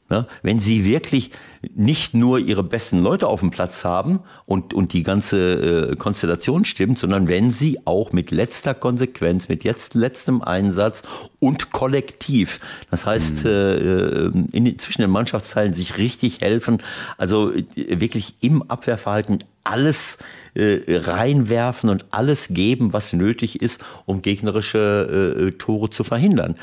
Ne? 0.09 0.25
Wenn 0.41 0.59
sie 0.59 0.85
wirklich 0.85 1.31
nicht 1.75 2.13
nur 2.13 2.39
ihre 2.39 2.63
besten 2.63 2.99
Leute 2.99 3.27
auf 3.27 3.41
dem 3.41 3.49
Platz 3.49 3.83
haben 3.83 4.21
und, 4.45 4.73
und 4.73 4.93
die 4.93 5.03
ganze 5.03 5.91
äh, 5.91 5.95
Konstellation 5.95 6.63
stimmt, 6.63 6.97
sondern 6.97 7.27
wenn 7.27 7.51
sie 7.51 7.79
auch 7.85 8.13
mit 8.13 8.31
letzter 8.31 8.73
Konsequenz, 8.73 9.49
mit 9.49 9.65
jetzt 9.65 9.95
letztem 9.95 10.41
Einsatz 10.41 11.03
und 11.39 11.71
kollektiv, 11.71 12.59
das 12.89 13.05
heißt 13.05 13.45
äh, 13.45 14.25
in, 14.25 14.65
den- 14.65 14.79
zwischen 14.79 15.01
den 15.01 15.11
Mannschaftsteilen 15.11 15.73
sich 15.73 15.97
richtig 15.97 16.41
helfen, 16.41 16.79
also 17.17 17.51
äh, 17.53 17.65
wirklich 17.75 18.35
im 18.41 18.63
Abwehrverhalten 18.63 19.43
alles 19.63 20.17
äh, 20.55 20.79
reinwerfen 20.87 21.89
und 21.89 22.05
alles 22.11 22.47
geben, 22.49 22.93
was 22.93 23.13
nötig 23.13 23.61
ist, 23.61 23.83
um 24.05 24.21
gegnerische 24.21 25.47
äh, 25.47 25.51
Tore 25.57 25.89
zu 25.89 26.03
verhindern. 26.03 26.55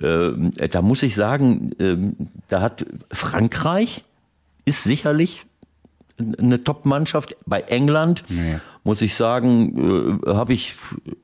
Ähm, 0.00 0.52
da 0.70 0.80
muss 0.80 1.02
ich 1.02 1.14
sagen, 1.14 1.72
ähm, 1.78 2.16
da 2.48 2.60
hat 2.62 2.86
Frankreich 3.10 4.04
ist 4.64 4.84
sicherlich 4.84 5.44
eine 6.18 6.62
Top-Mannschaft. 6.62 7.36
Bei 7.46 7.60
England 7.60 8.24
muss 8.84 9.00
ich 9.00 9.14
sagen, 9.14 10.20
äh, 10.26 10.30
habe 10.30 10.52
ich 10.52 10.74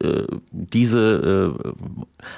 äh, 0.02 0.22
diese, 0.52 1.54
äh, 1.54 1.68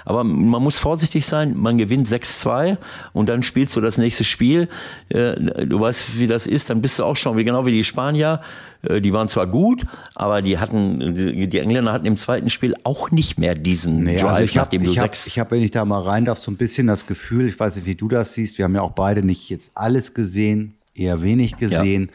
aber 0.04 0.24
man 0.24 0.62
muss 0.62 0.78
vorsichtig 0.78 1.26
sein, 1.26 1.56
man 1.58 1.76
gewinnt 1.76 2.08
6-2 2.08 2.78
und 3.12 3.28
dann 3.28 3.42
spielst 3.42 3.76
du 3.76 3.82
das 3.82 3.98
nächste 3.98 4.24
Spiel. 4.24 4.68
Äh, 5.10 5.66
du 5.66 5.78
weißt, 5.78 6.18
wie 6.18 6.26
das 6.26 6.46
ist, 6.46 6.70
dann 6.70 6.80
bist 6.80 6.98
du 6.98 7.04
auch 7.04 7.16
schon, 7.16 7.36
wie 7.36 7.44
genau 7.44 7.66
wie 7.66 7.72
die 7.72 7.84
Spanier, 7.84 8.40
äh, 8.82 9.02
die 9.02 9.12
waren 9.12 9.28
zwar 9.28 9.46
gut, 9.46 9.84
aber 10.14 10.40
die 10.40 10.58
hatten, 10.58 11.14
die, 11.14 11.48
die 11.48 11.58
Engländer 11.58 11.92
hatten 11.92 12.06
im 12.06 12.16
zweiten 12.16 12.48
Spiel 12.48 12.74
auch 12.84 13.10
nicht 13.10 13.38
mehr 13.38 13.54
diesen 13.54 14.02
Nee, 14.02 14.16
Drive, 14.16 14.30
also 14.30 14.42
ich 14.42 14.56
habe, 14.56 14.64
nachdem 14.64 14.84
du 14.84 14.90
ich 14.90 14.98
hab, 14.98 15.04
sechs 15.04 15.26
ich 15.26 15.38
hab, 15.38 15.50
wenn 15.50 15.62
ich 15.62 15.70
da 15.70 15.84
mal 15.84 16.00
rein 16.00 16.24
darf, 16.24 16.38
so 16.38 16.50
ein 16.50 16.56
bisschen 16.56 16.86
das 16.86 17.06
Gefühl, 17.06 17.48
ich 17.48 17.60
weiß 17.60 17.76
nicht, 17.76 17.84
wie 17.86 17.94
du 17.94 18.08
das 18.08 18.32
siehst, 18.32 18.56
wir 18.56 18.64
haben 18.64 18.74
ja 18.74 18.80
auch 18.80 18.92
beide 18.92 19.22
nicht 19.22 19.50
jetzt 19.50 19.70
alles 19.74 20.14
gesehen, 20.14 20.76
eher 21.00 21.22
wenig 21.22 21.56
gesehen, 21.56 22.10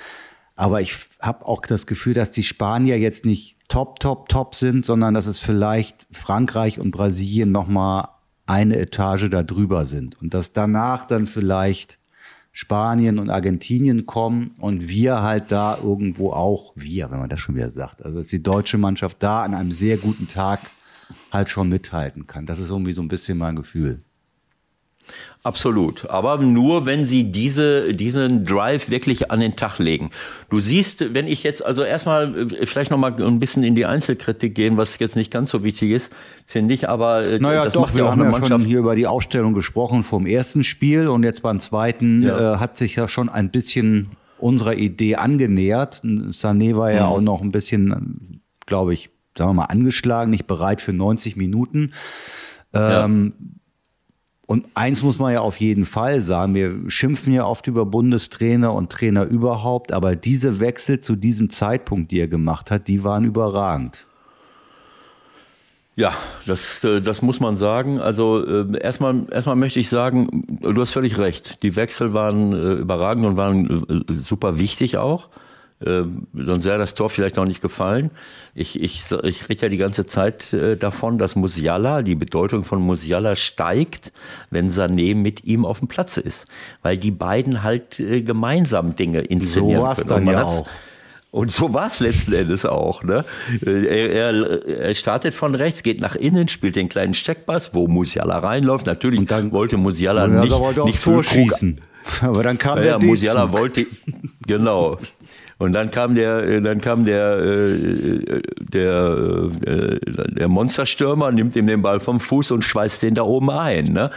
aber 0.55 0.81
ich 0.81 0.95
habe 1.19 1.45
auch 1.45 1.61
das 1.65 1.85
Gefühl, 1.85 2.13
dass 2.13 2.31
die 2.31 2.43
Spanier 2.43 2.97
jetzt 2.97 3.25
nicht 3.25 3.57
top, 3.67 3.99
top, 3.99 4.29
top 4.29 4.55
sind, 4.55 4.85
sondern 4.85 5.13
dass 5.13 5.25
es 5.25 5.39
vielleicht 5.39 6.07
Frankreich 6.11 6.79
und 6.79 6.91
Brasilien 6.91 7.51
noch 7.51 7.67
mal 7.67 8.09
eine 8.45 8.77
Etage 8.77 9.29
da 9.29 9.43
drüber 9.43 9.85
sind 9.85 10.21
und 10.21 10.33
dass 10.33 10.53
danach 10.53 11.05
dann 11.05 11.27
vielleicht 11.27 11.99
Spanien 12.51 13.19
und 13.19 13.29
Argentinien 13.29 14.05
kommen 14.05 14.55
und 14.59 14.87
wir 14.87 15.21
halt 15.21 15.51
da 15.51 15.77
irgendwo 15.83 16.31
auch, 16.31 16.71
wir, 16.75 17.11
wenn 17.11 17.19
man 17.19 17.27
das 17.27 17.41
schon 17.41 17.55
wieder 17.55 17.69
sagt, 17.69 18.05
also 18.05 18.19
dass 18.19 18.27
die 18.27 18.41
deutsche 18.41 18.77
Mannschaft 18.77 19.21
da 19.21 19.43
an 19.43 19.53
einem 19.53 19.73
sehr 19.73 19.97
guten 19.97 20.29
Tag 20.29 20.61
halt 21.33 21.49
schon 21.49 21.67
mithalten 21.67 22.27
kann. 22.27 22.45
Das 22.45 22.59
ist 22.59 22.69
irgendwie 22.69 22.93
so 22.93 23.01
ein 23.01 23.09
bisschen 23.09 23.37
mein 23.37 23.57
Gefühl. 23.57 23.97
Absolut. 25.45 26.09
Aber 26.09 26.37
nur, 26.39 26.85
wenn 26.87 27.05
sie 27.05 27.23
diese, 27.31 27.93
diesen 27.93 28.45
Drive 28.45 28.89
wirklich 28.89 29.31
an 29.31 29.39
den 29.39 29.55
Tag 29.55 29.77
legen. 29.79 30.09
Du 30.49 30.59
siehst, 30.59 31.13
wenn 31.13 31.27
ich 31.27 31.43
jetzt, 31.43 31.63
also 31.63 31.83
erstmal 31.83 32.35
äh, 32.51 32.65
vielleicht 32.65 32.89
nochmal 32.89 33.13
ein 33.21 33.39
bisschen 33.39 33.63
in 33.63 33.75
die 33.75 33.85
Einzelkritik 33.85 34.55
gehen, 34.55 34.75
was 34.75 34.97
jetzt 34.99 35.15
nicht 35.15 35.31
ganz 35.31 35.51
so 35.51 35.63
wichtig 35.63 35.91
ist, 35.91 36.11
finde 36.47 36.73
ich, 36.73 36.89
aber 36.89 37.23
äh, 37.25 37.39
Naja, 37.39 37.63
das 37.63 37.73
doch, 37.73 37.81
macht 37.81 37.93
wir 37.95 37.99
ja 37.99 38.05
auch 38.07 38.11
haben 38.11 38.21
eine 38.21 38.31
ja 38.31 38.37
Mannschaft. 38.39 38.61
schon 38.63 38.69
hier 38.69 38.79
über 38.79 38.95
die 38.95 39.05
Ausstellung 39.07 39.53
gesprochen 39.53 40.03
vom 40.03 40.25
ersten 40.25 40.63
Spiel 40.63 41.07
und 41.07 41.21
jetzt 41.23 41.43
beim 41.43 41.59
zweiten 41.59 42.23
Ja. 42.23 42.55
äh, 42.55 42.57
hat 42.57 42.77
sich 42.77 42.95
ja 42.95 43.07
schon 43.07 43.29
ein 43.29 43.51
bisschen 43.51 44.09
unserer 44.39 44.73
Idee 44.75 45.15
angenähert. 45.15 46.01
Sané 46.03 46.75
war 46.75 46.89
Mhm. 46.89 46.95
ja 46.97 47.05
auch 47.05 47.21
noch 47.21 47.41
ein 47.41 47.51
bisschen, 47.51 48.41
glaube 48.65 48.93
ich, 48.95 49.11
sagen 49.37 49.51
wir 49.51 49.53
mal, 49.53 49.65
angeschlagen, 49.65 50.31
nicht 50.31 50.47
bereit 50.47 50.81
für 50.81 50.91
90 50.93 51.35
Minuten. 51.35 51.91
Ähm, 52.73 53.33
Und 54.47 54.67
eins 54.75 55.01
muss 55.01 55.17
man 55.17 55.33
ja 55.33 55.41
auf 55.41 55.57
jeden 55.57 55.85
Fall 55.85 56.21
sagen, 56.21 56.53
wir 56.53 56.89
schimpfen 56.89 57.33
ja 57.33 57.45
oft 57.45 57.65
über 57.65 57.85
Bundestrainer 57.85 58.73
und 58.73 58.91
Trainer 58.91 59.23
überhaupt, 59.23 59.91
aber 59.91 60.15
diese 60.15 60.59
Wechsel 60.59 61.01
zu 61.01 61.15
diesem 61.15 61.49
Zeitpunkt, 61.49 62.11
die 62.11 62.19
er 62.19 62.27
gemacht 62.27 62.69
hat, 62.69 62.87
die 62.87 63.03
waren 63.03 63.25
überragend. 63.25 64.05
Ja, 65.95 66.13
das, 66.45 66.83
äh, 66.83 67.01
das 67.01 67.21
muss 67.21 67.39
man 67.39 67.55
sagen. 67.55 67.99
Also 67.99 68.45
äh, 68.45 68.79
erstmal, 68.79 69.23
erstmal 69.31 69.55
möchte 69.55 69.79
ich 69.79 69.89
sagen, 69.89 70.43
du 70.61 70.79
hast 70.79 70.91
völlig 70.91 71.17
recht. 71.17 71.63
Die 71.63 71.75
Wechsel 71.75 72.13
waren 72.13 72.51
äh, 72.53 72.73
überragend 72.73 73.25
und 73.25 73.37
waren 73.37 74.03
super 74.09 74.59
wichtig 74.59 74.97
auch. 74.97 75.29
Äh, 75.81 76.03
sonst 76.33 76.63
wäre 76.63 76.77
das 76.77 76.95
Tor 76.95 77.09
vielleicht 77.09 77.35
noch 77.35 77.45
nicht 77.45 77.61
gefallen. 77.61 78.11
Ich, 78.53 78.81
ich, 78.81 79.03
ich 79.23 79.49
rede 79.49 79.61
ja 79.63 79.69
die 79.69 79.77
ganze 79.77 80.05
Zeit 80.05 80.53
äh, 80.53 80.77
davon, 80.77 81.17
dass 81.17 81.35
Musiala, 81.35 82.01
die 82.01 82.15
Bedeutung 82.15 82.63
von 82.63 82.81
Musiala 82.81 83.35
steigt, 83.35 84.13
wenn 84.49 84.69
Sané 84.71 85.15
mit 85.15 85.43
ihm 85.43 85.65
auf 85.65 85.79
dem 85.79 85.89
Platz 85.89 86.15
ist. 86.15 86.47
Weil 86.81 86.97
die 86.97 87.11
beiden 87.11 87.61
halt 87.61 87.99
äh, 87.99 88.21
gemeinsam 88.21 88.95
Dinge 88.95 89.19
inszenieren 89.19 89.83
So 89.85 89.95
können. 89.95 90.07
dann 90.07 90.17
Und 90.19 90.23
man 90.25 90.33
ja 90.35 90.39
hat's- 90.41 90.59
auch. 90.61 90.67
und 91.31 91.51
so 91.51 91.73
war 91.73 91.87
es 91.87 91.99
letzten 91.99 92.31
Endes 92.31 92.65
auch. 92.65 93.03
Ne? 93.03 93.25
Er, 93.65 94.11
er, 94.11 94.67
er 94.69 94.93
startet 94.93 95.35
von 95.35 95.55
rechts, 95.55 95.83
geht 95.83 95.99
nach 95.99 96.15
innen, 96.15 96.47
spielt 96.47 96.77
den 96.77 96.87
kleinen 96.87 97.13
Steckpass, 97.13 97.73
wo 97.73 97.89
Musiala 97.89 98.39
reinläuft. 98.39 98.85
Natürlich 98.85 99.29
wollte 99.51 99.75
Musiala 99.75 100.25
nicht, 100.27 100.53
wollte 100.53 100.85
nicht 100.85 100.95
aufs 100.95 101.01
Tor 101.03 101.21
Füllkrug- 101.21 101.51
schießen. 101.51 101.81
Aber 102.21 102.43
dann 102.43 102.57
kam 102.57 102.77
Ja, 102.77 102.83
der 102.83 102.91
ja, 102.93 102.99
Musiala 102.99 103.51
wollte, 103.51 103.87
genau. 104.45 104.97
Und 105.57 105.71
dann 105.71 105.89
kam 105.89 106.15
der, 106.15 106.59
dann 106.59 106.81
kam 106.81 107.05
der, 107.05 107.37
äh, 107.37 108.41
der, 108.59 109.49
äh, 109.65 109.99
der 110.33 110.47
Monsterstürmer, 110.49 111.31
nimmt 111.31 111.55
ihm 111.55 111.65
den 111.65 111.81
Ball 111.81 112.01
vom 112.01 112.19
Fuß 112.19 112.51
und 112.51 112.63
schweißt 112.63 113.03
den 113.03 113.15
da 113.15 113.21
oben 113.21 113.49
ein. 113.49 113.85
Ne? 113.85 114.11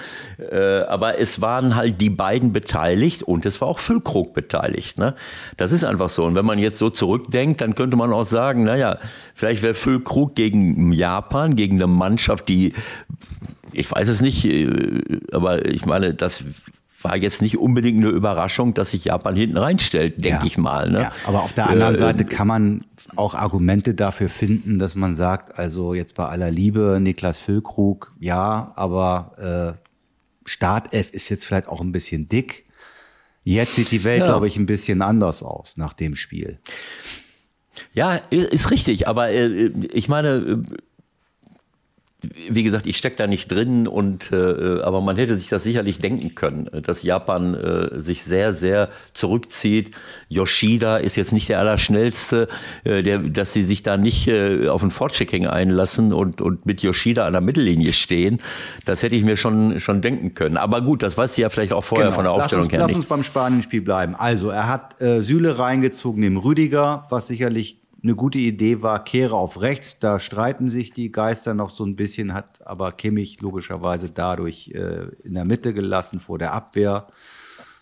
Äh, 0.51 0.81
aber 0.89 1.21
es 1.21 1.41
waren 1.41 1.77
halt 1.77 2.01
die 2.01 2.11
beiden 2.11 2.53
beteiligt 2.53 3.23
und 3.23 3.47
es 3.47 3.61
war 3.61 3.69
auch 3.69 3.79
Füllkrug 3.79 4.35
beteiligt. 4.35 4.99
Ne? 4.99 5.15
Das 5.57 5.71
ist 5.71 5.85
einfach 5.85 6.09
so. 6.09 6.25
Und 6.25 6.35
wenn 6.35 6.45
man 6.47 6.59
jetzt 6.59 6.79
so 6.79 6.91
zurückdenkt, 6.91 7.61
dann 7.61 7.77
könnte 7.77 7.97
man 7.97 8.13
auch 8.13 8.27
sagen, 8.27 8.65
naja, 8.65 8.99
vielleicht 9.33 9.63
wäre 9.63 9.75
Füllkrug 9.75 10.35
gegen 10.35 10.91
Japan, 10.93 11.55
gegen 11.55 11.77
eine 11.77 11.87
Mannschaft, 11.87 12.49
die, 12.49 12.73
ich 13.73 13.89
weiß 13.89 14.09
es 14.09 14.21
nicht, 14.21 14.45
äh, 14.45 14.99
aber 15.31 15.67
ich 15.67 15.87
meine, 15.87 16.15
das 16.15 16.43
war 17.01 17.17
jetzt 17.17 17.43
nicht 17.43 17.59
unbedingt 17.59 17.99
eine 17.99 18.09
Überraschung, 18.13 18.75
dass 18.75 18.91
sich 18.91 19.05
Japan 19.05 19.37
hinten 19.37 19.57
reinstellt, 19.57 20.25
denke 20.25 20.41
Ja. 20.41 20.47
ich 20.47 20.59
mal. 20.59 20.91
Ne? 20.91 21.03
Ja, 21.03 21.13
aber 21.27 21.43
auf 21.43 21.53
der 21.53 21.69
anderen 21.69 21.95
Äh, 21.95 21.99
Seite 21.99 22.25
kann 22.25 22.49
man 22.49 22.85
auch 23.15 23.35
Argumente 23.35 23.95
dafür 23.95 24.29
finden, 24.29 24.79
dass 24.81 24.95
man 24.97 25.15
sagt, 25.15 25.59
also 25.59 25.95
jetzt 25.95 26.15
bei 26.17 26.27
aller 26.27 26.51
Liebe, 26.51 26.99
Niklas 27.01 27.39
Füllkrug, 27.39 28.13
ja, 28.19 28.73
aber 28.75 29.77
äh, 29.79 30.49
Startelf 30.49 31.11
ist 31.13 31.29
jetzt 31.29 31.45
vielleicht 31.47 31.69
auch 31.69 31.81
ein 31.81 31.93
bisschen 31.93 32.29
dick. 32.29 32.65
Jetzt 33.45 33.77
sieht 33.77 33.91
die 33.93 34.03
Welt, 34.05 34.21
ja. 34.21 34.27
glaube 34.27 34.49
ich, 34.49 34.57
ein 34.57 34.67
bisschen 34.67 35.01
anders 35.01 35.43
aus 35.43 35.77
nach 35.77 35.93
dem 35.95 36.17
Spiel. 36.17 36.59
Ja, 37.93 38.15
ist 38.31 38.71
richtig, 38.73 39.07
aber 39.07 39.31
äh, 39.31 39.69
ich 39.93 40.09
meine, 40.09 40.63
wie 42.51 42.65
gesagt, 42.65 42.87
ich 42.87 42.97
stecke 42.97 43.15
da 43.15 43.29
nicht 43.29 43.47
drin 43.47 43.87
und 43.87 44.33
äh, 44.33 44.81
aber 44.83 45.01
man 45.01 45.15
hätte 45.15 45.37
sich 45.37 45.49
das 45.49 45.63
sicherlich 45.63 46.01
denken 46.01 46.35
können, 46.35 46.69
dass 46.85 47.05
Japan 47.05 47.55
äh, 47.55 48.01
sich 48.01 48.25
sehr 48.25 48.53
sehr 48.55 48.89
zurückzieht. 49.13 49.93
Yoshida 50.29 50.97
ist 50.97 51.15
jetzt 51.15 51.33
nicht 51.33 51.49
der 51.49 51.61
allerschnellste, 51.61 52.49
äh, 52.83 53.05
der, 53.05 53.21
dass 53.21 53.53
sie 53.53 53.63
sich 53.63 53.85
da 53.85 53.97
nicht 53.97 54.27
äh, 54.27 54.67
auf 54.67 54.83
ein 54.83 54.91
Fortchecking 54.91 55.47
einlassen 55.47 56.13
und 56.13 56.41
und 56.41 56.67
mit 56.67 56.81
Yoshida 56.81 57.25
an 57.25 57.35
der 57.35 57.41
Mittellinie 57.41 57.93
stehen. 57.93 58.39
Das 58.85 59.05
hätte 59.05 59.15
ich 59.15 59.23
mir 59.23 59.37
schon 59.37 59.79
schon 59.79 60.01
denken 60.01 60.35
können. 60.35 60.57
Aber 60.57 60.83
gut, 60.83 61.05
das 61.05 61.17
weiß 61.17 61.37
sie 61.37 61.43
ja 61.43 61.51
vielleicht 61.51 61.73
auch 61.73 61.85
vorher 61.85 62.09
genau. 62.09 62.17
von 62.17 62.25
der 62.25 62.33
Aufstellung 62.33 62.65
lass 62.65 62.67
uns, 62.67 62.73
her 62.73 62.81
lass 62.81 62.89
nicht. 62.89 62.97
Uns 62.97 63.07
beim 63.07 63.23
Spanien-Spiel 63.23 63.83
bleiben. 63.83 64.17
Also 64.17 64.51
er 64.51 64.67
hat 64.67 65.01
äh, 65.01 65.23
Süle 65.23 65.61
reingezogen, 65.61 66.23
dem 66.23 66.37
Rüdiger, 66.37 67.07
was 67.11 67.29
sicherlich 67.29 67.79
eine 68.03 68.15
gute 68.15 68.39
Idee 68.39 68.83
war, 68.83 69.03
Kehre 69.03 69.35
auf 69.35 69.61
rechts. 69.61 69.99
Da 69.99 70.19
streiten 70.19 70.69
sich 70.69 70.93
die 70.93 71.11
Geister 71.11 71.55
noch 71.55 71.71
so 71.71 71.85
ein 71.85 71.97
bisschen, 71.97 72.33
hat 72.33 72.65
aber 72.67 72.93
Kimmich 72.93 73.41
logischerweise 73.41 74.09
dadurch 74.09 74.71
äh, 74.75 75.09
in 75.25 75.35
der 75.35 75.45
Mitte 75.45 75.75
gelassen 75.75 76.21
vor 76.21 76.39
der 76.39 76.53
Abwehr. 76.53 77.09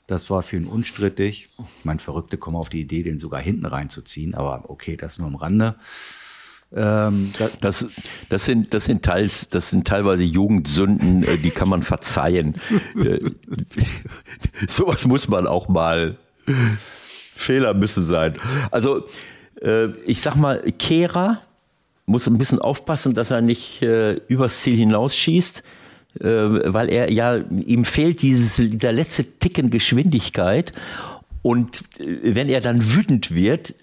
Das 0.07 0.31
war 0.31 0.43
für 0.43 0.57
ihn 0.57 0.67
unstrittig. 0.67 1.49
Ich 1.59 1.85
meine, 1.85 1.99
Verrückte 1.99 2.39
kommen 2.39 2.57
auf 2.57 2.69
die 2.69 2.81
Idee, 2.81 3.03
den 3.03 3.19
sogar 3.19 3.41
hinten 3.41 3.67
reinzuziehen, 3.67 4.35
aber 4.35 4.71
okay, 4.71 4.97
das 4.97 5.19
nur 5.19 5.29
am 5.29 5.35
Rande. 5.35 5.75
Ähm, 6.75 7.33
das, 7.61 7.87
das, 8.29 8.45
sind, 8.45 8.73
das, 8.73 8.85
sind 8.87 9.05
teils, 9.05 9.49
das 9.49 9.71
sind 9.71 9.87
teilweise 9.87 10.23
Jugendsünden, 10.23 11.23
äh, 11.25 11.39
die 11.39 11.51
kann 11.51 11.69
man 11.69 11.83
verzeihen. 11.83 12.55
äh, 12.97 13.21
sowas 14.67 15.07
muss 15.07 15.29
man 15.29 15.47
auch 15.47 15.69
mal. 15.69 16.17
Fehler 17.35 17.75
müssen 17.75 18.05
sein. 18.05 18.33
Also 18.71 19.05
äh, 19.63 19.89
ich 20.07 20.21
sag 20.21 20.37
mal, 20.37 20.63
Kehrer 20.79 21.41
muss 22.07 22.27
ein 22.27 22.39
bisschen 22.39 22.61
aufpassen, 22.61 23.15
dass 23.15 23.31
er 23.31 23.41
nicht 23.41 23.83
äh, 23.83 24.15
übers 24.29 24.63
Ziel 24.63 24.77
hinausschießt, 24.77 25.63
äh, 26.21 26.25
weil 26.25 26.89
er 26.89 27.11
ja, 27.11 27.37
ihm 27.37 27.85
fehlt 27.85 28.23
dieses, 28.23 28.57
dieser 28.57 28.93
letzte 28.93 29.25
Ticken 29.25 29.71
Geschwindigkeit. 29.71 30.73
Und 31.43 31.83
äh, 31.99 32.35
wenn 32.35 32.49
er 32.49 32.61
dann 32.61 32.95
wütend 32.95 33.35
wird, 33.35 33.75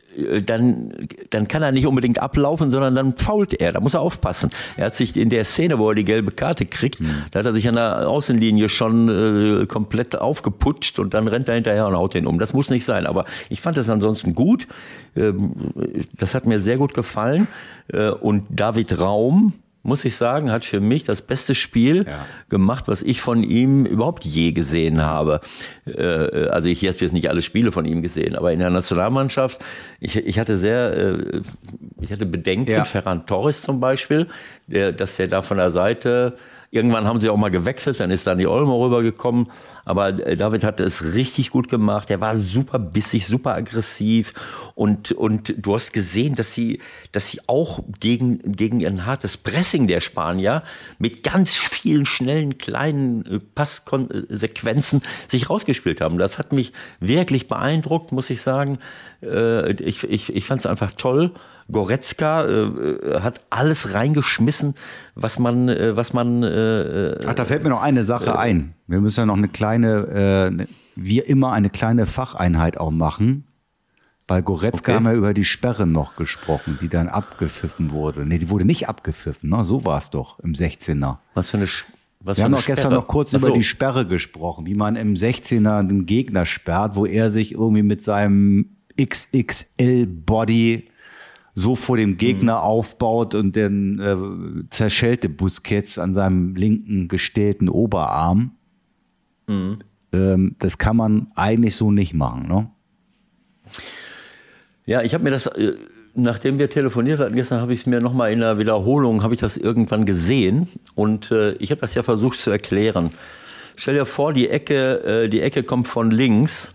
dann, 0.45 1.07
dann 1.29 1.47
kann 1.47 1.63
er 1.63 1.71
nicht 1.71 1.87
unbedingt 1.87 2.19
ablaufen, 2.19 2.71
sondern 2.71 2.95
dann 2.95 3.17
fault 3.17 3.53
er. 3.53 3.71
Da 3.71 3.79
muss 3.79 3.93
er 3.93 4.01
aufpassen. 4.01 4.49
Er 4.77 4.87
hat 4.87 4.95
sich 4.95 5.17
in 5.17 5.29
der 5.29 5.45
Szene, 5.45 5.79
wo 5.79 5.89
er 5.89 5.95
die 5.95 6.05
gelbe 6.05 6.31
Karte 6.31 6.65
kriegt, 6.65 7.01
mhm. 7.01 7.23
da 7.31 7.39
hat 7.39 7.45
er 7.45 7.53
sich 7.53 7.67
an 7.67 7.75
der 7.75 8.07
Außenlinie 8.07 8.69
schon 8.69 9.61
äh, 9.61 9.65
komplett 9.65 10.15
aufgeputscht 10.19 10.99
und 10.99 11.13
dann 11.13 11.27
rennt 11.27 11.47
er 11.47 11.55
hinterher 11.55 11.87
und 11.87 11.95
haut 11.95 12.15
ihn 12.15 12.27
um. 12.27 12.39
Das 12.39 12.53
muss 12.53 12.69
nicht 12.69 12.85
sein. 12.85 13.05
Aber 13.05 13.25
ich 13.49 13.61
fand 13.61 13.77
es 13.77 13.89
ansonsten 13.89 14.33
gut. 14.33 14.67
Ähm, 15.15 15.53
das 16.17 16.35
hat 16.35 16.45
mir 16.45 16.59
sehr 16.59 16.77
gut 16.77 16.93
gefallen. 16.93 17.47
Äh, 17.91 18.09
und 18.09 18.45
David 18.49 18.99
Raum, 18.99 19.53
muss 19.83 20.05
ich 20.05 20.15
sagen, 20.15 20.51
hat 20.51 20.63
für 20.63 20.79
mich 20.79 21.03
das 21.03 21.21
beste 21.21 21.55
Spiel 21.55 22.05
ja. 22.07 22.25
gemacht, 22.49 22.87
was 22.87 23.01
ich 23.01 23.21
von 23.21 23.43
ihm 23.43 23.85
überhaupt 23.85 24.23
je 24.23 24.53
gesehen 24.53 25.01
habe. 25.01 25.41
Äh, 25.85 26.47
also 26.47 26.69
ich 26.69 26.85
habe 26.87 26.97
jetzt 26.97 27.11
nicht 27.11 27.29
alle 27.29 27.41
Spiele 27.41 27.71
von 27.73 27.85
ihm 27.85 28.01
gesehen, 28.01 28.35
aber 28.35 28.53
in 28.53 28.59
der 28.59 28.69
Nationalmannschaft, 28.69 29.59
ich, 29.99 30.15
ich 30.15 30.39
hatte 30.39 30.57
sehr, 30.57 30.93
äh, 30.93 31.41
ich 31.99 32.11
hatte 32.11 32.25
Bedenken, 32.25 32.71
ja. 32.71 32.85
Ferran 32.85 33.25
Torres 33.25 33.61
zum 33.61 33.81
Beispiel, 33.81 34.27
der, 34.67 34.93
dass 34.93 35.17
der 35.17 35.27
da 35.27 35.41
von 35.41 35.57
der 35.57 35.69
Seite 35.69 36.37
Irgendwann 36.73 37.05
haben 37.05 37.19
sie 37.19 37.29
auch 37.29 37.37
mal 37.37 37.51
gewechselt, 37.51 37.99
dann 37.99 38.09
ist 38.09 38.25
dann 38.25 38.39
die 38.39 38.47
Olmo 38.47 38.83
rübergekommen. 38.83 39.45
Aber 39.85 40.09
äh, 40.09 40.35
David 40.35 40.63
hat 40.63 40.79
es 40.79 41.03
richtig 41.03 41.49
gut 41.49 41.69
gemacht. 41.69 42.09
Er 42.09 42.21
war 42.21 42.37
super 42.37 42.79
bissig, 42.79 43.25
super 43.25 43.55
aggressiv. 43.55 44.33
Und, 44.75 45.11
und 45.11 45.53
du 45.57 45.75
hast 45.75 45.93
gesehen, 45.93 46.35
dass 46.35 46.53
sie, 46.53 46.79
dass 47.11 47.29
sie 47.29 47.41
auch 47.47 47.83
gegen, 47.99 48.39
gegen 48.39 48.85
ein 48.85 49.05
hartes 49.05 49.37
Pressing 49.37 49.87
der 49.87 50.01
Spanier 50.01 50.63
mit 50.99 51.23
ganz 51.23 51.53
vielen 51.55 52.05
schnellen 52.05 52.57
kleinen 52.57 53.25
äh, 53.25 53.39
Passsequenzen 53.55 55.01
sich 55.27 55.49
rausgespielt 55.49 56.01
haben. 56.01 56.17
Das 56.17 56.37
hat 56.37 56.53
mich 56.53 56.73
wirklich 56.99 57.47
beeindruckt, 57.47 58.11
muss 58.11 58.29
ich 58.29 58.41
sagen. 58.41 58.77
Äh, 59.21 59.73
ich, 59.73 60.03
ich, 60.03 60.35
ich 60.35 60.45
fand 60.45 60.61
es 60.61 60.65
einfach 60.65 60.93
toll. 60.93 61.31
Goretzka 61.71 62.45
äh, 62.45 63.19
hat 63.21 63.41
alles 63.49 63.93
reingeschmissen, 63.93 64.75
was 65.15 65.39
man, 65.39 65.69
äh, 65.69 65.95
was 65.95 66.13
man. 66.13 66.43
Äh, 66.43 67.19
Ach, 67.25 67.35
da 67.35 67.45
fällt 67.45 67.63
mir 67.63 67.69
noch 67.69 67.81
eine 67.81 68.03
Sache 68.03 68.37
ein. 68.37 68.73
Wir 68.93 69.01
müssen 69.01 69.21
ja 69.21 69.25
noch 69.25 69.37
eine 69.37 69.47
kleine, 69.47 70.59
äh, 70.59 70.67
wie 70.95 71.19
immer 71.19 71.51
eine 71.51 71.69
kleine 71.69 72.05
Facheinheit 72.05 72.77
auch 72.77 72.91
machen. 72.91 73.45
Bei 74.27 74.41
Goretzka 74.41 74.91
okay. 74.91 74.93
haben 74.93 75.05
wir 75.05 75.13
über 75.13 75.33
die 75.33 75.45
Sperre 75.45 75.85
noch 75.85 76.15
gesprochen, 76.15 76.77
die 76.81 76.87
dann 76.87 77.09
abgepfiffen 77.09 77.91
wurde. 77.91 78.25
Nee, 78.25 78.37
die 78.37 78.49
wurde 78.49 78.65
nicht 78.65 78.87
abgepfiffen, 78.87 79.49
ne? 79.49 79.63
so 79.63 79.83
war 79.83 79.97
es 79.97 80.11
doch 80.11 80.39
im 80.39 80.53
16er. 80.53 81.17
Was 81.33 81.49
für 81.49 81.57
eine 81.57 81.67
was 82.19 82.37
wir 82.37 82.45
haben 82.45 82.53
doch 82.53 82.65
gestern 82.65 82.93
noch 82.93 83.07
kurz 83.07 83.31
so. 83.31 83.37
über 83.37 83.51
die 83.51 83.65
Sperre 83.65 84.07
gesprochen, 84.07 84.65
wie 84.65 84.75
man 84.75 84.95
im 84.95 85.15
16er 85.15 85.85
den 85.85 86.05
Gegner 86.05 86.45
sperrt, 86.45 86.95
wo 86.95 87.05
er 87.05 87.31
sich 87.31 87.51
irgendwie 87.51 87.83
mit 87.83 88.05
seinem 88.05 88.77
XXL-Body 89.01 90.87
so 91.53 91.75
vor 91.75 91.97
dem 91.97 92.15
Gegner 92.15 92.57
mhm. 92.59 92.63
aufbaut 92.63 93.35
und 93.35 93.57
dann 93.57 93.99
äh, 93.99 94.69
zerschellte 94.69 95.27
Busquets 95.27 95.97
an 95.97 96.13
seinem 96.13 96.55
linken 96.55 97.09
gestählten 97.09 97.67
Oberarm. 97.67 98.51
Mhm. 99.47 99.79
Ähm, 100.11 100.55
das 100.59 100.77
kann 100.77 100.95
man 100.95 101.27
eigentlich 101.35 101.75
so 101.75 101.91
nicht 101.91 102.13
machen, 102.13 102.47
ne? 102.47 102.69
Ja, 104.85 105.01
ich 105.01 105.13
habe 105.13 105.23
mir 105.23 105.31
das, 105.31 105.47
äh, 105.47 105.73
nachdem 106.13 106.59
wir 106.59 106.69
telefoniert 106.69 107.19
hatten 107.19 107.35
gestern, 107.35 107.61
habe 107.61 107.73
ich 107.73 107.81
es 107.81 107.85
mir 107.85 108.01
nochmal 108.01 108.31
in 108.31 108.39
der 108.39 108.59
Wiederholung, 108.59 109.23
habe 109.23 109.33
ich 109.33 109.39
das 109.39 109.57
irgendwann 109.57 110.05
gesehen 110.05 110.67
und 110.95 111.31
äh, 111.31 111.53
ich 111.53 111.71
habe 111.71 111.81
das 111.81 111.93
ja 111.95 112.03
versucht 112.03 112.37
zu 112.37 112.51
erklären. 112.51 113.11
Stell 113.75 113.95
dir 113.95 114.05
vor, 114.05 114.33
die 114.33 114.49
Ecke, 114.49 115.23
äh, 115.23 115.29
die 115.29 115.41
Ecke 115.41 115.63
kommt 115.63 115.87
von 115.87 116.11
links 116.11 116.73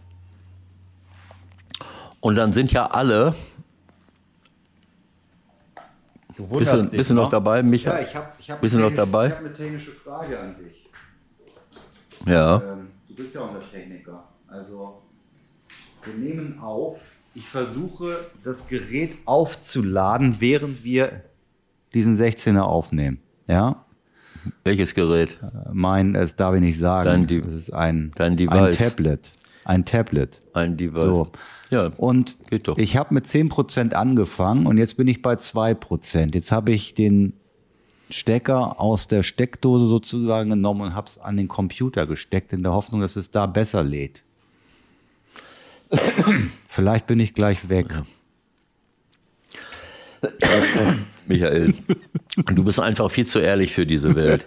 und 2.21 2.35
dann 2.35 2.53
sind 2.53 2.73
ja 2.73 2.87
alle 2.87 3.35
Du 6.39 6.47
bist 6.47 6.73
du, 6.73 6.89
bist 6.89 7.11
du 7.11 7.15
noch 7.15 7.29
dabei, 7.29 7.65
Micha? 7.65 7.99
Ja, 7.99 8.07
ich 8.07 8.15
habe 8.15 8.29
ich 8.39 8.49
hab 8.49 8.61
bist 8.61 8.77
du 8.77 8.79
noch 8.79 8.93
dabei? 8.93 9.27
Ich 9.27 9.35
habe 9.35 9.47
eine 9.47 9.55
technische 9.55 9.91
Frage 9.91 10.39
an 10.39 10.55
dich. 10.57 10.78
Ja. 12.29 12.57
Ähm, 12.57 12.89
du 13.09 13.15
bist 13.15 13.35
ja 13.35 13.41
unser 13.43 13.61
Techniker. 13.61 14.25
Also, 14.47 15.03
wir 16.05 16.15
nehmen 16.15 16.59
auf. 16.61 17.01
Ich 17.35 17.49
versuche, 17.49 18.27
das 18.43 18.67
Gerät 18.67 19.17
aufzuladen, 19.25 20.37
während 20.41 20.83
wir 20.83 21.23
diesen 21.95 22.19
16er 22.19 22.61
aufnehmen. 22.61 23.21
Ja? 23.47 23.85
Welches 24.65 24.95
Gerät? 24.95 25.39
Äh, 25.43 25.71
mein, 25.73 26.15
das 26.15 26.37
darf 26.37 26.55
ich 26.55 26.61
nicht 26.61 26.79
sagen. 26.79 27.05
Dein, 27.05 27.43
das 27.43 27.53
ist 27.53 27.73
ein, 27.73 28.13
dein 28.17 28.37
Device. 28.37 28.53
ein 28.53 28.73
Tablet. 28.73 29.33
Ein 29.65 29.85
Tablet. 29.85 30.41
Ein 30.55 30.77
Device. 30.77 31.03
So. 31.03 31.33
Ja, 31.71 31.91
und 31.99 32.39
ich 32.77 32.97
habe 32.97 33.13
mit 33.13 33.27
10% 33.27 33.93
angefangen 33.93 34.67
und 34.67 34.79
jetzt 34.79 34.97
bin 34.97 35.07
ich 35.07 35.21
bei 35.21 35.35
2%. 35.35 36.35
Jetzt 36.35 36.51
habe 36.51 36.73
ich 36.73 36.95
den 36.95 37.35
Stecker 38.11 38.81
aus 38.81 39.09
der 39.09 39.23
Steckdose 39.23 39.87
sozusagen 39.87 40.51
genommen 40.51 40.81
und 40.81 40.95
habe 40.95 41.09
es 41.09 41.19
an 41.19 41.37
den 41.37 41.49
Computer 41.49 42.07
gesteckt, 42.07 42.53
in 42.53 42.63
der 42.63 42.73
Hoffnung, 42.73 43.01
dass 43.01 43.17
es 43.17 43.31
da 43.31 43.47
besser 43.47 43.83
lädt. 43.83 44.23
Vielleicht 46.69 47.07
bin 47.07 47.21
ich 47.21 47.35
gleich 47.35 47.69
weg. 47.69 47.87
Michael, 51.27 51.75
du 52.47 52.65
bist 52.65 52.81
einfach 52.81 53.11
viel 53.11 53.27
zu 53.27 53.39
ehrlich 53.39 53.73
für 53.75 53.87
diese 53.87 54.15
Welt. 54.15 54.47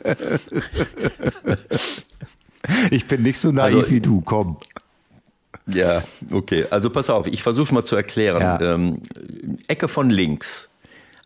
Ich 2.91 3.07
bin 3.07 3.24
nicht 3.24 3.39
so 3.39 3.51
naiv 3.51 3.76
also, 3.76 3.89
wie 3.89 3.99
du, 3.99 4.22
komm. 4.22 4.57
Ja, 5.68 6.03
okay. 6.32 6.66
Also 6.70 6.89
pass 6.89 7.09
auf, 7.09 7.28
ich 7.28 7.43
versuche 7.43 7.74
mal 7.74 7.84
zu 7.84 7.95
erklären. 7.95 8.41
Ja. 8.41 8.62
Ähm, 8.62 9.01
Ecke 9.68 9.88
von 9.88 10.09
links. 10.09 10.70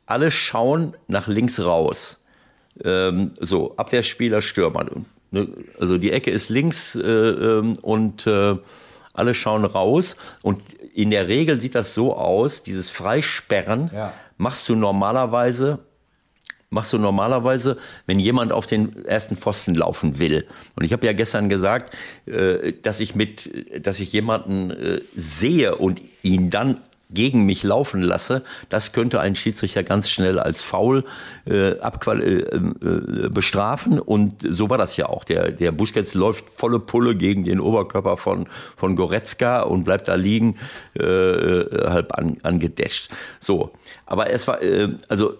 Alle 0.05 0.31
schauen 0.31 0.93
nach 1.07 1.27
links 1.27 1.59
raus. 1.59 2.19
Ähm, 2.83 3.31
so, 3.39 3.75
Abwehrspieler, 3.77 4.41
Stürmer. 4.41 4.85
Ne, 5.31 5.47
also 5.79 5.97
die 5.97 6.11
Ecke 6.11 6.31
ist 6.31 6.49
links 6.49 6.95
äh, 6.95 7.01
ähm, 7.01 7.73
und 7.81 8.27
äh, 8.27 8.55
alle 9.13 9.33
schauen 9.33 9.65
raus. 9.65 10.17
Und 10.41 10.61
in 10.93 11.09
der 11.09 11.27
Regel 11.27 11.59
sieht 11.59 11.75
das 11.75 11.93
so 11.93 12.15
aus, 12.15 12.63
dieses 12.63 12.89
Freisperren 12.89 13.89
ja. 13.93 14.13
machst 14.37 14.67
du 14.69 14.75
normalerweise 14.75 15.79
machst 16.69 16.93
du 16.93 16.97
normalerweise, 16.97 17.77
wenn 18.05 18.19
jemand 18.19 18.51
auf 18.51 18.67
den 18.67 19.05
ersten 19.05 19.37
Pfosten 19.37 19.75
laufen 19.75 20.19
will. 20.19 20.45
Und 20.75 20.83
ich 20.83 20.93
habe 20.93 21.05
ja 21.05 21.13
gestern 21.13 21.49
gesagt, 21.49 21.95
äh, 22.25 22.73
dass 22.73 22.99
ich 22.99 23.15
mit, 23.15 23.49
dass 23.85 23.99
ich 23.99 24.11
jemanden 24.13 24.71
äh, 24.71 25.01
sehe 25.15 25.75
und 25.75 26.01
ihn 26.21 26.49
dann 26.49 26.81
gegen 27.15 27.45
mich 27.45 27.63
laufen 27.63 28.03
lasse, 28.03 28.43
das 28.69 28.91
könnte 28.91 29.19
ein 29.19 29.35
Schiedsrichter 29.35 29.81
ganz 29.81 30.09
schnell 30.09 30.37
als 30.37 30.61
faul 30.61 31.03
äh, 31.45 31.79
abqual 31.79 32.21
äh, 32.21 32.27
äh, 32.27 33.29
bestrafen. 33.29 33.99
Und 33.99 34.43
so 34.47 34.69
war 34.69 34.77
das 34.77 34.95
ja 34.97 35.07
auch. 35.07 35.23
Der, 35.23 35.51
der 35.51 35.71
Busquets 35.71 36.13
läuft 36.13 36.45
volle 36.53 36.79
Pulle 36.79 37.15
gegen 37.15 37.43
den 37.43 37.59
Oberkörper 37.59 38.17
von, 38.17 38.47
von 38.77 38.95
Goretzka 38.95 39.63
und 39.63 39.85
bleibt 39.85 40.07
da 40.07 40.13
liegen, 40.15 40.57
äh, 40.93 41.03
halb 41.03 42.15
an, 42.17 42.37
angedäscht. 42.43 43.09
So, 43.39 43.71
aber 44.05 44.29
es 44.29 44.47
war, 44.47 44.61
äh, 44.61 44.89
also 45.09 45.33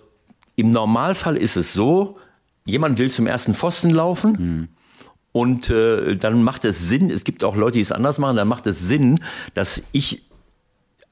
im 0.56 0.72
Normalfall 0.72 1.38
ist 1.38 1.58
es 1.58 1.74
so, 1.74 2.18
jemand 2.66 2.98
will 2.98 3.12
zum 3.12 3.28
ersten 3.28 3.54
Pfosten 3.54 3.92
laufen. 3.92 4.32
Mhm. 4.32 4.68
Und 5.32 5.70
äh, 5.70 6.16
dann 6.16 6.44
macht 6.44 6.64
es 6.64 6.88
Sinn, 6.88 7.12
es 7.12 7.26
gibt 7.26 7.44
auch 7.44 7.58
Leute, 7.58 7.74
die 7.74 7.82
es 7.82 7.92
anders 7.92 8.20
machen, 8.20 8.38
dann 8.38 8.48
macht 8.48 8.68
es 8.68 8.80
Sinn, 8.80 9.20
dass 9.54 9.84
ich 9.92 10.24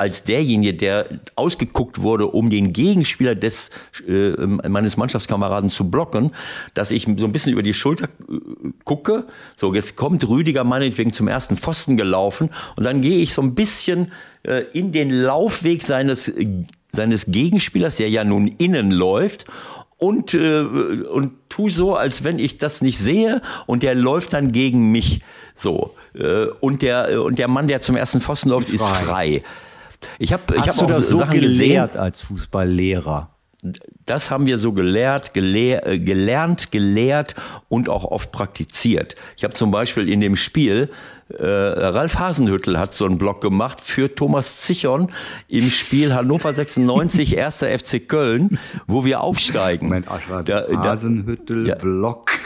als 0.03 0.25
derjenige, 0.25 0.73
der 0.73 1.07
ausgeguckt 1.35 2.01
wurde, 2.01 2.27
um 2.27 2.49
den 2.49 2.73
Gegenspieler 2.73 3.35
des 3.35 3.71
äh, 4.05 4.31
meines 4.45 4.97
Mannschaftskameraden 4.97 5.69
zu 5.69 5.89
blocken, 5.89 6.31
dass 6.73 6.91
ich 6.91 7.07
so 7.17 7.25
ein 7.25 7.31
bisschen 7.31 7.53
über 7.53 7.63
die 7.63 7.73
Schulter 7.73 8.09
äh, 8.29 8.69
gucke. 8.83 9.25
So, 9.55 9.73
jetzt 9.73 9.95
kommt 9.95 10.27
Rüdiger 10.27 10.65
meinetwegen 10.65 11.13
zum 11.13 11.29
ersten 11.29 11.55
Pfosten 11.55 11.95
gelaufen 11.95 12.49
und 12.75 12.83
dann 12.83 13.01
gehe 13.01 13.19
ich 13.19 13.33
so 13.33 13.41
ein 13.41 13.55
bisschen 13.55 14.11
äh, 14.45 14.63
in 14.73 14.91
den 14.91 15.09
Laufweg 15.09 15.83
seines 15.83 16.33
seines 16.95 17.25
Gegenspielers, 17.27 17.95
der 17.95 18.09
ja 18.09 18.23
nun 18.23 18.47
innen 18.59 18.91
läuft 18.91 19.47
und, 20.03 20.33
äh, 20.33 20.63
und 20.63 21.31
tu 21.47 21.69
so, 21.69 21.95
als 21.95 22.25
wenn 22.25 22.37
ich 22.37 22.57
das 22.57 22.81
nicht 22.81 22.97
sehe 22.97 23.41
und 23.67 23.83
der 23.83 23.95
läuft 23.95 24.33
dann 24.33 24.51
gegen 24.51 24.91
mich. 24.91 25.21
So. 25.55 25.95
Äh, 26.13 26.47
und, 26.59 26.81
der, 26.81 27.23
und 27.23 27.39
der 27.39 27.47
Mann, 27.47 27.69
der 27.69 27.79
zum 27.79 27.95
ersten 27.95 28.19
Pfosten 28.19 28.49
läuft, 28.49 28.67
ist 28.67 28.81
frei. 28.81 28.99
Ist 28.99 29.07
frei. 29.07 29.43
Ich 30.19 30.33
habe 30.33 30.55
ich 30.55 30.67
hab 30.67 30.77
auch 30.79 30.87
das 30.87 31.09
so 31.09 31.17
Sachen 31.17 31.39
gelehrt 31.39 31.91
gesehen, 31.93 32.01
als 32.01 32.21
Fußballlehrer. 32.21 33.29
Das 34.05 34.29
haben 34.29 34.45
wir 34.45 34.57
so 34.57 34.73
gelehrt, 34.73 35.33
gelehr, 35.33 35.87
äh, 35.87 35.97
gelernt, 35.97 36.71
gelehrt 36.71 37.35
und 37.69 37.87
auch 37.87 38.03
oft 38.03 38.31
praktiziert. 38.33 39.15
Ich 39.37 39.45
habe 39.45 39.53
zum 39.53 39.71
Beispiel 39.71 40.09
in 40.09 40.19
dem 40.19 40.35
Spiel, 40.35 40.89
äh, 41.29 41.45
Ralf 41.45 42.19
Hasenhüttel 42.19 42.77
hat 42.77 42.93
so 42.93 43.05
einen 43.05 43.17
Block 43.17 43.39
gemacht 43.39 43.79
für 43.79 44.13
Thomas 44.13 44.59
Zichon 44.59 45.09
im 45.47 45.71
Spiel 45.71 46.13
Hannover 46.13 46.53
96, 46.55 47.37
erster 47.37 47.67
FC 47.67 48.05
Köln, 48.05 48.59
wo 48.85 49.05
wir 49.05 49.21
aufsteigen. 49.21 49.87
Moment, 49.87 50.07
da, 50.45 50.67
Hasenhüttel, 50.69 51.67
ja. 51.67 51.75
Block. 51.75 52.31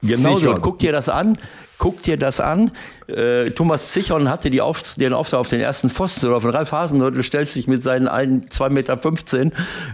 Genau 0.00 0.38
so, 0.38 0.54
guck 0.54 0.78
dir 0.78 0.92
das 0.92 1.08
an. 1.08 1.38
Guck 1.84 2.00
dir 2.00 2.16
das 2.16 2.40
an. 2.40 2.70
Äh, 3.08 3.50
Thomas 3.50 3.92
Zichon 3.92 4.30
hatte 4.30 4.48
die 4.48 4.62
auf, 4.62 4.94
den 4.94 5.12
Auftrag 5.12 5.40
auf 5.40 5.50
den 5.50 5.60
ersten 5.60 5.90
Pfosten 5.90 6.28
oder 6.28 6.40
von 6.40 6.48
Ralf 6.48 6.72
Hasenhüttl 6.72 7.22
stellt 7.22 7.50
sich 7.50 7.68
mit 7.68 7.82
seinen 7.82 8.08
2,15 8.08 8.70
Meter 8.70 8.94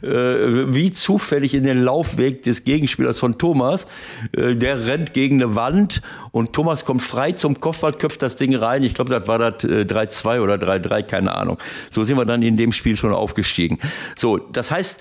äh, 0.04 0.72
wie 0.72 0.92
zufällig 0.92 1.52
in 1.52 1.64
den 1.64 1.82
Laufweg 1.82 2.44
des 2.44 2.62
Gegenspielers 2.62 3.18
von 3.18 3.38
Thomas. 3.38 3.88
Äh, 4.36 4.54
der 4.54 4.86
rennt 4.86 5.14
gegen 5.14 5.42
eine 5.42 5.56
Wand 5.56 6.00
und 6.30 6.52
Thomas 6.52 6.84
kommt 6.84 7.02
frei 7.02 7.32
zum 7.32 7.58
Kopfball, 7.58 7.94
köpft 7.94 8.22
das 8.22 8.36
Ding 8.36 8.54
rein. 8.54 8.84
Ich 8.84 8.94
glaube, 8.94 9.10
das 9.10 9.26
war 9.26 9.40
das 9.40 9.64
äh, 9.64 9.82
3-2 9.82 10.42
oder 10.42 10.54
3-3, 10.54 11.02
keine 11.02 11.34
Ahnung. 11.34 11.58
So 11.90 12.04
sind 12.04 12.16
wir 12.16 12.24
dann 12.24 12.42
in 12.42 12.56
dem 12.56 12.70
Spiel 12.70 12.96
schon 12.96 13.12
aufgestiegen. 13.12 13.80
So, 14.14 14.38
das 14.38 14.70
heißt, 14.70 15.00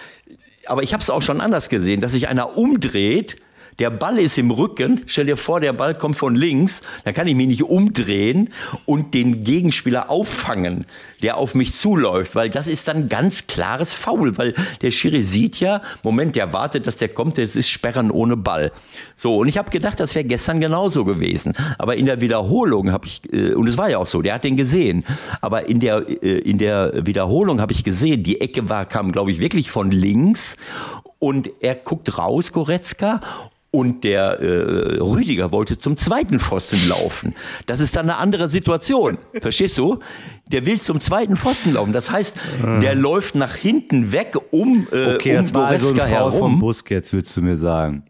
aber 0.66 0.82
ich 0.82 0.94
habe 0.94 1.04
es 1.04 1.12
auch 1.12 1.22
schon 1.22 1.40
anders 1.40 1.70
gesehen, 1.70 2.02
dass 2.02 2.14
sich 2.14 2.28
einer 2.30 2.58
umdreht, 2.58 3.36
der 3.80 3.90
Ball 3.90 4.20
ist 4.20 4.38
im 4.38 4.52
Rücken. 4.52 5.02
Stell 5.06 5.26
dir 5.26 5.38
vor, 5.38 5.60
der 5.60 5.74
Ball 5.74 5.96
kommt 5.96 6.18
von 6.18 6.36
links. 6.36 6.82
Dann 7.06 7.14
kann 7.14 7.28
ich 7.28 7.36
mich 7.36 7.48
nicht 7.48 7.64
umdrehen 7.64 8.50
und 8.86 9.14
den 9.14 9.44
Gegenspieler 9.44 10.10
auffangen, 10.10 10.86
der 11.22 11.38
auf 11.38 11.56
mich 11.56 11.74
zuläuft, 11.74 12.36
weil 12.36 12.50
das 12.50 12.68
ist 12.68 12.88
dann 12.88 13.10
ganz 13.10 13.48
klares 13.48 13.94
Foul, 13.94 14.38
weil 14.38 14.54
der 14.82 14.92
Schiri 14.92 15.22
sieht 15.22 15.60
ja, 15.60 15.82
Moment, 16.04 16.36
der 16.36 16.54
wartet, 16.54 16.88
dass 16.88 16.98
der 16.98 17.10
kommt, 17.10 17.38
das 17.38 17.56
ist 17.56 17.70
Sperren 17.70 18.12
ohne 18.12 18.38
Ball. 18.38 18.72
So, 19.16 19.38
und 19.38 19.48
ich 19.48 19.58
habe 19.58 19.70
gedacht, 19.72 20.00
das 20.00 20.14
wäre 20.16 20.26
gestern 20.26 20.60
genauso 20.60 21.06
gewesen. 21.06 21.54
Aber 21.78 21.96
in 21.96 22.06
der 22.06 22.22
Wiederholung 22.22 22.92
habe 22.92 23.08
ich, 23.08 23.22
äh, 23.34 23.54
und 23.54 23.68
es 23.68 23.78
war 23.78 23.90
ja 23.90 23.98
auch 23.98 24.08
so, 24.08 24.22
der 24.22 24.36
hat 24.36 24.44
den 24.44 24.58
gesehen, 24.58 25.06
aber 25.42 25.68
in 25.68 25.80
der, 25.80 26.06
äh, 26.24 26.40
in 26.40 26.58
der 26.58 27.06
Wiederholung 27.06 27.62
habe 27.62 27.74
ich 27.74 27.84
gesehen, 27.84 28.24
die 28.24 28.42
Ecke 28.42 28.70
war, 28.70 28.86
kam, 28.86 29.12
glaube 29.12 29.32
ich, 29.32 29.40
wirklich 29.40 29.72
von 29.72 29.92
links 29.92 30.58
und 31.20 31.50
er 31.60 31.76
guckt 31.76 32.18
raus, 32.18 32.52
Goretzka, 32.54 33.22
und 33.72 34.04
der 34.04 34.40
äh, 34.40 34.98
Rüdiger 35.00 35.52
wollte 35.52 35.78
zum 35.78 35.96
zweiten 35.96 36.40
Pfosten 36.40 36.88
laufen. 36.88 37.36
Das 37.66 37.80
ist 37.80 37.96
dann 37.96 38.10
eine 38.10 38.18
andere 38.18 38.48
Situation. 38.48 39.18
Verstehst 39.42 39.78
du? 39.78 40.00
Der 40.48 40.66
will 40.66 40.82
zum 40.82 41.00
zweiten 41.00 41.36
Pfosten 41.36 41.74
laufen. 41.74 41.94
Das 41.94 42.10
heißt, 42.12 42.36
der 42.82 42.96
läuft 42.96 43.36
nach 43.36 43.56
hinten 43.56 44.12
weg 44.12 44.36
um, 44.52 44.88
äh, 44.92 45.16
okay, 45.16 45.38
um 45.38 45.52
Goretzka 45.52 46.04
also 46.04 46.16
herum. 46.16 46.40
Vom 46.40 46.60
Busquets, 46.60 47.14
würdest 47.14 47.38
du 47.38 47.42
mir 47.42 47.58
sagen. 47.58 48.04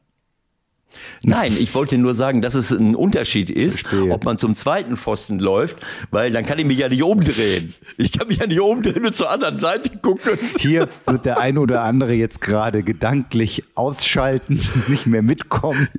Nein, 1.22 1.56
ich 1.58 1.74
wollte 1.76 1.98
nur 1.98 2.16
sagen, 2.16 2.42
dass 2.42 2.56
es 2.56 2.72
ein 2.72 2.96
Unterschied 2.96 3.50
ist, 3.50 3.82
Verstehe. 3.88 4.12
ob 4.12 4.26
man 4.26 4.38
zum 4.38 4.56
zweiten 4.56 4.98
Pfosten 4.98 5.40
läuft, 5.40 5.78
weil 6.12 6.32
dann 6.32 6.46
kann 6.46 6.60
ich 6.60 6.66
mich 6.66 6.80
ja 6.80 6.90
nicht 6.90 7.04
umdrehen. 7.04 7.76
Ich 7.98 8.18
kann 8.18 8.28
mich 8.28 8.38
ja 8.38 8.48
nicht 8.48 8.60
umdrehen 8.60 9.06
und 9.06 9.14
zur 9.14 9.30
anderen 9.30 9.60
Seite 9.60 9.98
gucken. 9.98 10.38
Hier 10.58 10.88
wird 11.06 11.26
der 11.26 11.40
eine 11.40 11.60
oder 11.60 11.82
andere 11.82 12.14
jetzt 12.14 12.42
gerade 12.42 12.84
gedanklich 12.84 13.64
ausschalten, 13.76 14.62
nicht 14.88 15.06
mehr 15.06 15.22
mitkommen. 15.22 15.90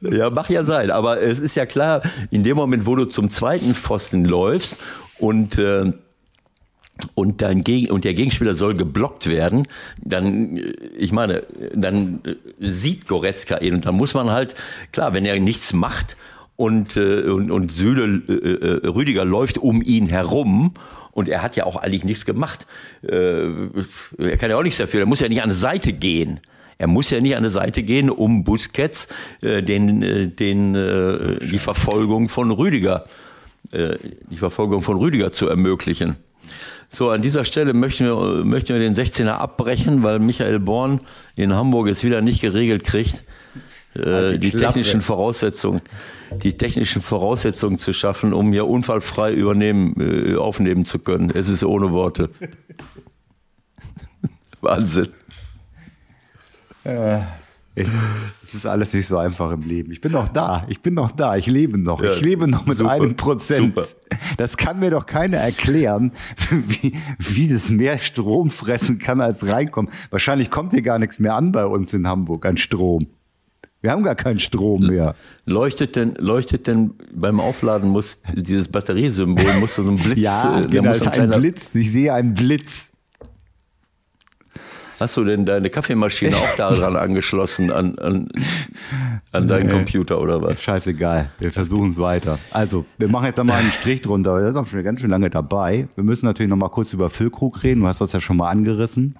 Ja, 0.00 0.30
mach 0.30 0.50
ja 0.50 0.64
sein. 0.64 0.90
Aber 0.90 1.20
es 1.20 1.38
ist 1.38 1.54
ja 1.54 1.66
klar, 1.66 2.02
in 2.30 2.42
dem 2.42 2.56
Moment, 2.56 2.86
wo 2.86 2.96
du 2.96 3.04
zum 3.04 3.30
zweiten 3.30 3.74
Pfosten 3.74 4.24
läufst 4.24 4.78
und 5.18 5.58
äh, 5.58 5.92
und, 7.14 7.42
dein 7.42 7.62
Gegen 7.62 7.90
und 7.90 8.04
der 8.04 8.14
Gegenspieler 8.14 8.54
soll 8.54 8.74
geblockt 8.74 9.28
werden, 9.28 9.66
dann, 9.98 10.60
ich 10.96 11.12
meine, 11.12 11.44
dann 11.74 12.20
sieht 12.58 13.08
Goretzka 13.08 13.58
ihn 13.58 13.74
und 13.74 13.86
dann 13.86 13.96
muss 13.96 14.14
man 14.14 14.30
halt, 14.30 14.54
klar, 14.92 15.12
wenn 15.12 15.24
er 15.24 15.38
nichts 15.40 15.72
macht 15.72 16.16
und, 16.56 16.96
äh, 16.96 17.22
und, 17.22 17.50
und 17.50 17.72
Süle, 17.72 18.22
äh, 18.28 18.32
äh, 18.32 18.86
Rüdiger 18.88 19.24
läuft 19.24 19.58
um 19.58 19.82
ihn 19.82 20.06
herum 20.06 20.74
und 21.10 21.28
er 21.28 21.42
hat 21.42 21.56
ja 21.56 21.64
auch 21.64 21.76
eigentlich 21.76 22.04
nichts 22.04 22.24
gemacht. 22.24 22.66
Er 23.02 24.36
kann 24.38 24.48
ja 24.48 24.56
auch 24.56 24.62
nichts 24.62 24.78
dafür, 24.78 25.00
er 25.00 25.06
muss 25.06 25.20
ja 25.20 25.28
nicht 25.28 25.42
an 25.42 25.50
die 25.50 25.54
Seite 25.54 25.92
gehen. 25.92 26.40
Er 26.78 26.86
muss 26.86 27.10
ja 27.10 27.20
nicht 27.20 27.36
an 27.36 27.42
die 27.42 27.50
Seite 27.50 27.82
gehen, 27.82 28.08
um 28.08 28.44
Busquets 28.44 29.08
den, 29.42 30.34
den, 30.34 30.72
die 30.72 31.58
Verfolgung 31.58 32.30
von 32.30 32.50
Rüdiger, 32.50 33.04
die 33.74 34.36
Verfolgung 34.38 34.80
von 34.80 34.96
Rüdiger 34.96 35.32
zu 35.32 35.50
ermöglichen. 35.50 36.16
So, 36.94 37.08
an 37.08 37.22
dieser 37.22 37.44
Stelle 37.46 37.72
möchten 37.72 38.04
wir, 38.04 38.44
möchten 38.44 38.74
wir 38.74 38.78
den 38.78 38.94
16er 38.94 39.30
abbrechen, 39.30 40.02
weil 40.02 40.18
Michael 40.18 40.58
Born 40.58 41.00
in 41.36 41.54
Hamburg 41.54 41.88
es 41.88 42.04
wieder 42.04 42.20
nicht 42.20 42.42
geregelt 42.42 42.84
kriegt, 42.84 43.24
äh, 43.94 44.32
die, 44.32 44.50
die 44.50 44.52
technischen 44.52 45.00
Voraussetzungen, 45.00 45.80
die 46.42 46.54
technischen 46.58 47.00
Voraussetzungen 47.00 47.78
zu 47.78 47.94
schaffen, 47.94 48.34
um 48.34 48.52
hier 48.52 48.66
unfallfrei 48.66 49.32
übernehmen, 49.32 49.94
äh, 49.98 50.36
aufnehmen 50.36 50.84
zu 50.84 50.98
können. 50.98 51.30
Es 51.30 51.48
ist 51.48 51.64
ohne 51.64 51.92
Worte. 51.92 52.28
Wahnsinn. 54.60 55.08
Äh. 56.84 57.22
Es 57.74 58.54
ist 58.54 58.66
alles 58.66 58.92
nicht 58.92 59.06
so 59.06 59.16
einfach 59.16 59.50
im 59.50 59.62
Leben. 59.62 59.92
Ich 59.92 60.02
bin 60.02 60.12
noch 60.12 60.28
da. 60.28 60.66
Ich 60.68 60.82
bin 60.82 60.92
noch 60.92 61.10
da. 61.10 61.36
Ich 61.36 61.46
lebe 61.46 61.78
noch. 61.78 62.02
Ja, 62.02 62.12
ich 62.12 62.20
lebe 62.20 62.46
noch 62.46 62.66
mit 62.66 62.76
super, 62.76 62.90
einem 62.90 63.16
Prozent. 63.16 63.74
Super. 63.74 63.86
Das 64.36 64.58
kann 64.58 64.78
mir 64.78 64.90
doch 64.90 65.06
keiner 65.06 65.38
erklären, 65.38 66.12
wie, 66.50 66.94
wie 67.18 67.48
das 67.48 67.70
mehr 67.70 67.98
Strom 67.98 68.50
fressen 68.50 68.98
kann, 68.98 69.22
als 69.22 69.46
reinkommt. 69.46 69.90
Wahrscheinlich 70.10 70.50
kommt 70.50 70.72
hier 70.72 70.82
gar 70.82 70.98
nichts 70.98 71.18
mehr 71.18 71.34
an 71.34 71.52
bei 71.52 71.64
uns 71.64 71.94
in 71.94 72.06
Hamburg 72.06 72.44
an 72.44 72.58
Strom. 72.58 73.06
Wir 73.80 73.90
haben 73.90 74.04
gar 74.04 74.14
keinen 74.14 74.38
Strom 74.38 74.86
mehr. 74.86 75.16
Leuchtet 75.44 75.96
denn, 75.96 76.14
leuchtet 76.18 76.68
denn 76.68 76.92
beim 77.12 77.40
Aufladen 77.40 77.90
muss 77.90 78.20
dieses 78.32 78.68
Batteriesymbol, 78.68 79.54
muss 79.54 79.74
so 79.74 79.82
ein 79.82 79.96
Blitz, 79.96 80.18
ja, 80.18 80.60
äh, 80.60 80.66
genau, 80.68 80.90
muss 80.90 81.02
ein, 81.02 81.32
ein 81.32 81.40
Blitz. 81.40 81.74
Ich 81.74 81.90
sehe 81.90 82.14
einen 82.14 82.34
Blitz. 82.34 82.91
Hast 85.02 85.16
du 85.16 85.24
denn 85.24 85.44
deine 85.44 85.68
Kaffeemaschine 85.68 86.36
auch 86.36 86.54
daran 86.56 86.94
angeschlossen 87.08 87.72
an, 87.72 87.98
an, 87.98 88.28
an 89.32 89.48
deinen 89.48 89.66
nee. 89.66 89.72
Computer 89.72 90.20
oder 90.20 90.40
was? 90.40 90.62
Scheißegal, 90.62 91.28
wir 91.40 91.50
versuchen 91.50 91.90
es 91.90 91.96
weiter. 91.96 92.38
Also, 92.52 92.84
wir 92.98 93.08
machen 93.08 93.26
jetzt 93.26 93.36
nochmal 93.36 93.58
einen 93.58 93.72
Strich 93.72 94.02
drunter. 94.02 94.36
Wir 94.36 94.52
sind 94.52 94.56
auch 94.56 94.66
schon 94.68 94.84
ganz 94.84 95.00
schön 95.00 95.10
lange 95.10 95.28
dabei. 95.28 95.88
Wir 95.96 96.04
müssen 96.04 96.26
natürlich 96.26 96.48
nochmal 96.48 96.68
kurz 96.68 96.92
über 96.92 97.10
Füllkrug 97.10 97.64
reden. 97.64 97.80
Du 97.80 97.88
hast 97.88 98.00
das 98.00 98.12
ja 98.12 98.20
schon 98.20 98.36
mal 98.36 98.48
angerissen. 98.48 99.16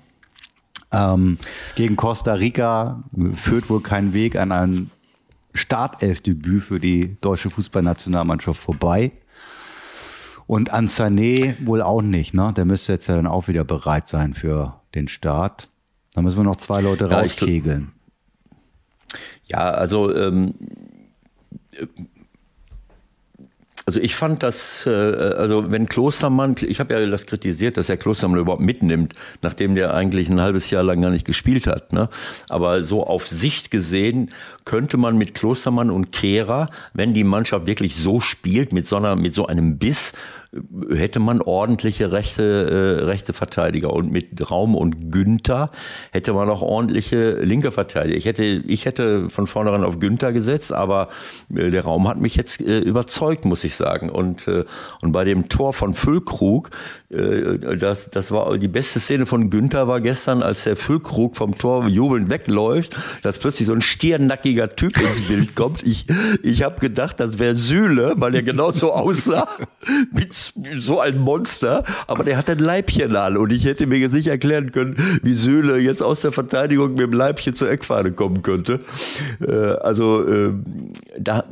Ähm, 0.92 1.36
gegen 1.74 1.96
Costa 1.96 2.34
Rica 2.34 3.02
führt 3.34 3.68
wohl 3.68 3.80
kein 3.80 4.14
Weg 4.14 4.36
an 4.36 4.52
ein 4.52 4.90
Startelfdebüt 5.52 6.62
für 6.62 6.78
die 6.78 7.16
deutsche 7.20 7.50
Fußballnationalmannschaft 7.50 8.60
vorbei. 8.60 9.10
Und 10.46 10.70
an 10.70 10.86
Sané 10.86 11.56
wohl 11.66 11.82
auch 11.82 12.02
nicht, 12.02 12.34
ne? 12.34 12.52
Der 12.56 12.66
müsste 12.66 12.92
jetzt 12.92 13.08
ja 13.08 13.16
dann 13.16 13.26
auch 13.26 13.48
wieder 13.48 13.64
bereit 13.64 14.06
sein 14.06 14.32
für 14.32 14.80
den 14.94 15.08
Start. 15.08 15.71
Da 16.14 16.22
müssen 16.22 16.36
wir 16.38 16.44
noch 16.44 16.56
zwei 16.56 16.80
Leute 16.80 17.08
ja, 17.08 17.18
rauskegeln. 17.18 17.92
Ja, 19.46 19.70
also, 19.70 20.14
ähm, 20.14 20.54
Also 23.84 23.98
ich 23.98 24.14
fand 24.14 24.44
das, 24.44 24.86
äh, 24.86 24.90
also 24.90 25.72
wenn 25.72 25.88
Klostermann, 25.88 26.54
ich 26.60 26.78
habe 26.78 26.94
ja 26.94 27.04
das 27.06 27.26
kritisiert, 27.26 27.76
dass 27.76 27.88
er 27.88 27.96
Klostermann 27.96 28.38
überhaupt 28.38 28.62
mitnimmt, 28.62 29.14
nachdem 29.42 29.74
der 29.74 29.92
eigentlich 29.92 30.28
ein 30.28 30.40
halbes 30.40 30.70
Jahr 30.70 30.84
lang 30.84 31.00
gar 31.00 31.10
nicht 31.10 31.26
gespielt 31.26 31.66
hat. 31.66 31.92
Ne? 31.92 32.08
Aber 32.48 32.84
so 32.84 33.04
auf 33.04 33.26
Sicht 33.26 33.72
gesehen 33.72 34.30
könnte 34.64 34.96
man 34.96 35.16
mit 35.18 35.34
Klostermann 35.34 35.90
und 35.90 36.12
Kehrer, 36.12 36.68
wenn 36.94 37.14
die 37.14 37.24
Mannschaft 37.24 37.66
wirklich 37.66 37.96
so 37.96 38.20
spielt, 38.20 38.72
mit 38.72 38.86
so, 38.86 38.96
einer, 38.96 39.16
mit 39.16 39.34
so 39.34 39.46
einem 39.46 39.78
Biss, 39.78 40.12
hätte 40.90 41.18
man 41.18 41.40
ordentliche 41.40 42.12
rechte, 42.12 42.98
äh, 43.00 43.04
rechte 43.04 43.32
Verteidiger. 43.32 43.94
Und 43.94 44.12
mit 44.12 44.50
Raum 44.50 44.74
und 44.74 45.10
Günther 45.10 45.70
hätte 46.10 46.34
man 46.34 46.50
auch 46.50 46.60
ordentliche 46.60 47.38
linke 47.42 47.72
Verteidiger. 47.72 48.18
Ich 48.18 48.26
hätte, 48.26 48.44
ich 48.44 48.84
hätte 48.84 49.30
von 49.30 49.46
vornherein 49.46 49.82
auf 49.82 49.98
Günther 49.98 50.32
gesetzt, 50.32 50.72
aber 50.72 51.08
äh, 51.54 51.70
der 51.70 51.84
Raum 51.84 52.06
hat 52.06 52.20
mich 52.20 52.36
jetzt 52.36 52.60
äh, 52.60 52.80
überzeugt, 52.80 53.46
muss 53.46 53.64
ich 53.64 53.74
sagen. 53.76 54.10
Und, 54.10 54.46
äh, 54.46 54.64
und 55.00 55.12
bei 55.12 55.24
dem 55.24 55.48
Tor 55.48 55.72
von 55.72 55.94
Füllkrug, 55.94 56.70
äh, 57.08 57.76
das, 57.78 58.10
das 58.10 58.30
war 58.30 58.58
die 58.58 58.68
beste 58.68 59.00
Szene 59.00 59.24
von 59.24 59.48
Günther 59.48 59.88
war 59.88 60.02
gestern, 60.02 60.42
als 60.42 60.64
der 60.64 60.76
Füllkrug 60.76 61.34
vom 61.34 61.56
Tor 61.56 61.88
jubelnd 61.88 62.28
wegläuft, 62.28 62.94
dass 63.22 63.38
plötzlich 63.38 63.68
so 63.68 63.72
ein 63.72 63.80
stiernackiger 63.80 64.51
Typ 64.76 65.00
ins 65.00 65.22
Bild 65.22 65.54
kommt. 65.54 65.82
Ich, 65.82 66.06
ich 66.42 66.62
habe 66.62 66.80
gedacht, 66.80 67.20
das 67.20 67.38
wäre 67.38 67.54
Sühle, 67.54 68.14
weil 68.16 68.34
er 68.34 68.42
genauso 68.42 68.92
aussah 68.92 69.48
mit 70.12 70.34
so 70.78 71.00
ein 71.00 71.18
Monster, 71.18 71.84
aber 72.06 72.24
der 72.24 72.36
hat 72.36 72.50
ein 72.50 72.58
Leibchen 72.58 73.16
an 73.16 73.36
und 73.36 73.52
ich 73.52 73.64
hätte 73.64 73.86
mir 73.86 73.98
jetzt 73.98 74.14
nicht 74.14 74.28
erklären 74.28 74.72
können, 74.72 74.96
wie 75.22 75.34
Sühle 75.34 75.78
jetzt 75.78 76.02
aus 76.02 76.20
der 76.20 76.32
Verteidigung 76.32 76.92
mit 76.92 77.00
dem 77.00 77.12
Leibchen 77.12 77.54
zur 77.54 77.70
Eckfahne 77.70 78.12
kommen 78.12 78.42
könnte. 78.42 78.80
Äh, 79.40 79.52
also 79.52 80.26
äh, 80.26 80.52
da 81.18 81.44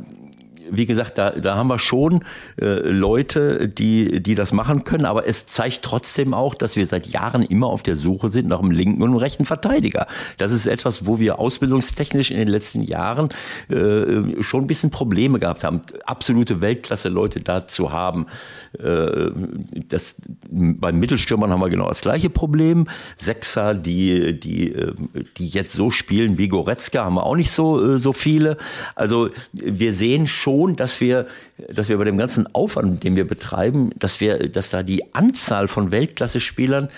wie 0.71 0.85
gesagt, 0.85 1.17
da, 1.17 1.31
da 1.31 1.55
haben 1.55 1.67
wir 1.67 1.79
schon 1.79 2.23
äh, 2.59 2.65
Leute, 2.89 3.67
die, 3.67 4.21
die 4.23 4.35
das 4.35 4.53
machen 4.53 4.83
können, 4.83 5.05
aber 5.05 5.27
es 5.27 5.45
zeigt 5.45 5.81
trotzdem 5.81 6.33
auch, 6.33 6.55
dass 6.55 6.75
wir 6.75 6.87
seit 6.87 7.07
Jahren 7.07 7.43
immer 7.43 7.67
auf 7.67 7.83
der 7.83 7.95
Suche 7.95 8.31
sind 8.31 8.47
nach 8.47 8.59
einem 8.59 8.71
linken 8.71 9.01
und 9.03 9.09
einem 9.09 9.17
rechten 9.17 9.45
Verteidiger. 9.45 10.07
Das 10.37 10.51
ist 10.51 10.65
etwas, 10.65 11.05
wo 11.05 11.19
wir 11.19 11.39
ausbildungstechnisch 11.39 12.31
in 12.31 12.37
den 12.37 12.47
letzten 12.47 12.81
Jahren 12.83 13.29
äh, 13.69 14.41
schon 14.41 14.61
ein 14.61 14.67
bisschen 14.67 14.89
Probleme 14.89 15.39
gehabt 15.39 15.63
haben, 15.63 15.81
absolute 16.05 16.61
Weltklasse-Leute 16.61 17.41
da 17.41 17.67
zu 17.67 17.91
haben. 17.91 18.27
Äh, 18.79 19.31
das, 19.89 20.15
beim 20.49 20.99
Mittelstürmern 20.99 21.51
haben 21.51 21.59
wir 21.59 21.69
genau 21.69 21.89
das 21.89 22.01
gleiche 22.01 22.29
Problem. 22.29 22.87
Sechser, 23.17 23.75
die, 23.75 24.39
die, 24.39 24.73
äh, 24.73 24.93
die 25.37 25.49
jetzt 25.49 25.73
so 25.73 25.89
spielen 25.89 26.37
wie 26.37 26.47
Goretzka, 26.47 27.03
haben 27.03 27.15
wir 27.15 27.25
auch 27.25 27.35
nicht 27.35 27.51
so, 27.51 27.95
äh, 27.95 27.99
so 27.99 28.13
viele. 28.13 28.57
Also 28.95 29.29
wir 29.53 29.93
sehen 29.93 30.27
schon, 30.27 30.60
schon, 30.61 30.75
dass 30.75 31.01
wir, 31.01 31.27
dass 31.69 31.89
wir 31.89 31.97
bei 31.97 32.03
dem 32.03 32.17
ganzen 32.17 32.53
Aufwand, 32.53 33.03
den 33.03 33.15
wir 33.15 33.27
betreiben, 33.27 33.91
dass 33.97 34.19
wir, 34.19 34.49
dass 34.49 34.69
da 34.69 34.83
die 34.83 35.13
Anzahl 35.13 35.67
von 35.67 35.91
Weltklasse-Spielern 35.91 36.89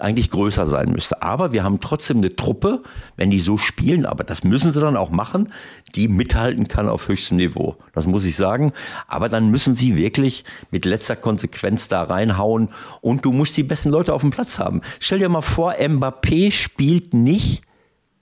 eigentlich 0.00 0.30
größer 0.30 0.64
sein 0.64 0.90
müsste. 0.90 1.20
Aber 1.20 1.52
wir 1.52 1.64
haben 1.64 1.80
trotzdem 1.80 2.18
eine 2.18 2.34
Truppe, 2.34 2.82
wenn 3.16 3.30
die 3.30 3.40
so 3.40 3.58
spielen, 3.58 4.06
aber 4.06 4.24
das 4.24 4.42
müssen 4.42 4.72
sie 4.72 4.80
dann 4.80 4.96
auch 4.96 5.10
machen, 5.10 5.52
die 5.94 6.08
mithalten 6.08 6.66
kann 6.68 6.88
auf 6.88 7.08
höchstem 7.08 7.36
Niveau. 7.36 7.76
Das 7.92 8.06
muss 8.06 8.24
ich 8.24 8.36
sagen. 8.36 8.72
Aber 9.06 9.28
dann 9.28 9.50
müssen 9.50 9.74
sie 9.74 9.96
wirklich 9.96 10.44
mit 10.70 10.86
letzter 10.86 11.16
Konsequenz 11.16 11.88
da 11.88 12.04
reinhauen 12.04 12.70
und 13.02 13.24
du 13.26 13.32
musst 13.32 13.56
die 13.56 13.64
besten 13.64 13.90
Leute 13.90 14.14
auf 14.14 14.22
dem 14.22 14.30
Platz 14.30 14.58
haben. 14.58 14.80
Stell 14.98 15.18
dir 15.18 15.28
mal 15.28 15.42
vor, 15.42 15.74
Mbappé 15.74 16.50
spielt 16.52 17.12
nicht, 17.12 17.62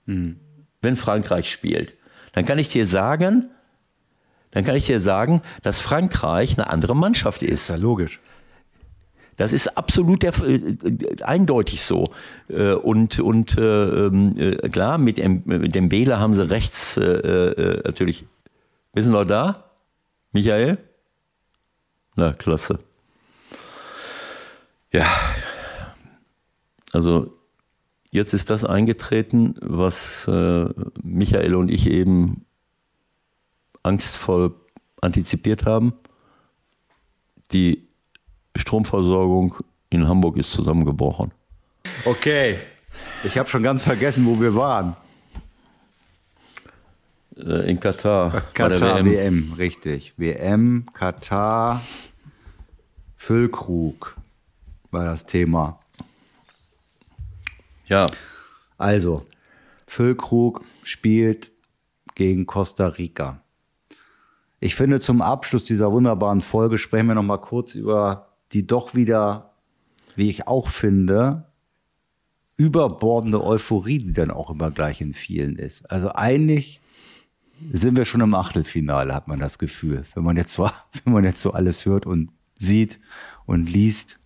hm. 0.07 0.37
wenn 0.81 0.97
Frankreich 0.97 1.49
spielt. 1.49 1.93
Dann 2.33 2.45
kann 2.45 2.59
ich 2.59 2.69
dir 2.69 2.85
sagen, 2.85 3.49
dann 4.51 4.63
kann 4.63 4.75
ich 4.75 4.85
dir 4.85 4.99
sagen, 4.99 5.41
dass 5.61 5.79
Frankreich 5.79 6.57
eine 6.57 6.69
andere 6.69 6.95
Mannschaft 6.95 7.41
ist. 7.41 7.69
Ja, 7.69 7.75
logisch. 7.77 8.19
Das 9.37 9.53
ist 9.53 9.75
absolut 9.77 10.23
der, 10.23 10.33
äh, 10.43 10.75
eindeutig 11.23 11.81
so. 11.81 12.11
Äh, 12.49 12.73
und, 12.73 13.19
und 13.19 13.57
äh, 13.57 14.05
ähm, 14.05 14.35
äh, 14.37 14.69
klar, 14.69 14.97
mit 14.97 15.17
dem, 15.17 15.41
mit 15.45 15.73
dem 15.73 15.89
Bela 15.89 16.19
haben 16.19 16.35
sie 16.35 16.47
rechts 16.47 16.97
äh, 16.97 17.01
äh, 17.03 17.81
natürlich. 17.83 18.25
Bist 18.93 19.07
du 19.07 19.11
noch 19.11 19.25
da? 19.25 19.71
Michael? 20.33 20.77
Na, 22.15 22.33
klasse. 22.33 22.79
Ja, 24.91 25.07
also 26.91 27.33
jetzt 28.11 28.33
ist 28.33 28.49
das 28.49 28.65
eingetreten, 28.65 29.55
was 29.61 30.29
Michael 31.01 31.55
und 31.55 31.71
ich 31.71 31.89
eben 31.89 32.45
angstvoll 33.83 34.53
antizipiert 35.01 35.65
haben. 35.65 35.93
Die 37.51 37.87
Stromversorgung 38.55 39.55
in 39.89 40.07
Hamburg 40.07 40.37
ist 40.37 40.51
zusammengebrochen. 40.51 41.31
Okay, 42.05 42.57
ich 43.23 43.37
habe 43.37 43.49
schon 43.49 43.63
ganz 43.63 43.81
vergessen, 43.81 44.25
wo 44.25 44.39
wir 44.39 44.55
waren. 44.55 44.95
Äh, 47.37 47.69
in 47.69 47.79
Katar. 47.79 48.43
Katar 48.53 48.97
WM. 48.97 49.11
WM, 49.11 49.53
richtig. 49.57 50.13
WM, 50.17 50.85
Katar, 50.93 51.81
Füllkrug 53.17 54.15
war 54.91 55.05
das 55.05 55.25
Thema. 55.25 55.79
Ja. 57.85 58.07
Also, 58.77 59.25
Füllkrug 59.87 60.63
spielt 60.83 61.51
gegen 62.15 62.45
Costa 62.45 62.87
Rica. 62.87 63.40
Ich 64.63 64.75
finde, 64.75 64.99
zum 64.99 65.23
Abschluss 65.23 65.63
dieser 65.63 65.91
wunderbaren 65.91 66.39
Folge 66.39 66.77
sprechen 66.77 67.07
wir 67.07 67.15
noch 67.15 67.23
mal 67.23 67.39
kurz 67.39 67.73
über 67.73 68.27
die 68.51 68.67
doch 68.67 68.93
wieder, 68.93 69.53
wie 70.15 70.29
ich 70.29 70.47
auch 70.47 70.67
finde, 70.67 71.45
überbordende 72.57 73.43
Euphorie, 73.43 73.97
die 73.97 74.13
dann 74.13 74.29
auch 74.29 74.51
immer 74.51 74.69
gleich 74.69 75.01
in 75.01 75.15
vielen 75.15 75.55
ist. 75.55 75.89
Also 75.89 76.13
eigentlich 76.13 76.79
sind 77.73 77.97
wir 77.97 78.05
schon 78.05 78.21
im 78.21 78.35
Achtelfinale, 78.35 79.15
hat 79.15 79.27
man 79.27 79.39
das 79.39 79.57
Gefühl, 79.57 80.05
wenn 80.13 80.23
man 80.23 80.37
jetzt 80.37 80.53
so, 80.53 80.69
wenn 81.03 81.13
man 81.13 81.23
jetzt 81.23 81.41
so 81.41 81.53
alles 81.53 81.87
hört 81.87 82.05
und 82.05 82.29
sieht 82.59 82.99
und 83.47 83.67
liest. 83.67 84.19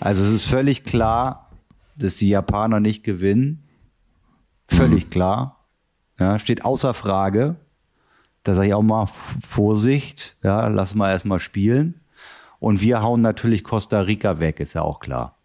Also 0.00 0.22
es 0.22 0.32
ist 0.34 0.46
völlig 0.46 0.84
klar, 0.84 1.50
dass 1.96 2.16
die 2.16 2.28
Japaner 2.28 2.78
nicht 2.78 3.04
gewinnen. 3.04 3.62
Völlig 4.68 5.06
mhm. 5.06 5.10
klar. 5.10 5.66
Ja, 6.18 6.38
steht 6.38 6.62
außer 6.62 6.92
Frage 6.92 7.56
da 8.44 8.54
sage 8.54 8.68
ich 8.68 8.74
auch 8.74 8.82
mal 8.82 9.08
Vorsicht, 9.46 10.36
ja, 10.42 10.68
lass 10.68 10.94
mal 10.94 11.10
erstmal 11.10 11.40
spielen. 11.40 12.00
Und 12.58 12.80
wir 12.80 13.02
hauen 13.02 13.22
natürlich 13.22 13.64
Costa 13.64 14.00
Rica 14.00 14.38
weg, 14.38 14.60
ist 14.60 14.74
ja 14.74 14.82
auch 14.82 15.00
klar. 15.00 15.36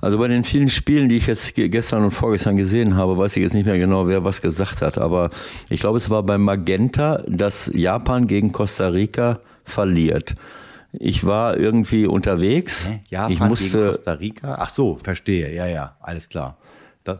Also 0.00 0.18
bei 0.18 0.28
den 0.28 0.44
vielen 0.44 0.68
Spielen, 0.68 1.08
die 1.08 1.16
ich 1.16 1.26
jetzt 1.26 1.54
gestern 1.54 2.04
und 2.04 2.10
vorgestern 2.10 2.56
gesehen 2.56 2.96
habe, 2.96 3.16
weiß 3.16 3.36
ich 3.36 3.42
jetzt 3.42 3.54
nicht 3.54 3.64
mehr 3.64 3.78
genau, 3.78 4.06
wer 4.06 4.24
was 4.24 4.42
gesagt 4.42 4.82
hat. 4.82 4.98
Aber 4.98 5.30
ich 5.70 5.80
glaube, 5.80 5.98
es 5.98 6.10
war 6.10 6.22
bei 6.22 6.38
Magenta, 6.38 7.22
dass 7.26 7.70
Japan 7.72 8.26
gegen 8.26 8.52
Costa 8.52 8.88
Rica 8.88 9.40
verliert. 9.64 10.34
Ich 10.92 11.24
war 11.24 11.56
irgendwie 11.56 12.06
unterwegs. 12.06 12.88
Hä? 12.88 13.00
Japan 13.08 13.32
ich 13.32 13.40
musste, 13.40 13.78
gegen 13.78 13.86
Costa 13.86 14.12
Rica? 14.12 14.56
Ach 14.60 14.68
so, 14.68 14.98
verstehe. 15.02 15.54
Ja, 15.54 15.66
ja, 15.66 15.96
alles 16.00 16.28
klar. 16.28 16.58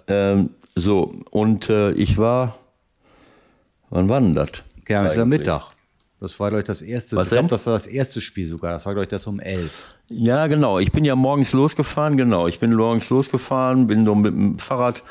Ähm, 0.09 0.51
so, 0.75 1.13
und 1.31 1.71
äh, 1.71 1.93
ich 1.93 2.19
war 2.19 2.59
Wann 3.95 4.09
war 4.09 4.21
denn 4.21 4.35
das? 4.35 4.51
Ja, 4.89 5.05
das 5.05 5.15
ist 5.15 5.25
Mittag. 5.25 5.69
Das 6.21 6.41
war, 6.41 6.49
glaube 6.49 6.63
ich, 6.63 6.67
das 6.67 6.83
erste. 6.83 7.15
Was 7.15 7.29
ich 7.29 7.39
glaube, 7.39 7.49
das 7.49 7.65
war 7.65 7.75
das 7.75 7.87
erste 7.87 8.21
Spiel 8.21 8.49
sogar. 8.49 8.73
Das 8.73 8.87
war, 8.87 8.93
glaube 8.93 9.05
ich, 9.05 9.09
das 9.09 9.25
um 9.29 9.39
elf. 9.39 9.85
Ja, 10.09 10.49
genau. 10.49 10.81
Ich 10.81 10.91
bin 10.91 11.05
ja 11.05 11.15
morgens 11.15 11.53
losgefahren, 11.53 12.17
genau. 12.17 12.49
Ich 12.49 12.59
bin 12.59 12.75
morgens 12.75 13.09
losgefahren, 13.11 13.87
bin 13.87 14.05
so 14.05 14.17
mit 14.17 14.35
dem 14.35 14.59
Fahrrad, 14.59 15.05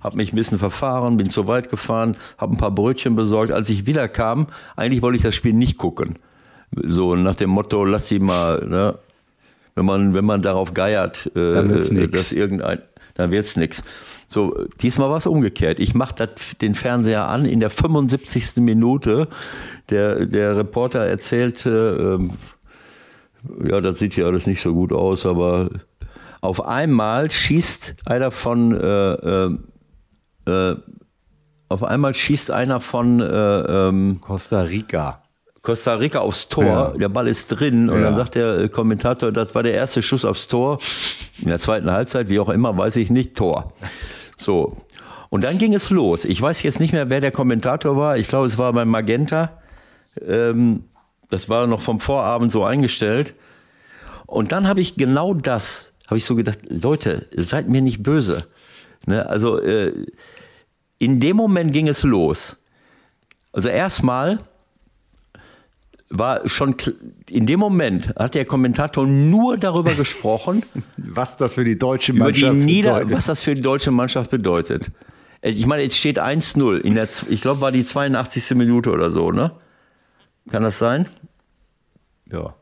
habe 0.00 0.16
mich 0.16 0.32
ein 0.32 0.36
bisschen 0.36 0.58
verfahren, 0.58 1.18
bin 1.18 1.28
zu 1.28 1.48
weit 1.48 1.68
gefahren, 1.68 2.16
habe 2.38 2.54
ein 2.54 2.56
paar 2.56 2.70
Brötchen 2.70 3.14
besorgt. 3.14 3.52
Als 3.52 3.68
ich 3.68 3.84
wiederkam, 3.84 4.46
eigentlich 4.74 5.02
wollte 5.02 5.16
ich 5.16 5.22
das 5.22 5.34
Spiel 5.34 5.52
nicht 5.52 5.76
gucken. 5.76 6.18
So 6.74 7.16
nach 7.16 7.34
dem 7.34 7.50
Motto, 7.50 7.84
lass 7.84 8.08
sie 8.08 8.20
mal, 8.20 8.66
ne? 8.66 8.98
wenn 9.74 9.84
man, 9.84 10.14
wenn 10.14 10.24
man 10.24 10.40
darauf 10.40 10.72
geiert, 10.72 11.30
äh, 11.36 12.08
dass 12.08 12.32
irgendein, 12.32 12.80
dann 13.14 13.30
wird's 13.30 13.56
nix. 13.56 13.82
So, 14.32 14.54
diesmal 14.80 15.10
war 15.10 15.16
es 15.16 15.26
umgekehrt. 15.26 15.80
Ich 15.80 15.92
mache 15.92 16.28
den 16.60 16.76
Fernseher 16.76 17.26
an 17.26 17.46
in 17.46 17.58
der 17.58 17.68
75. 17.68 18.58
Minute. 18.58 19.26
Der, 19.90 20.24
der 20.24 20.56
Reporter 20.56 21.00
erzählte, 21.00 22.18
ähm, 22.20 22.30
ja, 23.68 23.80
das 23.80 23.98
sieht 23.98 24.14
ja 24.14 24.26
alles 24.26 24.46
nicht 24.46 24.62
so 24.62 24.72
gut 24.72 24.92
aus, 24.92 25.26
aber 25.26 25.70
auf 26.42 26.64
einmal 26.64 27.28
schießt 27.28 27.96
einer 28.06 28.30
von 28.30 28.72
äh, 28.72 29.12
äh, 29.14 29.58
äh, 30.46 30.76
auf 31.68 31.82
einmal 31.82 32.14
schießt 32.14 32.52
einer 32.52 32.78
von 32.78 33.18
äh, 33.18 33.24
ähm, 33.26 34.20
Costa 34.20 34.62
Rica. 34.62 35.19
Costa 35.62 35.94
Rica 35.94 36.20
aufs 36.20 36.48
Tor, 36.48 36.64
ja. 36.64 36.90
der 36.90 37.08
Ball 37.10 37.28
ist 37.28 37.48
drin 37.48 37.90
und 37.90 37.96
ja. 37.96 38.06
dann 38.06 38.16
sagt 38.16 38.34
der 38.34 38.68
Kommentator, 38.68 39.30
das 39.30 39.54
war 39.54 39.62
der 39.62 39.74
erste 39.74 40.00
Schuss 40.02 40.24
aufs 40.24 40.48
Tor. 40.48 40.78
In 41.38 41.48
der 41.48 41.58
zweiten 41.58 41.90
Halbzeit, 41.90 42.30
wie 42.30 42.40
auch 42.40 42.48
immer, 42.48 42.76
weiß 42.76 42.96
ich 42.96 43.10
nicht, 43.10 43.36
Tor. 43.36 43.72
So. 44.38 44.76
Und 45.28 45.44
dann 45.44 45.58
ging 45.58 45.74
es 45.74 45.90
los. 45.90 46.24
Ich 46.24 46.40
weiß 46.40 46.62
jetzt 46.62 46.80
nicht 46.80 46.92
mehr, 46.92 47.10
wer 47.10 47.20
der 47.20 47.30
Kommentator 47.30 47.96
war. 47.96 48.16
Ich 48.16 48.28
glaube, 48.28 48.46
es 48.46 48.56
war 48.58 48.72
bei 48.72 48.84
Magenta. 48.84 49.60
Ähm, 50.26 50.84
Das 51.28 51.48
war 51.48 51.68
noch 51.68 51.80
vom 51.82 52.00
Vorabend 52.00 52.50
so 52.50 52.64
eingestellt. 52.64 53.34
Und 54.26 54.50
dann 54.50 54.66
habe 54.66 54.80
ich 54.80 54.96
genau 54.96 55.32
das, 55.34 55.92
habe 56.06 56.18
ich 56.18 56.24
so 56.24 56.34
gedacht, 56.34 56.58
Leute, 56.68 57.28
seid 57.36 57.68
mir 57.68 57.80
nicht 57.80 58.02
böse. 58.02 58.46
Ne? 59.06 59.24
Also 59.28 59.60
äh, 59.60 59.92
in 60.98 61.20
dem 61.20 61.36
Moment 61.36 61.72
ging 61.72 61.86
es 61.86 62.02
los. 62.02 62.56
Also 63.52 63.68
erstmal 63.68 64.40
war 66.10 66.46
schon 66.48 66.74
in 67.30 67.46
dem 67.46 67.60
Moment 67.60 68.08
hat 68.16 68.34
der 68.34 68.44
Kommentator 68.44 69.06
nur 69.06 69.56
darüber 69.56 69.94
gesprochen, 69.94 70.64
was 70.96 71.36
das 71.36 71.54
für 71.54 71.64
die 71.64 71.78
deutsche 71.78 72.12
über 72.12 72.32
die 72.32 72.42
Mannschaft 72.42 72.64
Nieder 72.64 72.94
bedeutet. 72.94 73.16
was 73.16 73.26
das 73.26 73.40
für 73.40 73.54
die 73.54 73.62
deutsche 73.62 73.92
Mannschaft 73.92 74.30
bedeutet. 74.30 74.90
Äh, 75.40 75.50
Ich 75.52 75.66
meine, 75.66 75.82
jetzt 75.84 75.96
steht 75.96 76.20
1-0 76.20 76.78
in 76.78 76.96
der 76.96 77.08
ich 77.28 77.40
glaube 77.40 77.60
war 77.60 77.70
die 77.72 77.84
82. 77.84 78.56
Minute 78.56 78.90
oder 78.90 79.10
so, 79.10 79.30
ne? 79.30 79.52
Kann 80.50 80.64
das 80.64 80.78
sein? 80.78 81.06
Ja. 82.30 82.54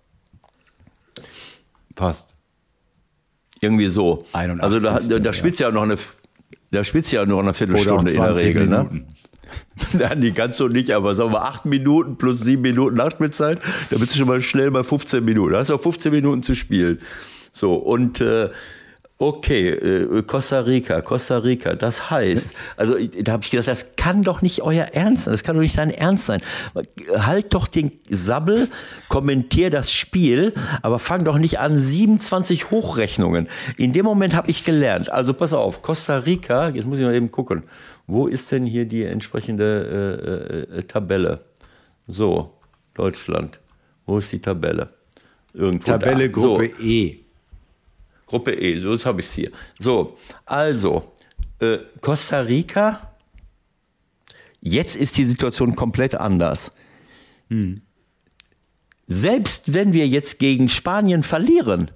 Passt. 1.95 2.35
Irgendwie 3.61 3.87
so. 3.87 4.25
81. 4.35 4.63
Also 4.63 4.81
da, 4.81 5.01
da, 5.01 5.19
da 5.19 5.33
du 5.61 5.65
ja 5.65 5.71
noch 5.71 5.83
eine 5.83 5.97
da 6.71 6.85
spielst 6.85 7.13
du 7.13 7.17
ja 7.17 7.25
noch 7.25 7.41
eine 7.41 7.55
Viertelstunde 7.55 8.11
in 8.13 8.21
der 8.21 8.27
20 8.35 8.45
Regel, 8.45 8.69
ne? 8.69 9.07
Ja, 9.99 10.15
die 10.15 10.33
kannst 10.33 10.61
du 10.61 10.69
nicht, 10.69 10.91
aber 10.91 11.15
sagen 11.15 11.33
wir 11.33 11.43
acht 11.43 11.65
Minuten 11.65 12.17
plus 12.17 12.41
sieben 12.41 12.63
Minuten 12.63 12.97
Nachspielzeit, 12.97 13.61
da 13.91 13.97
bist 13.97 14.15
du 14.15 14.19
schon 14.19 14.29
mal 14.29 14.43
schnell 14.43 14.71
bei 14.71 14.83
15 14.83 15.25
Minuten. 15.25 15.53
Da 15.53 15.61
hast 15.61 15.71
du 15.71 15.75
auch 15.75 15.81
15 15.81 16.13
Minuten 16.13 16.43
zu 16.43 16.55
spielen. 16.55 16.99
So, 17.53 17.75
und 17.75 18.21
äh, 18.21 18.51
okay, 19.19 19.71
äh, 19.71 20.23
Costa 20.23 20.61
Rica, 20.61 21.01
Costa 21.01 21.39
Rica, 21.39 21.75
das 21.75 22.11
heißt, 22.11 22.51
also 22.77 22.95
da 23.23 23.33
habe 23.33 23.43
ich 23.43 23.51
gedacht, 23.51 23.67
das 23.67 23.97
kann 23.97 24.23
doch 24.23 24.43
nicht 24.43 24.63
euer 24.63 24.85
Ernst 24.85 25.25
sein, 25.25 25.33
das 25.33 25.43
kann 25.43 25.57
doch 25.57 25.63
nicht 25.63 25.77
dein 25.77 25.91
Ernst 25.91 26.27
sein. 26.27 26.41
Halt 27.17 27.53
doch 27.53 27.67
den 27.67 27.93
Sabbel, 28.09 28.69
kommentier 29.09 29.71
das 29.71 29.93
Spiel, 29.93 30.55
aber 30.83 30.99
fang 30.99 31.25
doch 31.25 31.39
nicht 31.39 31.59
an 31.59 31.77
27 31.77 32.71
Hochrechnungen. 32.71 33.49
In 33.77 33.93
dem 33.93 34.05
Moment 34.05 34.35
habe 34.35 34.51
ich 34.51 34.63
gelernt, 34.65 35.11
also 35.11 35.35
pass 35.35 35.53
auf, 35.53 35.83
Costa 35.83 36.19
Rica, 36.19 36.69
jetzt 36.69 36.87
muss 36.87 36.99
ich 36.99 37.05
mal 37.05 37.15
eben 37.15 37.33
gucken, 37.33 37.65
wo 38.09 38.27
ist 38.27 38.51
denn 38.51 38.65
hier 38.65 38.87
die 38.87 39.05
entsprechende 39.05 40.67
äh, 40.73 40.79
äh, 40.79 40.83
Tabelle? 40.85 41.45
So, 42.09 42.55
Deutschland, 42.95 43.61
wo 44.07 44.19
ist 44.19 44.33
die 44.33 44.41
Tabelle? 44.41 44.89
Irgendwo 45.53 45.85
Tabelle 45.85 46.29
da. 46.29 46.35
Gruppe 46.35 46.73
So. 46.77 46.83
E. 46.83 47.19
Gruppe 48.27 48.55
E, 48.55 48.79
so 48.79 48.97
habe 49.05 49.21
ich 49.21 49.27
es 49.27 49.33
hier. 49.35 49.53
So, 49.79 50.17
also, 50.47 51.13
äh, 51.61 51.79
Costa 52.01 52.41
Rica, 52.41 53.15
jetzt 54.61 54.97
ist 54.97 55.17
die 55.19 55.25
Situation 55.25 55.77
komplett 55.77 56.15
anders. 56.15 56.71
Selbst 59.07 59.73
wenn 59.73 59.93
wir 59.93 60.07
jetzt 60.07 60.39
gegen 60.39 60.69
Spanien 60.69 61.23
verlieren, 61.23 61.91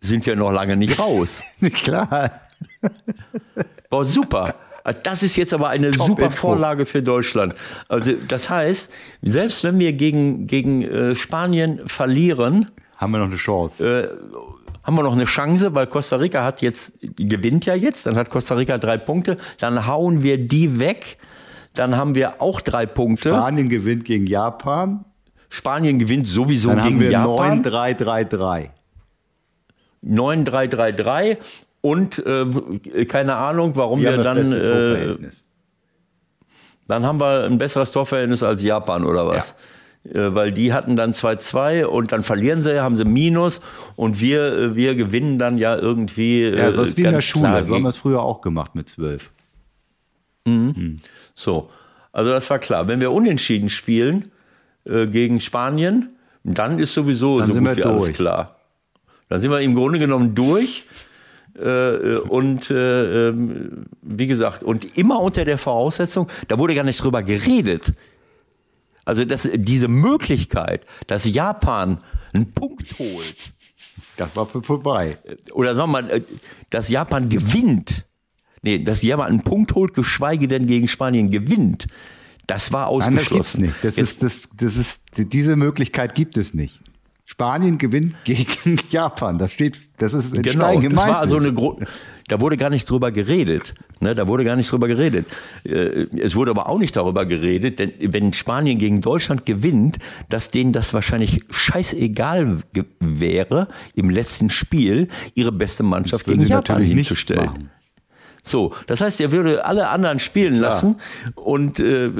sind 0.00 0.24
wir 0.26 0.36
noch 0.36 0.52
lange 0.52 0.76
nicht 0.76 0.98
raus. 0.98 1.42
Klar. 1.60 2.43
Boah, 3.90 4.04
super. 4.04 4.54
Das 5.02 5.22
ist 5.22 5.36
jetzt 5.36 5.54
aber 5.54 5.70
eine 5.70 5.90
Top 5.92 6.08
super 6.08 6.26
Info. 6.26 6.48
Vorlage 6.48 6.84
für 6.84 7.02
Deutschland. 7.02 7.54
Also 7.88 8.12
das 8.28 8.50
heißt, 8.50 8.90
selbst 9.22 9.64
wenn 9.64 9.78
wir 9.78 9.92
gegen, 9.94 10.46
gegen 10.46 10.82
äh, 10.82 11.14
Spanien 11.14 11.80
verlieren, 11.86 12.70
Haben 12.98 13.12
wir 13.12 13.18
noch 13.20 13.26
eine 13.28 13.36
Chance. 13.36 13.82
äh, 13.82 14.08
haben 14.82 14.96
wir 14.96 15.02
noch 15.02 15.14
eine 15.14 15.24
Chance, 15.24 15.74
weil 15.74 15.86
Costa 15.86 16.16
Rica 16.16 16.44
hat 16.44 16.60
jetzt, 16.60 16.92
gewinnt 17.16 17.64
ja 17.64 17.74
jetzt, 17.74 18.04
dann 18.04 18.16
hat 18.16 18.28
Costa 18.28 18.54
Rica 18.56 18.76
drei 18.76 18.98
Punkte, 18.98 19.38
dann 19.58 19.86
hauen 19.86 20.22
wir 20.22 20.36
die 20.36 20.78
weg, 20.78 21.16
dann 21.72 21.96
haben 21.96 22.14
wir 22.14 22.42
auch 22.42 22.60
drei 22.60 22.84
Punkte. 22.84 23.30
Spanien 23.30 23.70
gewinnt 23.70 24.04
gegen 24.04 24.26
Japan. 24.26 25.06
Spanien 25.48 25.98
gewinnt 25.98 26.26
sowieso 26.26 26.68
Dann 26.68 26.80
haben 26.80 26.88
gegen 26.88 27.00
wir 27.00 27.10
Japan. 27.10 27.64
9-3-3-3. 27.64 28.68
9-3-3-3 30.04 31.38
und 31.84 32.24
äh, 32.24 33.04
keine 33.04 33.36
Ahnung, 33.36 33.72
warum 33.76 34.00
wir 34.00 34.16
das 34.16 34.24
dann, 34.24 34.52
äh, 34.52 35.16
dann 36.88 37.04
haben 37.04 37.20
wir 37.20 37.44
ein 37.44 37.58
besseres 37.58 37.90
Torverhältnis 37.90 38.42
als 38.42 38.62
Japan 38.62 39.04
oder 39.04 39.26
was? 39.26 39.54
Äh, 40.04 40.34
Weil 40.34 40.50
die 40.52 40.72
hatten 40.72 40.96
dann 40.96 41.12
2-2 41.12 41.84
und 41.84 42.10
dann 42.12 42.22
verlieren 42.22 42.62
sie, 42.62 42.80
haben 42.80 42.96
sie 42.96 43.04
Minus 43.04 43.60
und 43.96 44.18
wir, 44.18 44.56
äh, 44.56 44.74
wir 44.74 44.94
gewinnen 44.94 45.36
dann 45.36 45.58
ja 45.58 45.76
irgendwie. 45.76 46.44
Ja, 46.44 46.70
das 46.70 46.78
äh, 46.78 46.82
ist 46.88 46.96
wie 46.96 47.02
in 47.02 47.12
der 47.12 47.20
Schule. 47.20 47.66
So 47.66 47.74
haben 47.74 47.82
wir 47.82 47.88
es 47.90 47.98
früher 47.98 48.22
auch 48.22 48.40
gemacht 48.40 48.74
mit 48.74 48.88
12. 48.88 49.30
So, 51.34 51.68
also 52.12 52.30
das 52.30 52.48
war 52.48 52.60
klar. 52.60 52.88
Wenn 52.88 53.00
wir 53.00 53.12
unentschieden 53.12 53.68
spielen 53.68 54.30
äh, 54.86 55.06
gegen 55.06 55.38
Spanien, 55.42 56.16
dann 56.44 56.78
ist 56.78 56.94
sowieso 56.94 57.40
Dann 57.40 57.52
so 57.52 57.58
gut 57.58 57.68
wir 57.68 57.76
wie 57.76 57.82
alles 57.82 58.04
durch. 58.04 58.16
klar. 58.16 58.56
Dann 59.28 59.38
sind 59.38 59.50
wir 59.50 59.60
im 59.60 59.74
Grunde 59.74 59.98
genommen 59.98 60.34
durch. 60.34 60.86
Äh, 61.58 61.68
äh, 61.68 62.18
und 62.18 62.70
äh, 62.70 63.28
ähm, 63.28 63.86
wie 64.02 64.26
gesagt, 64.26 64.62
und 64.62 64.96
immer 64.98 65.20
unter 65.20 65.44
der 65.44 65.58
Voraussetzung, 65.58 66.28
da 66.48 66.58
wurde 66.58 66.74
gar 66.74 66.84
nicht 66.84 67.02
drüber 67.02 67.22
geredet. 67.22 67.92
Also 69.04 69.24
dass 69.24 69.48
diese 69.54 69.86
Möglichkeit, 69.88 70.86
dass 71.06 71.24
Japan 71.32 71.98
einen 72.32 72.52
Punkt 72.52 72.98
holt, 72.98 73.36
Das 74.16 74.34
war 74.34 74.46
für 74.46 74.62
vorbei. 74.62 75.18
oder 75.52 75.74
sagen 75.74 75.92
wir 75.92 76.02
mal, 76.02 76.10
äh, 76.10 76.22
dass 76.70 76.88
Japan 76.88 77.28
gewinnt. 77.28 78.04
Nee, 78.62 78.78
dass 78.82 79.02
Japan 79.02 79.28
einen 79.28 79.42
Punkt 79.42 79.74
holt, 79.74 79.92
geschweige 79.94 80.48
denn 80.48 80.66
gegen 80.66 80.88
Spanien 80.88 81.30
gewinnt. 81.30 81.86
Das 82.46 82.72
war 82.72 82.86
Nein, 82.90 82.98
das 82.98 83.06
gibt's 83.06 83.20
ausgeschlossen. 83.28 83.60
nicht. 83.62 83.74
Das 83.82 83.96
Jetzt, 83.96 84.22
ist, 84.22 84.22
das, 84.22 84.48
das 84.56 84.76
ist, 84.76 85.00
diese 85.16 85.54
Möglichkeit 85.56 86.14
gibt 86.14 86.36
es 86.38 86.52
nicht. 86.54 86.80
Spanien 87.24 87.78
gewinnt 87.78 88.14
gegen 88.24 88.78
Japan. 88.90 89.38
Das 89.38 89.52
steht, 89.52 89.80
das 89.96 90.12
ist 90.12 90.36
in 90.36 90.42
genau, 90.42 90.64
Stein 90.64 90.74
das 90.82 90.90
gemeißelt. 90.90 91.12
war 91.12 91.20
also 91.20 91.36
eine 91.36 91.52
Gro 91.52 91.78
da 92.28 92.40
wurde 92.40 92.56
gar 92.56 92.70
nicht 92.70 92.88
drüber 92.88 93.12
geredet. 93.12 93.74
Ne, 94.00 94.14
da 94.14 94.26
wurde 94.26 94.44
gar 94.44 94.56
nicht 94.56 94.70
drüber 94.70 94.88
geredet. 94.88 95.26
Äh, 95.64 96.06
es 96.18 96.34
wurde 96.34 96.50
aber 96.50 96.68
auch 96.68 96.78
nicht 96.78 96.96
darüber 96.96 97.26
geredet, 97.26 97.78
denn 97.78 97.92
wenn 98.00 98.32
Spanien 98.32 98.78
gegen 98.78 99.00
Deutschland 99.00 99.46
gewinnt, 99.46 99.98
dass 100.28 100.50
denen 100.50 100.72
das 100.72 100.94
wahrscheinlich 100.94 101.42
scheißegal 101.50 102.58
wäre, 103.00 103.68
im 103.94 104.10
letzten 104.10 104.50
Spiel 104.50 105.08
ihre 105.34 105.52
beste 105.52 105.82
Mannschaft 105.82 106.24
gegen 106.24 106.44
Japan 106.44 106.82
hinzustellen. 106.82 107.70
So, 108.46 108.74
das 108.86 109.00
heißt, 109.00 109.20
er 109.22 109.32
würde 109.32 109.64
alle 109.64 109.88
anderen 109.88 110.18
spielen 110.18 110.56
lassen 110.56 110.96
und 111.34 111.80
äh, 111.80 112.10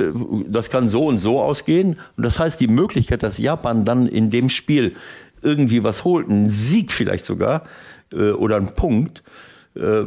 das 0.49 0.71
kann 0.71 0.89
so 0.89 1.07
und 1.07 1.19
so 1.19 1.41
ausgehen. 1.41 1.99
Und 2.17 2.25
das 2.25 2.39
heißt, 2.39 2.59
die 2.59 2.67
Möglichkeit, 2.67 3.23
dass 3.23 3.37
Japan 3.37 3.85
dann 3.85 4.07
in 4.07 4.31
dem 4.31 4.49
Spiel 4.49 4.97
irgendwie 5.43 5.85
was 5.85 6.05
holt, 6.05 6.31
einen 6.31 6.49
Sieg 6.49 6.93
vielleicht 6.93 7.27
sogar 7.27 7.65
äh, 8.13 8.31
oder 8.31 8.57
einen 8.57 8.75
Punkt, 8.75 9.23
äh, 9.77 10.05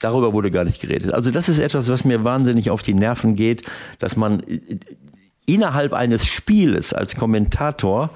darüber 0.00 0.32
wurde 0.32 0.50
gar 0.50 0.64
nicht 0.64 0.80
geredet. 0.80 1.12
Also 1.12 1.30
das 1.30 1.50
ist 1.50 1.58
etwas, 1.58 1.90
was 1.90 2.04
mir 2.04 2.24
wahnsinnig 2.24 2.70
auf 2.70 2.82
die 2.82 2.94
Nerven 2.94 3.36
geht, 3.36 3.62
dass 3.98 4.16
man 4.16 4.40
äh, 4.40 4.78
innerhalb 5.46 5.92
eines 5.92 6.26
Spieles 6.26 6.94
als 6.94 7.14
Kommentator 7.14 8.10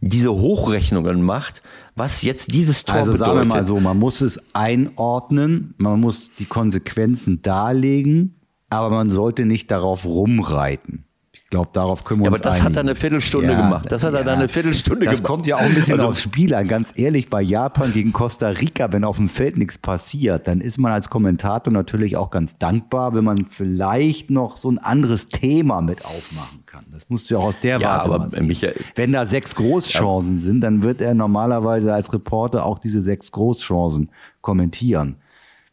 diese 0.00 0.32
Hochrechnungen 0.32 1.22
macht, 1.22 1.62
was 1.94 2.22
jetzt 2.22 2.52
dieses 2.52 2.84
Tor 2.84 2.96
Also 2.96 3.12
sagen 3.12 3.32
wir 3.32 3.40
bedeutet. 3.44 3.48
mal 3.52 3.64
so, 3.64 3.80
man 3.80 3.98
muss 3.98 4.20
es 4.20 4.40
einordnen, 4.54 5.74
man 5.76 6.00
muss 6.00 6.30
die 6.38 6.46
Konsequenzen 6.46 7.42
darlegen, 7.42 8.34
aber 8.70 8.90
man 8.90 9.10
sollte 9.10 9.44
nicht 9.44 9.70
darauf 9.70 10.04
rumreiten. 10.04 11.04
Ich 11.32 11.50
glaube, 11.50 11.70
darauf 11.72 12.04
können 12.04 12.20
wir 12.20 12.26
Ja, 12.26 12.30
uns 12.30 12.40
aber 12.42 12.50
das 12.50 12.62
hat 12.62 12.76
er 12.76 12.80
eine 12.80 12.94
Viertelstunde 12.94 13.56
gemacht. 13.56 13.90
Das 13.90 14.04
hat 14.04 14.14
er 14.14 14.22
dann 14.22 14.38
eine 14.38 14.48
Viertelstunde 14.48 15.04
das 15.06 15.16
gemacht. 15.16 15.26
kommt 15.26 15.46
ja 15.46 15.56
auch 15.56 15.60
ein 15.62 15.74
bisschen 15.74 15.94
Also- 15.94 16.08
aufs 16.10 16.22
Spiel 16.22 16.54
an. 16.54 16.68
Ganz 16.68 16.92
ehrlich, 16.94 17.28
bei 17.28 17.42
Japan 17.42 17.92
gegen 17.92 18.12
Costa 18.12 18.48
Rica, 18.50 18.92
wenn 18.92 19.02
auf 19.02 19.16
dem 19.16 19.28
Feld 19.28 19.58
nichts 19.58 19.76
passiert, 19.76 20.46
dann 20.46 20.60
ist 20.60 20.78
man 20.78 20.92
als 20.92 21.10
Kommentator 21.10 21.72
natürlich 21.72 22.16
auch 22.16 22.30
ganz 22.30 22.56
dankbar, 22.58 23.14
wenn 23.14 23.24
man 23.24 23.46
vielleicht 23.46 24.30
noch 24.30 24.56
so 24.58 24.70
ein 24.70 24.78
anderes 24.78 25.26
Thema 25.26 25.80
mit 25.80 26.04
aufmachen 26.04 26.59
kann. 26.70 26.84
Das 26.92 27.08
musst 27.10 27.28
du 27.28 27.34
ja 27.34 27.40
auch 27.40 27.46
aus 27.46 27.60
der 27.60 27.78
Ja, 27.80 27.88
Warte 27.98 28.12
aber, 28.14 28.28
sehen. 28.30 28.46
Michael- 28.46 28.74
Wenn 28.94 29.12
da 29.12 29.26
sechs 29.26 29.54
Großchancen 29.54 30.38
sind, 30.40 30.60
dann 30.60 30.82
wird 30.82 31.00
er 31.00 31.14
normalerweise 31.14 31.92
als 31.92 32.12
Reporter 32.12 32.64
auch 32.64 32.78
diese 32.78 33.02
sechs 33.02 33.32
Großchancen 33.32 34.10
kommentieren. 34.40 35.16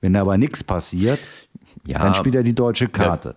Wenn 0.01 0.13
da 0.13 0.21
aber 0.21 0.37
nichts 0.37 0.63
passiert, 0.63 1.19
Ja, 1.85 1.99
dann 1.99 2.15
spielt 2.15 2.35
er 2.35 2.43
die 2.43 2.53
deutsche 2.55 2.87
Karte. 2.87 3.35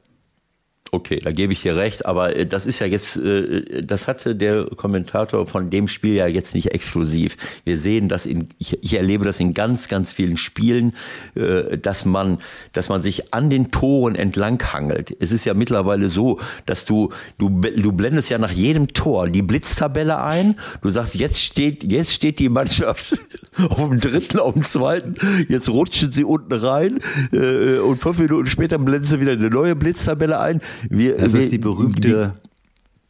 Okay, 0.92 1.20
da 1.22 1.30
gebe 1.30 1.52
ich 1.52 1.62
dir 1.62 1.76
recht, 1.76 2.04
aber 2.04 2.34
äh, 2.34 2.46
das 2.46 2.66
ist 2.66 2.80
ja 2.80 2.86
jetzt, 2.86 3.16
äh, 3.16 3.82
das 3.82 4.08
hatte 4.08 4.34
der 4.34 4.64
Kommentator 4.76 5.46
von 5.46 5.70
dem 5.70 5.86
Spiel 5.86 6.14
ja 6.14 6.26
jetzt 6.26 6.54
nicht 6.54 6.72
exklusiv. 6.72 7.36
Wir 7.64 7.78
sehen 7.78 8.08
das 8.08 8.26
in, 8.26 8.48
ich, 8.58 8.82
ich 8.82 8.94
erlebe 8.94 9.24
das 9.24 9.38
in 9.38 9.54
ganz, 9.54 9.86
ganz 9.86 10.12
vielen 10.12 10.36
Spielen, 10.36 10.94
äh, 11.36 11.78
dass 11.78 12.04
man, 12.04 12.38
dass 12.72 12.88
man 12.88 13.04
sich 13.04 13.32
an 13.32 13.50
den 13.50 13.70
Toren 13.70 14.16
entlang 14.16 14.60
hangelt. 14.72 15.16
Es 15.20 15.30
ist 15.30 15.44
ja 15.44 15.54
mittlerweile 15.54 16.08
so, 16.08 16.40
dass 16.66 16.86
du, 16.86 17.10
du, 17.38 17.48
du 17.60 17.92
blendest 17.92 18.28
ja 18.30 18.38
nach 18.38 18.50
jedem 18.50 18.88
Tor 18.88 19.28
die 19.28 19.42
Blitztabelle 19.42 20.20
ein. 20.20 20.56
Du 20.82 20.90
sagst, 20.90 21.14
jetzt 21.14 21.40
steht, 21.40 21.84
jetzt 21.84 22.12
steht 22.12 22.40
die 22.40 22.48
Mannschaft 22.48 23.16
auf 23.68 23.88
dem 23.88 24.00
dritten, 24.00 24.40
auf 24.40 24.54
dem 24.54 24.64
zweiten, 24.64 25.14
jetzt 25.48 25.68
rutschen 25.68 26.10
sie 26.10 26.24
unten 26.24 26.52
rein 26.52 26.98
äh, 27.32 27.78
und 27.78 27.98
fünf 27.98 28.18
Minuten 28.18 28.48
später 28.48 28.78
blenden 28.78 29.04
sie 29.04 29.20
wieder 29.20 29.32
eine 29.32 29.50
neue 29.50 29.76
Blitztabelle 29.76 30.40
ein. 30.40 30.60
Wir, 30.88 31.16
Das 31.16 31.32
wir, 31.32 31.42
ist 31.42 31.52
die 31.52 31.58
berühmte 31.58 32.32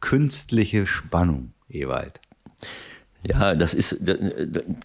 künstliche 0.01 0.87
Spannung, 0.87 1.53
Ewald. 1.69 2.19
Ja, 3.23 3.53
das 3.53 3.75
ist 3.75 3.99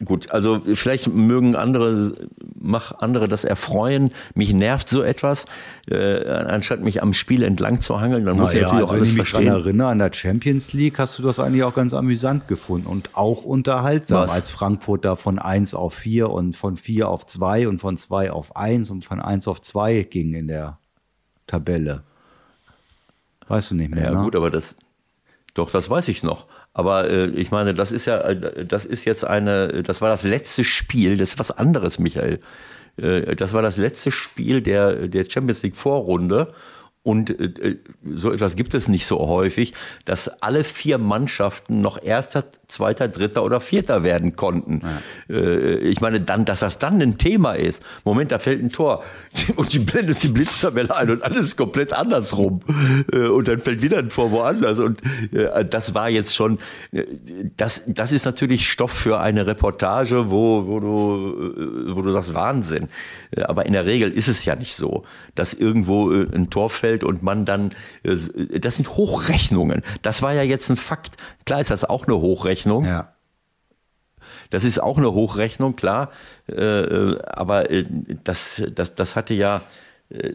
gut. 0.05 0.31
Also 0.31 0.61
vielleicht 0.61 1.09
mögen 1.09 1.57
andere, 1.57 2.15
mach 2.55 2.93
andere 2.99 3.29
das 3.29 3.45
erfreuen. 3.45 4.11
Mich 4.35 4.53
nervt 4.53 4.91
so 4.91 5.03
etwas, 5.03 5.47
äh, 5.91 6.29
anstatt 6.29 6.83
mich 6.83 7.03
am 7.03 7.15
Spiel 7.15 7.43
entlang 7.43 7.81
zu 7.81 7.99
hangeln. 7.99 8.27
Dann 8.27 8.37
muss 8.37 8.53
Na 8.53 8.59
ich 8.59 8.63
natürlich 8.63 8.83
also 8.83 8.85
auch 8.85 8.91
alles 8.91 9.01
wenn 9.01 9.09
ich 9.09 9.19
mich 9.19 9.29
verstehen. 9.31 9.47
daran 9.47 9.63
erinnere, 9.63 9.89
an 9.89 9.99
der 10.01 10.13
Champions 10.13 10.75
League 10.75 10.99
hast 10.99 11.19
du 11.19 11.23
das 11.23 11.39
eigentlich 11.39 11.65
auch 11.65 11.75
ganz 11.75 11.95
amüsant 11.95 12.47
gefunden 12.47 12.87
und 12.89 13.09
auch 13.15 13.43
unterhaltsam, 13.43 14.25
Was? 14.25 14.33
als 14.33 14.51
Frankfurt 14.51 15.07
da 15.07 15.17
von 15.17 15.39
1 15.39 15.73
auf 15.73 15.95
4 15.95 16.29
und 16.29 16.59
von 16.59 16.77
4 16.77 17.09
auf 17.09 17.25
2 17.25 17.69
und 17.69 17.81
von 17.81 17.97
2 17.97 18.33
auf 18.33 18.55
1 18.55 18.91
und 18.91 19.03
von 19.03 19.19
1 19.19 19.49
auf 19.49 19.63
2 19.63 20.03
ging 20.03 20.35
in 20.35 20.49
der 20.49 20.79
Tabelle. 21.47 22.03
Weißt 23.49 23.71
du 23.71 23.75
nicht 23.75 23.95
mehr, 23.95 24.05
Ja 24.05 24.15
ne? 24.15 24.23
gut, 24.23 24.37
aber 24.37 24.51
das, 24.51 24.77
doch, 25.55 25.71
das 25.71 25.89
weiß 25.89 26.09
ich 26.09 26.23
noch. 26.23 26.47
Aber 26.75 27.09
äh, 27.09 27.29
ich 27.29 27.51
meine, 27.51 27.73
das 27.73 27.93
ist 27.93 28.07
ja, 28.07 28.19
äh, 28.19 28.67
das 28.67 28.85
ist 28.85 29.05
jetzt 29.05 29.25
eine, 29.25 29.83
das 29.83 30.03
war 30.03 30.11
das 30.11 30.25
letzte 30.25 30.65
Spiel, 30.65 31.17
das 31.17 31.31
ist 31.31 31.39
was 31.39 31.51
anderes, 31.51 31.99
Michael. 31.99 32.41
Äh, 32.97 33.37
das 33.37 33.53
war 33.53 33.63
das 33.63 33.77
letzte 33.77 34.11
Spiel 34.11 34.61
der, 34.61 35.09
der 35.09 35.25
Champions 35.29 35.63
League 35.63 35.77
Vorrunde. 35.77 36.53
Und 37.07 37.39
äh, 37.39 37.77
so 38.05 38.33
etwas 38.33 38.57
gibt 38.57 38.75
es 38.75 38.89
nicht 38.89 39.07
so 39.07 39.29
häufig, 39.29 39.75
dass 40.07 40.27
alle 40.43 40.65
vier 40.65 40.99
Mannschaften 40.99 41.81
noch 41.81 42.03
erster, 42.03 42.47
zweiter, 42.67 43.07
dritter 43.07 43.45
oder 43.45 43.61
vierter 43.61 44.03
werden 44.03 44.35
konnten. 44.35 44.83
Äh, 45.31 45.77
ich 45.79 46.01
meine, 46.01 46.21
dann, 46.21 46.45
dass 46.45 46.61
das 46.61 46.79
dann 46.79 47.01
ein 47.01 47.17
Thema 47.17 47.53
ist. 47.53 47.81
Moment, 48.05 48.33
da 48.33 48.41
fällt 48.41 48.61
ein 48.61 48.73
Tor 48.73 49.05
und 49.55 49.73
die 49.73 49.79
blendet 49.79 50.21
die 50.21 50.27
Blitztabelle 50.27 50.97
ein 50.97 51.09
und 51.09 51.23
alles 51.23 51.45
ist 51.45 51.57
komplett 51.57 51.93
andersrum. 51.93 52.59
Äh, 53.13 53.29
und 53.29 53.47
dann 53.47 53.61
fällt 53.61 53.83
wieder 53.83 53.99
ein 53.99 54.09
Tor 54.09 54.33
woanders. 54.33 54.81
Und 54.81 55.01
äh, 55.33 55.65
das 55.65 55.95
war 55.95 56.11
jetzt 56.11 56.35
schon, 56.35 56.59
äh, 56.91 57.05
das, 57.57 57.85
das 57.87 58.11
ist 58.11 58.25
natürlich 58.25 58.69
Stoff 58.69 58.91
für 58.91 59.21
eine 59.21 59.47
Reportage, 59.47 60.29
wo, 60.29 60.67
wo, 60.67 60.81
du, 60.81 61.87
äh, 61.91 61.95
wo 61.95 62.03
du 62.03 62.11
sagst, 62.11 62.35
Wahnsinn. 62.35 62.89
Äh, 63.31 63.43
Aber 63.43 63.65
in 63.65 63.75
der 63.75 63.87
Regel 63.87 64.11
ist 64.11 64.27
es 64.27 64.45
ja 64.45 64.57
nicht 64.57 64.75
so, 64.75 65.05
dass 65.37 65.55
irgendwo 65.55 66.13
äh, 66.13 66.27
ein 66.35 66.51
Tor 66.51 66.69
fällt 66.69 66.96
und 67.05 67.23
man 67.23 67.45
dann, 67.45 67.71
äh, 68.03 68.59
das 68.59 68.77
sind 68.77 68.97
Hochrechnungen. 68.97 69.83
Das 70.03 70.23
war 70.23 70.33
ja 70.33 70.43
jetzt 70.43 70.69
ein 70.71 70.77
Fakt. 70.77 71.17
Klar 71.45 71.61
ist 71.61 71.71
das 71.71 71.85
auch 71.85 72.07
eine 72.07 72.17
Hochrechnung. 72.17 72.85
Ja. 72.85 73.13
Das 74.51 74.65
ist 74.65 74.83
auch 74.83 74.99
eine 74.99 75.13
Hochrechnung, 75.13 75.77
klar. 75.77 76.11
Äh, 76.49 76.55
äh, 76.55 77.23
aber 77.27 77.71
äh, 77.71 77.85
das, 78.25 78.63
das, 78.75 78.95
das 78.95 79.17
hatte 79.17 79.35
ja, 79.35 79.57
äh, 79.57 79.61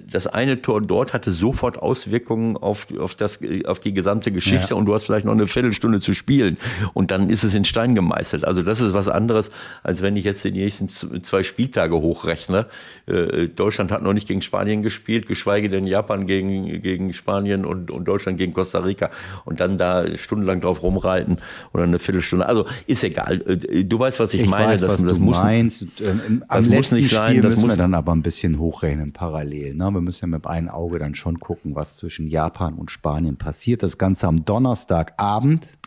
das 0.06 0.28
eine 0.28 0.62
Tor 0.62 0.82
dort 0.82 1.14
hatte 1.14 1.32
sofort 1.32 1.80
Auswirkungen 1.80 2.58
auf, 2.58 2.88
auf, 3.00 3.16
das, 3.16 3.40
auf 3.66 3.80
die 3.80 3.94
gesamte 3.94 4.34
Geschichte 4.34 4.72
Ja. 4.72 4.76
und 4.76 4.86
du 4.86 4.94
hast 4.94 5.06
vielleicht 5.06 5.26
noch 5.26 5.32
eine 5.32 5.48
Viertelstunde 5.48 6.02
zu 6.02 6.14
spielen 6.14 6.58
und 6.94 7.10
dann 7.10 7.30
ist 7.30 7.46
es 7.46 7.56
in 7.56 7.64
Stein 7.64 7.96
gemeißelt. 7.96 8.44
Also 8.44 8.64
das 8.64 8.82
ist 8.82 8.94
was 8.94 9.08
anderes, 9.08 9.50
als 9.82 10.02
wenn 10.02 10.18
ich 10.18 10.26
jetzt 10.26 10.44
die 10.44 10.52
nächsten 10.52 10.90
zwei 10.90 11.44
Spieltage 11.44 11.96
hochrechne. 11.96 12.66
Äh, 13.08 13.48
Deutschland 13.48 13.94
hat 13.94 14.04
noch 14.04 14.12
nicht 14.12 14.28
gegen 14.28 14.42
Spanien 14.42 14.82
gespielt, 14.82 15.26
geschweige 15.26 15.70
denn 15.70 15.88
Japan 15.88 16.26
gegen, 16.26 16.82
gegen 16.82 17.14
Spanien 17.14 17.64
und, 17.64 17.92
und 17.92 18.04
Deutschland 18.04 18.38
gegen 18.38 18.52
Costa 18.52 18.80
Rica 18.80 19.10
und 19.46 19.62
dann 19.62 19.78
da 19.78 20.06
stundenlang 20.18 20.60
drauf 20.60 20.84
rumreiten 20.84 21.38
oder 21.74 21.84
eine 21.84 22.00
Viertelstunde. 22.00 22.46
Also 22.46 22.66
ist 22.88 23.06
egal. 23.06 23.42
Äh, 23.48 23.86
Du 23.86 24.00
weißt, 24.00 24.20
was 24.20 24.34
ich, 24.34 24.42
Ich 24.42 24.50
meine. 24.50 24.74
weiß, 24.74 24.82
das, 24.82 24.94
was 25.00 25.04
das 25.06 25.18
muss, 25.20 25.38
meinst. 25.42 25.86
Am 26.06 26.44
das 26.50 26.68
muss 26.68 26.92
nicht 26.92 27.10
sein, 27.10 27.30
Spiel 27.32 27.42
das 27.42 27.52
müssen 27.52 27.68
muss- 27.68 27.78
wir 27.78 27.82
dann 27.82 27.94
aber 27.94 28.12
ein 28.14 28.22
bisschen 28.22 28.60
hochrechnen 28.60 29.14
parallel. 29.14 29.61
Ne? 29.70 29.92
Wir 29.92 30.02
müssen 30.02 30.26
ja 30.26 30.28
mit 30.28 30.46
einem 30.48 30.70
Auge 30.70 31.00
dann 31.00 31.16
schon 31.16 31.40
gucken, 31.40 31.76
was 31.76 31.96
zwischen 31.96 32.28
Japan 32.28 32.74
und 32.74 32.92
Spanien 32.92 33.38
passiert. 33.38 33.84
Das 33.84 33.98
Ganze 33.98 34.28
am 34.28 34.44
Donnerstagabend. 34.46 35.78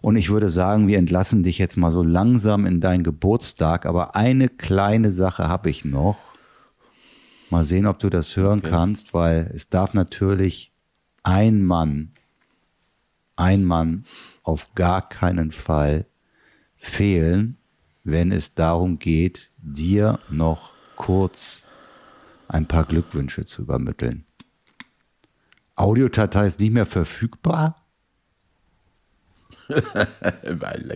Und 0.00 0.16
ich 0.16 0.30
würde 0.30 0.50
sagen, 0.50 0.86
wir 0.86 0.98
entlassen 0.98 1.42
dich 1.42 1.58
jetzt 1.58 1.76
mal 1.76 1.90
so 1.90 2.02
langsam 2.02 2.66
in 2.66 2.80
deinen 2.80 3.02
Geburtstag. 3.02 3.86
Aber 3.86 4.14
eine 4.14 4.48
kleine 4.48 5.12
Sache 5.12 5.48
habe 5.48 5.70
ich 5.70 5.84
noch. 5.84 6.18
Mal 7.50 7.64
sehen, 7.64 7.86
ob 7.86 7.98
du 7.98 8.10
das 8.10 8.36
hören 8.36 8.62
kannst, 8.62 9.14
weil 9.14 9.50
es 9.54 9.70
darf 9.70 9.94
natürlich 9.94 10.70
ein 11.22 11.64
Mann, 11.64 12.12
ein 13.36 13.64
Mann 13.64 14.04
auf 14.42 14.74
gar 14.74 15.08
keinen 15.08 15.50
Fall 15.50 16.04
fehlen, 16.76 17.56
wenn 18.04 18.32
es 18.32 18.54
darum 18.54 18.98
geht, 18.98 19.50
dir 19.58 20.18
noch 20.30 20.70
kurz 20.96 21.64
ein 22.48 22.66
paar 22.66 22.84
Glückwünsche 22.84 23.44
zu 23.44 23.62
übermitteln. 23.62 24.24
Audiodatei 25.76 26.46
ist 26.46 26.60
nicht 26.60 26.72
mehr 26.72 26.86
verfügbar? 26.86 27.74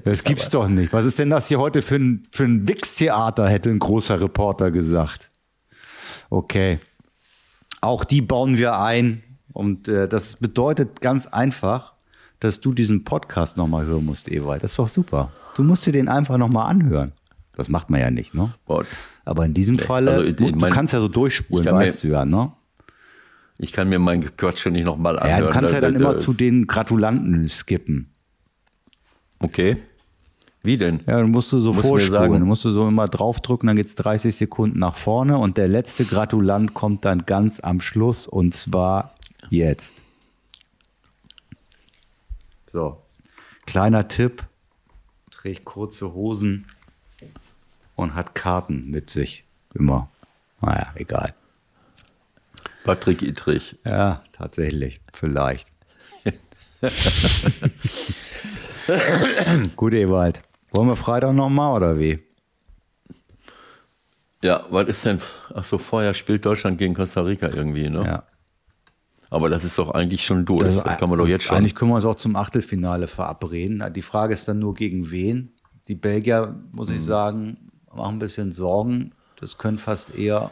Das 0.04 0.24
gibt's 0.24 0.48
doch 0.48 0.66
nicht. 0.66 0.94
Was 0.94 1.04
ist 1.04 1.18
denn 1.18 1.28
das 1.28 1.48
hier 1.48 1.58
heute 1.58 1.82
für 1.82 1.96
ein, 1.96 2.22
für 2.30 2.44
ein 2.44 2.66
Wichstheater, 2.66 3.46
hätte 3.48 3.68
ein 3.68 3.78
großer 3.78 4.18
Reporter 4.18 4.70
gesagt. 4.70 5.30
Okay. 6.30 6.80
Auch 7.82 8.04
die 8.04 8.22
bauen 8.22 8.56
wir 8.56 8.78
ein. 8.78 9.22
Und 9.52 9.88
äh, 9.88 10.08
das 10.08 10.36
bedeutet 10.36 11.02
ganz 11.02 11.26
einfach, 11.26 11.92
dass 12.40 12.60
du 12.60 12.72
diesen 12.72 13.04
Podcast 13.04 13.56
nochmal 13.56 13.84
hören 13.84 14.06
musst, 14.06 14.30
Ewald. 14.30 14.62
Das 14.64 14.72
ist 14.72 14.78
doch 14.78 14.88
super. 14.88 15.30
Du 15.54 15.62
musst 15.62 15.86
dir 15.86 15.92
den 15.92 16.08
einfach 16.08 16.38
nochmal 16.38 16.70
anhören. 16.70 17.12
Das 17.54 17.68
macht 17.68 17.90
man 17.90 18.00
ja 18.00 18.10
nicht, 18.10 18.34
ne? 18.34 18.52
Boah, 18.66 18.84
Aber 19.24 19.44
in 19.44 19.52
diesem 19.54 19.78
Falle, 19.78 20.12
also 20.12 20.32
du, 20.32 20.48
mein- 20.56 20.72
kannst 20.72 20.94
ja 20.94 21.00
so 21.00 21.08
durchspulen, 21.08 21.64
kann 21.66 21.74
mir- 21.76 21.84
weißt 21.86 22.02
du 22.04 22.08
ja, 22.08 22.24
ne? 22.24 22.52
Ich 23.58 23.72
kann 23.72 23.88
mir 23.88 23.98
mein 23.98 24.20
Gequatsche 24.22 24.70
nicht 24.70 24.84
nochmal 24.84 25.18
anhören. 25.18 25.40
Ja, 25.42 25.46
du 25.46 25.52
kannst 25.52 25.72
ja 25.74 25.80
Da- 25.80 25.90
dann 25.90 26.00
da- 26.00 26.10
immer 26.10 26.18
zu 26.18 26.32
den 26.32 26.66
Gratulanten 26.66 27.46
skippen. 27.48 28.10
Okay. 29.38 29.76
Wie 30.64 30.78
denn? 30.78 31.00
Ja, 31.06 31.18
dann 31.18 31.30
musst 31.30 31.50
du 31.52 31.60
so 31.60 31.72
Musst 31.72 31.88
vorspulen. 31.88 32.10
sagen. 32.12 32.32
Dann 32.34 32.42
musst 32.44 32.64
du 32.64 32.70
so 32.70 32.86
immer 32.88 33.06
draufdrücken, 33.08 33.66
dann 33.66 33.76
geht's 33.76 33.96
30 33.96 34.34
Sekunden 34.36 34.78
nach 34.78 34.96
vorne 34.96 35.36
und 35.38 35.58
der 35.58 35.68
letzte 35.68 36.04
Gratulant 36.04 36.72
kommt 36.72 37.04
dann 37.04 37.26
ganz 37.26 37.58
am 37.60 37.80
Schluss 37.80 38.26
und 38.28 38.54
zwar 38.54 39.14
jetzt. 39.50 39.94
So, 42.72 42.98
kleiner 43.66 44.08
Tipp, 44.08 44.44
trägt 45.30 45.64
kurze 45.64 46.14
Hosen 46.14 46.66
und 48.02 48.14
hat 48.14 48.34
Karten 48.34 48.90
mit 48.90 49.10
sich. 49.10 49.44
Immer. 49.74 50.08
Naja, 50.60 50.92
egal. 50.94 51.34
Patrick 52.84 53.22
Ittrich. 53.22 53.74
Ja, 53.84 54.22
tatsächlich. 54.32 55.00
Vielleicht. 55.12 55.68
Gut, 59.76 59.92
Ewald. 59.94 60.42
Wollen 60.72 60.88
wir 60.88 60.96
Freitag 60.96 61.34
nochmal 61.34 61.76
oder 61.76 61.98
wie? 61.98 62.18
Ja, 64.42 64.64
was 64.70 64.88
ist 64.88 65.04
denn? 65.04 65.20
Achso, 65.54 65.78
vorher 65.78 66.14
spielt 66.14 66.44
Deutschland 66.44 66.78
gegen 66.78 66.94
Costa 66.94 67.20
Rica 67.20 67.48
irgendwie, 67.48 67.88
ne? 67.88 68.04
Ja. 68.04 68.24
Aber 69.30 69.48
das 69.48 69.64
ist 69.64 69.78
doch 69.78 69.90
eigentlich 69.92 70.24
schon 70.24 70.44
durch. 70.44 70.64
Also, 70.64 70.80
das 70.82 70.98
kann 70.98 71.08
man 71.08 71.18
doch 71.18 71.28
jetzt 71.28 71.44
schon. 71.44 71.56
Eigentlich 71.56 71.74
können 71.74 71.90
wir 71.92 71.96
uns 71.96 72.04
auch 72.04 72.16
zum 72.16 72.36
Achtelfinale 72.36 73.06
verabreden. 73.06 73.82
Die 73.94 74.02
Frage 74.02 74.34
ist 74.34 74.48
dann 74.48 74.58
nur 74.58 74.74
gegen 74.74 75.10
wen. 75.10 75.52
Die 75.88 75.94
Belgier, 75.94 76.54
muss 76.72 76.88
Mhm. 76.88 76.96
ich 76.96 77.02
sagen, 77.02 77.56
machen 77.94 78.16
ein 78.16 78.18
bisschen 78.18 78.52
Sorgen. 78.52 79.12
Das 79.36 79.58
könnte 79.58 79.82
fast 79.82 80.14
eher 80.14 80.50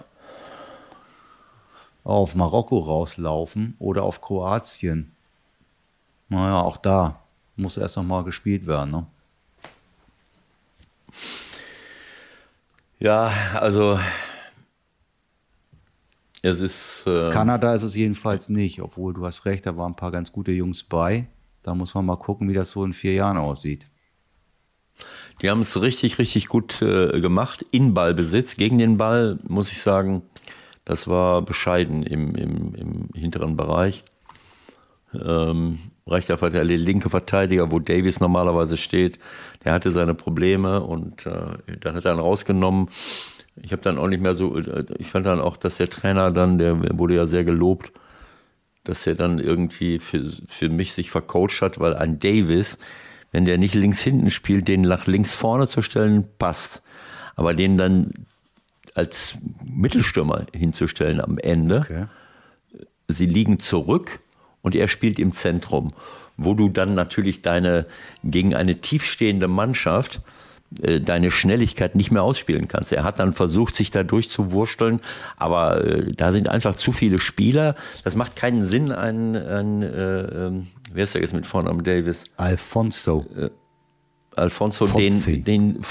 auf 2.04 2.34
Marokko 2.34 2.78
rauslaufen 2.78 3.76
oder 3.78 4.02
auf 4.02 4.20
Kroatien. 4.20 5.14
Naja, 6.28 6.60
auch 6.60 6.76
da 6.76 7.20
muss 7.56 7.76
erst 7.76 7.96
noch 7.96 8.04
mal 8.04 8.24
gespielt 8.24 8.66
werden. 8.66 8.90
Ne? 8.90 9.06
Ja, 12.98 13.30
also 13.54 13.98
es 16.42 16.60
ist. 16.60 17.04
Äh, 17.06 17.30
Kanada 17.30 17.74
ist 17.74 17.82
es 17.82 17.94
jedenfalls 17.94 18.48
nicht, 18.48 18.80
obwohl 18.80 19.14
du 19.14 19.26
hast 19.26 19.44
recht, 19.44 19.66
da 19.66 19.76
waren 19.76 19.92
ein 19.92 19.96
paar 19.96 20.10
ganz 20.10 20.32
gute 20.32 20.52
Jungs 20.52 20.82
bei. 20.82 21.26
Da 21.62 21.74
muss 21.74 21.94
man 21.94 22.06
mal 22.06 22.16
gucken, 22.16 22.48
wie 22.48 22.54
das 22.54 22.70
so 22.70 22.84
in 22.84 22.92
vier 22.92 23.14
Jahren 23.14 23.36
aussieht. 23.36 23.86
Die 25.40 25.48
haben 25.48 25.60
es 25.62 25.80
richtig, 25.80 26.18
richtig 26.18 26.48
gut 26.48 26.82
äh, 26.82 27.20
gemacht. 27.20 27.64
In 27.72 27.94
Ballbesitz. 27.94 28.56
Gegen 28.56 28.78
den 28.78 28.98
Ball, 28.98 29.38
muss 29.46 29.72
ich 29.72 29.80
sagen, 29.80 30.22
das 30.84 31.08
war 31.08 31.42
bescheiden 31.42 32.02
im, 32.02 32.34
im, 32.34 32.74
im 32.74 33.08
hinteren 33.14 33.56
Bereich. 33.56 34.04
Ähm, 35.14 35.78
rechter 36.06 36.36
Verteidiger, 36.38 36.76
linke 36.76 37.10
Verteidiger, 37.10 37.70
wo 37.70 37.78
Davies 37.78 38.20
normalerweise 38.20 38.76
steht, 38.76 39.18
der 39.64 39.72
hatte 39.72 39.90
seine 39.90 40.14
Probleme 40.14 40.82
und 40.82 41.26
äh, 41.26 41.76
dann 41.80 41.94
hat 41.94 42.04
er 42.04 42.14
ihn 42.14 42.20
rausgenommen. 42.20 42.88
Ich 43.60 43.72
habe 43.72 43.82
dann 43.82 43.98
auch 43.98 44.06
nicht 44.06 44.22
mehr 44.22 44.34
so, 44.34 44.56
äh, 44.56 44.84
ich 44.98 45.08
fand 45.08 45.26
dann 45.26 45.40
auch, 45.40 45.56
dass 45.56 45.78
der 45.78 45.90
Trainer 45.90 46.30
dann, 46.30 46.58
der 46.58 46.98
wurde 46.98 47.14
ja 47.14 47.26
sehr 47.26 47.44
gelobt, 47.44 47.92
dass 48.84 49.06
er 49.06 49.14
dann 49.14 49.38
irgendwie 49.38 49.98
für, 49.98 50.30
für 50.46 50.68
mich 50.68 50.92
sich 50.92 51.10
vercoacht 51.10 51.60
hat, 51.60 51.80
weil 51.80 51.94
ein 51.94 52.18
Davis, 52.18 52.78
wenn 53.32 53.44
der 53.44 53.58
nicht 53.58 53.74
links 53.74 54.00
hinten 54.02 54.30
spielt, 54.30 54.68
den 54.68 54.82
nach 54.82 55.06
links 55.06 55.32
vorne 55.34 55.68
zu 55.68 55.82
stellen, 55.82 56.26
passt. 56.38 56.82
Aber 57.36 57.54
den 57.54 57.76
dann 57.78 58.12
als 58.94 59.34
Mittelstürmer 59.64 60.46
hinzustellen 60.52 61.20
am 61.20 61.38
Ende, 61.38 61.80
Okay. 61.80 62.06
sie 63.08 63.26
liegen 63.26 63.60
zurück 63.60 64.20
und 64.62 64.74
er 64.74 64.88
spielt 64.88 65.18
im 65.18 65.32
Zentrum. 65.32 65.92
wo 66.42 66.54
du 66.54 66.70
dann 66.70 66.94
natürlich 66.94 67.42
deine 67.42 67.84
gegen 68.24 68.54
eine 68.54 68.80
tiefstehende 68.80 69.46
Mannschaft 69.46 70.22
äh, 70.80 70.98
deine 71.00 71.30
Schnelligkeit 71.30 71.96
nicht 71.96 72.10
mehr 72.12 72.22
ausspielen 72.22 72.66
kannst. 72.66 72.92
Er 72.92 73.04
hat 73.04 73.18
dann 73.18 73.34
versucht, 73.34 73.76
sich 73.76 73.90
da 73.90 74.04
durchzuwursteln, 74.04 75.00
aber 75.36 75.84
äh, 75.84 76.12
da 76.12 76.32
sind 76.32 76.48
einfach 76.48 76.74
zu 76.76 76.92
viele 76.92 77.18
Spieler. 77.18 77.74
Das 78.04 78.14
macht 78.14 78.36
keinen 78.36 78.62
Sinn, 78.62 78.90
ein, 78.90 79.36
ein 79.36 79.82
äh, 79.82 80.20
äh, 80.20 80.62
wer 80.92 81.04
ist 81.04 81.14
der 81.14 81.22
jetzt 81.22 81.32
mit 81.32 81.46
Vornamen 81.46 81.82
Davis? 81.82 82.24
Alfonso. 82.36 83.26
Äh, 83.36 83.50
Alfonso, 84.36 84.86
den, 84.86 85.42
den, 85.42 85.82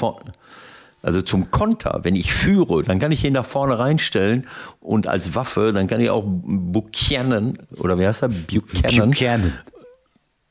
also 1.01 1.21
zum 1.21 1.51
Konter, 1.51 1.99
wenn 2.03 2.15
ich 2.15 2.33
führe, 2.33 2.83
dann 2.83 2.99
kann 2.99 3.11
ich 3.11 3.23
ihn 3.23 3.33
nach 3.33 3.45
vorne 3.45 3.79
reinstellen 3.79 4.47
und 4.79 5.07
als 5.07 5.35
Waffe, 5.35 5.71
dann 5.71 5.87
kann 5.87 6.01
ich 6.01 6.09
auch 6.09 6.23
Buchanan, 6.25 7.57
oder 7.77 7.97
wie 7.99 8.07
heißt 8.07 8.23
er? 8.23 8.29
Buchanan. 8.29 9.11
Buchanan. 9.11 9.53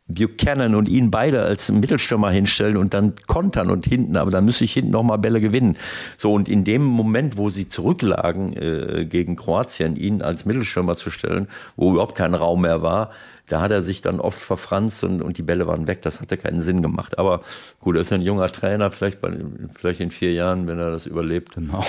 Buchanan 0.09 0.74
und 0.74 0.88
ihn 0.88 1.11
beide 1.11 1.42
als 1.42 1.70
Mittelstürmer 1.70 2.30
hinstellen 2.30 2.78
und 2.78 2.94
dann 2.94 3.14
kontern 3.26 3.70
und 3.70 3.84
hinten, 3.84 4.16
aber 4.16 4.30
dann 4.30 4.46
müsste 4.46 4.64
ich 4.64 4.72
hinten 4.72 4.90
nochmal 4.90 5.18
Bälle 5.18 5.42
gewinnen. 5.42 5.76
So, 6.16 6.32
und 6.32 6.49
in 6.49 6.64
dem 6.64 6.82
Moment, 6.82 7.36
wo 7.36 7.51
sie 7.51 7.68
zurücklagen 7.68 8.55
äh, 8.55 9.05
gegen 9.05 9.36
Kroatien, 9.36 9.96
ihn 9.96 10.22
als 10.22 10.46
Mittelstürmer 10.46 10.96
zu 10.96 11.11
stellen, 11.11 11.46
wo 11.76 11.92
überhaupt 11.92 12.14
kein 12.14 12.32
Raum 12.32 12.62
mehr 12.62 12.80
war, 12.80 13.11
da 13.49 13.61
hat 13.61 13.70
er 13.70 13.82
sich 13.82 14.01
dann 14.01 14.20
oft 14.20 14.40
verfranst 14.40 15.03
und, 15.05 15.22
und 15.22 15.38
die 15.38 15.42
Bälle 15.42 15.66
waren 15.66 15.86
weg. 15.86 16.03
Das 16.03 16.20
hatte 16.20 16.36
keinen 16.36 16.61
Sinn 16.61 16.82
gemacht. 16.82 17.18
Aber 17.18 17.40
gut, 17.80 17.96
er 17.96 18.03
ist 18.03 18.12
ein 18.12 18.22
junger 18.22 18.46
Trainer, 18.49 18.90
vielleicht, 18.90 19.20
bei, 19.20 19.32
vielleicht 19.74 20.01
in 20.01 20.11
vier 20.11 20.32
Jahren, 20.32 20.66
wenn 20.66 20.78
er 20.78 20.90
das 20.90 21.07
überlebt. 21.07 21.55
Genau. 21.55 21.84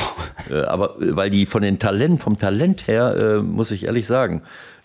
Äh, 0.50 0.62
aber 0.62 0.96
weil 0.98 1.30
die 1.30 1.46
von 1.46 1.62
den 1.62 1.80
Talent, 1.80 2.24
vom 2.24 2.40
Talent 2.40 2.88
her, 2.88 3.16
äh, 3.16 3.38
muss 3.42 3.72
ich 3.72 3.86
ehrlich 3.86 4.08
sagen, 4.08 4.42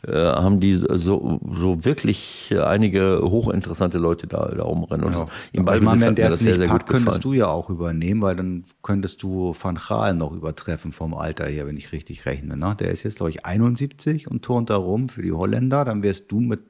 äh, 0.06 0.12
haben 0.12 0.60
die 0.60 0.74
so, 0.74 1.40
so 1.54 1.84
wirklich 1.84 2.54
einige 2.56 3.20
hochinteressante 3.22 3.98
Leute 3.98 4.26
da, 4.26 4.46
da 4.48 4.62
rumrennen. 4.62 5.06
Und 5.06 5.14
ja. 5.14 5.26
im 5.52 5.64
Ballbesitz 5.64 6.04
hat 6.06 6.18
mir 6.18 6.28
das 6.28 6.40
sehr, 6.40 6.56
sehr 6.56 6.68
gut 6.68 6.86
gefallen. 6.86 7.04
könntest 7.04 7.24
du 7.24 7.32
ja 7.32 7.46
auch 7.46 7.70
übernehmen, 7.70 8.22
weil 8.22 8.36
dann 8.36 8.64
könntest 8.82 9.22
du 9.22 9.54
Van 9.60 9.76
Gaal 9.76 10.14
noch 10.14 10.32
übertreffen 10.32 10.92
vom 10.92 11.14
Alter 11.14 11.46
her, 11.46 11.66
wenn 11.66 11.76
ich 11.76 11.92
richtig 11.92 12.26
rechne. 12.26 12.56
Ne? 12.56 12.76
Der 12.78 12.90
ist 12.90 13.02
jetzt, 13.02 13.16
glaube 13.16 13.30
ich, 13.30 13.44
71 13.44 14.30
und 14.30 14.42
turnt 14.42 14.70
da 14.70 14.76
rum 14.76 15.08
für 15.08 15.22
die 15.22 15.32
Holländer. 15.32 15.84
Dann 15.84 16.02
wärst 16.02 16.30
du 16.30 16.40
mit, 16.40 16.60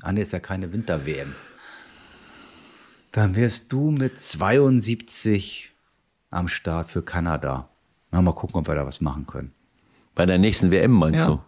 ah 0.00 0.12
nee, 0.12 0.22
ist 0.22 0.32
ja 0.32 0.40
keine 0.40 0.72
Winter-WM. 0.72 1.34
Dann 3.12 3.36
wärst 3.36 3.72
du 3.72 3.90
mit 3.90 4.18
72 4.20 5.70
am 6.30 6.48
Start 6.48 6.90
für 6.90 7.02
Kanada. 7.02 7.68
mal 8.10 8.32
gucken, 8.32 8.56
ob 8.56 8.68
wir 8.68 8.74
da 8.74 8.86
was 8.86 9.02
machen 9.02 9.26
können. 9.26 9.52
Bei 10.14 10.26
der 10.26 10.38
nächsten 10.38 10.70
WM 10.70 10.92
meinst 10.92 11.20
ja. 11.20 11.26
du? 11.26 11.40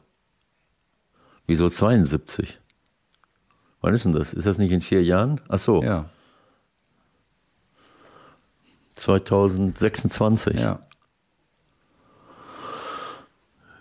Wieso 1.46 1.68
72? 1.68 2.58
Wann 3.80 3.94
ist 3.94 4.04
denn 4.04 4.12
das? 4.12 4.32
Ist 4.32 4.46
das 4.46 4.58
nicht 4.58 4.72
in 4.72 4.80
vier 4.80 5.02
Jahren? 5.02 5.40
Ach 5.48 5.58
so. 5.58 5.82
Ja. 5.82 6.06
2026. 8.94 10.60
Ja. 10.60 10.80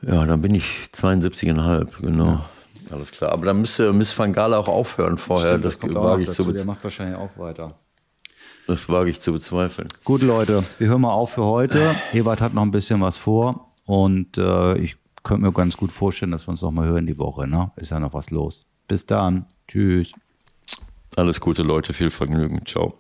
Ja, 0.02 0.26
dann 0.26 0.42
bin 0.42 0.54
ich 0.54 0.90
72,5, 0.94 2.02
genau. 2.02 2.26
Ja. 2.26 2.50
Alles 2.92 3.12
klar. 3.12 3.32
Aber 3.32 3.46
dann 3.46 3.62
müsste, 3.62 3.94
müsste 3.94 4.18
Van 4.18 4.34
Gaal 4.34 4.54
auch 4.54 4.68
aufhören 4.68 5.18
vorher. 5.18 5.52
Stimmt, 5.52 5.66
das, 5.66 5.80
das 5.80 5.96
wage 5.96 6.24
ich 6.24 6.32
zu 6.32 6.52
Der 6.52 6.66
macht 6.66 6.84
wahrscheinlich 6.84 7.18
auch 7.18 7.38
weiter. 7.38 7.76
Das 8.68 8.88
wage 8.90 9.10
ich 9.10 9.20
zu 9.20 9.34
bezweifeln. 9.34 9.88
Gut, 10.04 10.22
Leute, 10.22 10.64
wir 10.78 10.88
hören 10.88 11.02
mal 11.02 11.12
auf 11.12 11.32
für 11.32 11.44
heute. 11.44 11.96
Ewald 12.14 12.40
hat 12.40 12.54
noch 12.54 12.62
ein 12.62 12.72
bisschen 12.72 13.02
was 13.02 13.18
vor 13.18 13.74
und 13.86 14.38
äh, 14.38 14.78
ich 14.78 14.98
könnte 15.24 15.44
mir 15.44 15.52
ganz 15.52 15.78
gut 15.78 15.92
vorstellen, 15.92 16.32
dass 16.32 16.48
wir 16.48 16.52
uns 16.52 16.62
noch 16.62 16.72
mal 16.72 16.88
hören 16.88 17.08
die 17.08 17.18
Woche. 17.18 17.48
Ne? 17.48 17.72
Ist 17.76 17.92
ja 17.92 18.00
noch 18.00 18.14
was 18.14 18.30
los. 18.30 18.66
Bis 18.88 19.06
dann. 19.06 19.46
Tschüss. 19.68 20.12
Alles 21.16 21.40
Gute, 21.40 21.64
Leute. 21.64 21.94
Viel 21.94 22.10
Vergnügen. 22.10 22.66
Ciao. 22.66 22.94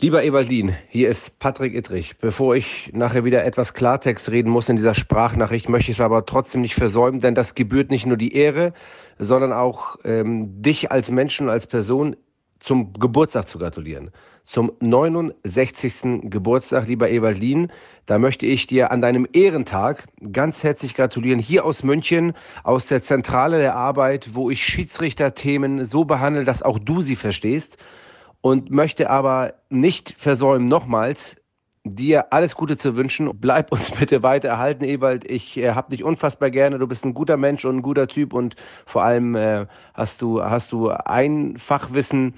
Lieber 0.00 0.22
Ewaldin, 0.22 0.76
hier 0.90 1.08
ist 1.08 1.40
Patrick 1.40 1.74
Ittrich. 1.74 2.18
Bevor 2.18 2.54
ich 2.54 2.92
nachher 2.94 3.24
wieder 3.24 3.44
etwas 3.44 3.74
Klartext 3.74 4.30
reden 4.30 4.48
muss 4.48 4.68
in 4.68 4.76
dieser 4.76 4.94
Sprachnachricht, 4.94 5.68
möchte 5.68 5.90
ich 5.90 5.96
es 5.96 6.00
aber 6.00 6.24
trotzdem 6.24 6.60
nicht 6.60 6.76
versäumen, 6.76 7.18
denn 7.18 7.34
das 7.34 7.56
gebührt 7.56 7.90
nicht 7.90 8.06
nur 8.06 8.16
die 8.16 8.32
Ehre, 8.32 8.74
sondern 9.18 9.52
auch 9.52 9.96
ähm, 10.04 10.62
dich 10.62 10.92
als 10.92 11.10
Menschen, 11.10 11.48
als 11.48 11.66
Person 11.66 12.14
zum 12.60 12.92
Geburtstag 12.92 13.48
zu 13.48 13.58
gratulieren. 13.58 14.12
Zum 14.48 14.72
69. 14.80 16.30
Geburtstag, 16.30 16.88
lieber 16.88 17.10
Ewaldin. 17.10 17.70
Da 18.06 18.18
möchte 18.18 18.46
ich 18.46 18.66
dir 18.66 18.90
an 18.90 19.02
deinem 19.02 19.28
Ehrentag 19.34 20.06
ganz 20.32 20.64
herzlich 20.64 20.94
gratulieren. 20.94 21.38
Hier 21.38 21.66
aus 21.66 21.82
München, 21.82 22.32
aus 22.64 22.86
der 22.86 23.02
Zentrale 23.02 23.58
der 23.58 23.76
Arbeit, 23.76 24.30
wo 24.32 24.48
ich 24.48 24.64
Schiedsrichterthemen 24.64 25.84
so 25.84 26.06
behandle, 26.06 26.44
dass 26.44 26.62
auch 26.62 26.78
du 26.78 27.02
sie 27.02 27.16
verstehst. 27.16 27.76
Und 28.40 28.70
möchte 28.70 29.10
aber 29.10 29.52
nicht 29.68 30.14
versäumen, 30.16 30.66
nochmals 30.66 31.36
dir 31.84 32.32
alles 32.32 32.54
Gute 32.54 32.78
zu 32.78 32.96
wünschen. 32.96 33.30
Bleib 33.34 33.70
uns 33.70 33.90
bitte 33.98 34.22
weiter 34.22 34.48
erhalten, 34.48 34.84
Ewald. 34.84 35.30
Ich 35.30 35.58
äh, 35.58 35.72
hab 35.72 35.90
dich 35.90 36.04
unfassbar 36.04 36.50
gerne. 36.50 36.78
Du 36.78 36.86
bist 36.86 37.04
ein 37.04 37.12
guter 37.12 37.36
Mensch 37.36 37.66
und 37.66 37.76
ein 37.76 37.82
guter 37.82 38.08
Typ 38.08 38.32
und 38.32 38.56
vor 38.86 39.02
allem 39.02 39.34
äh, 39.34 39.66
hast 39.92 40.22
du 40.22 40.42
hast 40.42 40.72
du 40.72 40.88
ein 40.88 41.58
Fachwissen, 41.58 42.32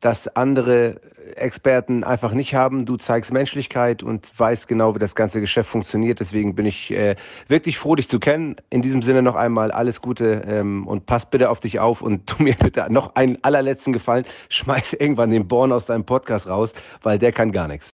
das 0.00 0.28
andere 0.36 1.00
Experten 1.34 2.04
einfach 2.04 2.32
nicht 2.32 2.54
haben. 2.54 2.86
Du 2.86 2.96
zeigst 2.96 3.32
Menschlichkeit 3.32 4.02
und 4.02 4.26
weißt 4.38 4.68
genau, 4.68 4.94
wie 4.94 4.98
das 4.98 5.14
ganze 5.14 5.40
Geschäft 5.40 5.68
funktioniert. 5.68 6.20
Deswegen 6.20 6.54
bin 6.54 6.66
ich 6.66 6.90
äh, 6.90 7.16
wirklich 7.48 7.78
froh, 7.78 7.94
dich 7.96 8.08
zu 8.08 8.20
kennen. 8.20 8.56
In 8.70 8.82
diesem 8.82 9.02
Sinne 9.02 9.22
noch 9.22 9.34
einmal 9.34 9.70
alles 9.70 10.00
Gute 10.00 10.42
ähm, 10.46 10.86
und 10.86 11.06
pass 11.06 11.26
bitte 11.26 11.50
auf 11.50 11.60
dich 11.60 11.80
auf 11.80 12.00
und 12.02 12.26
tu 12.26 12.42
mir 12.42 12.54
bitte 12.54 12.86
noch 12.90 13.14
einen 13.16 13.38
allerletzten 13.42 13.92
Gefallen. 13.92 14.24
Schmeiß 14.48 14.94
irgendwann 14.94 15.30
den 15.30 15.48
Born 15.48 15.72
aus 15.72 15.86
deinem 15.86 16.04
Podcast 16.04 16.48
raus, 16.48 16.74
weil 17.02 17.18
der 17.18 17.32
kann 17.32 17.52
gar 17.52 17.68
nichts. 17.68 17.86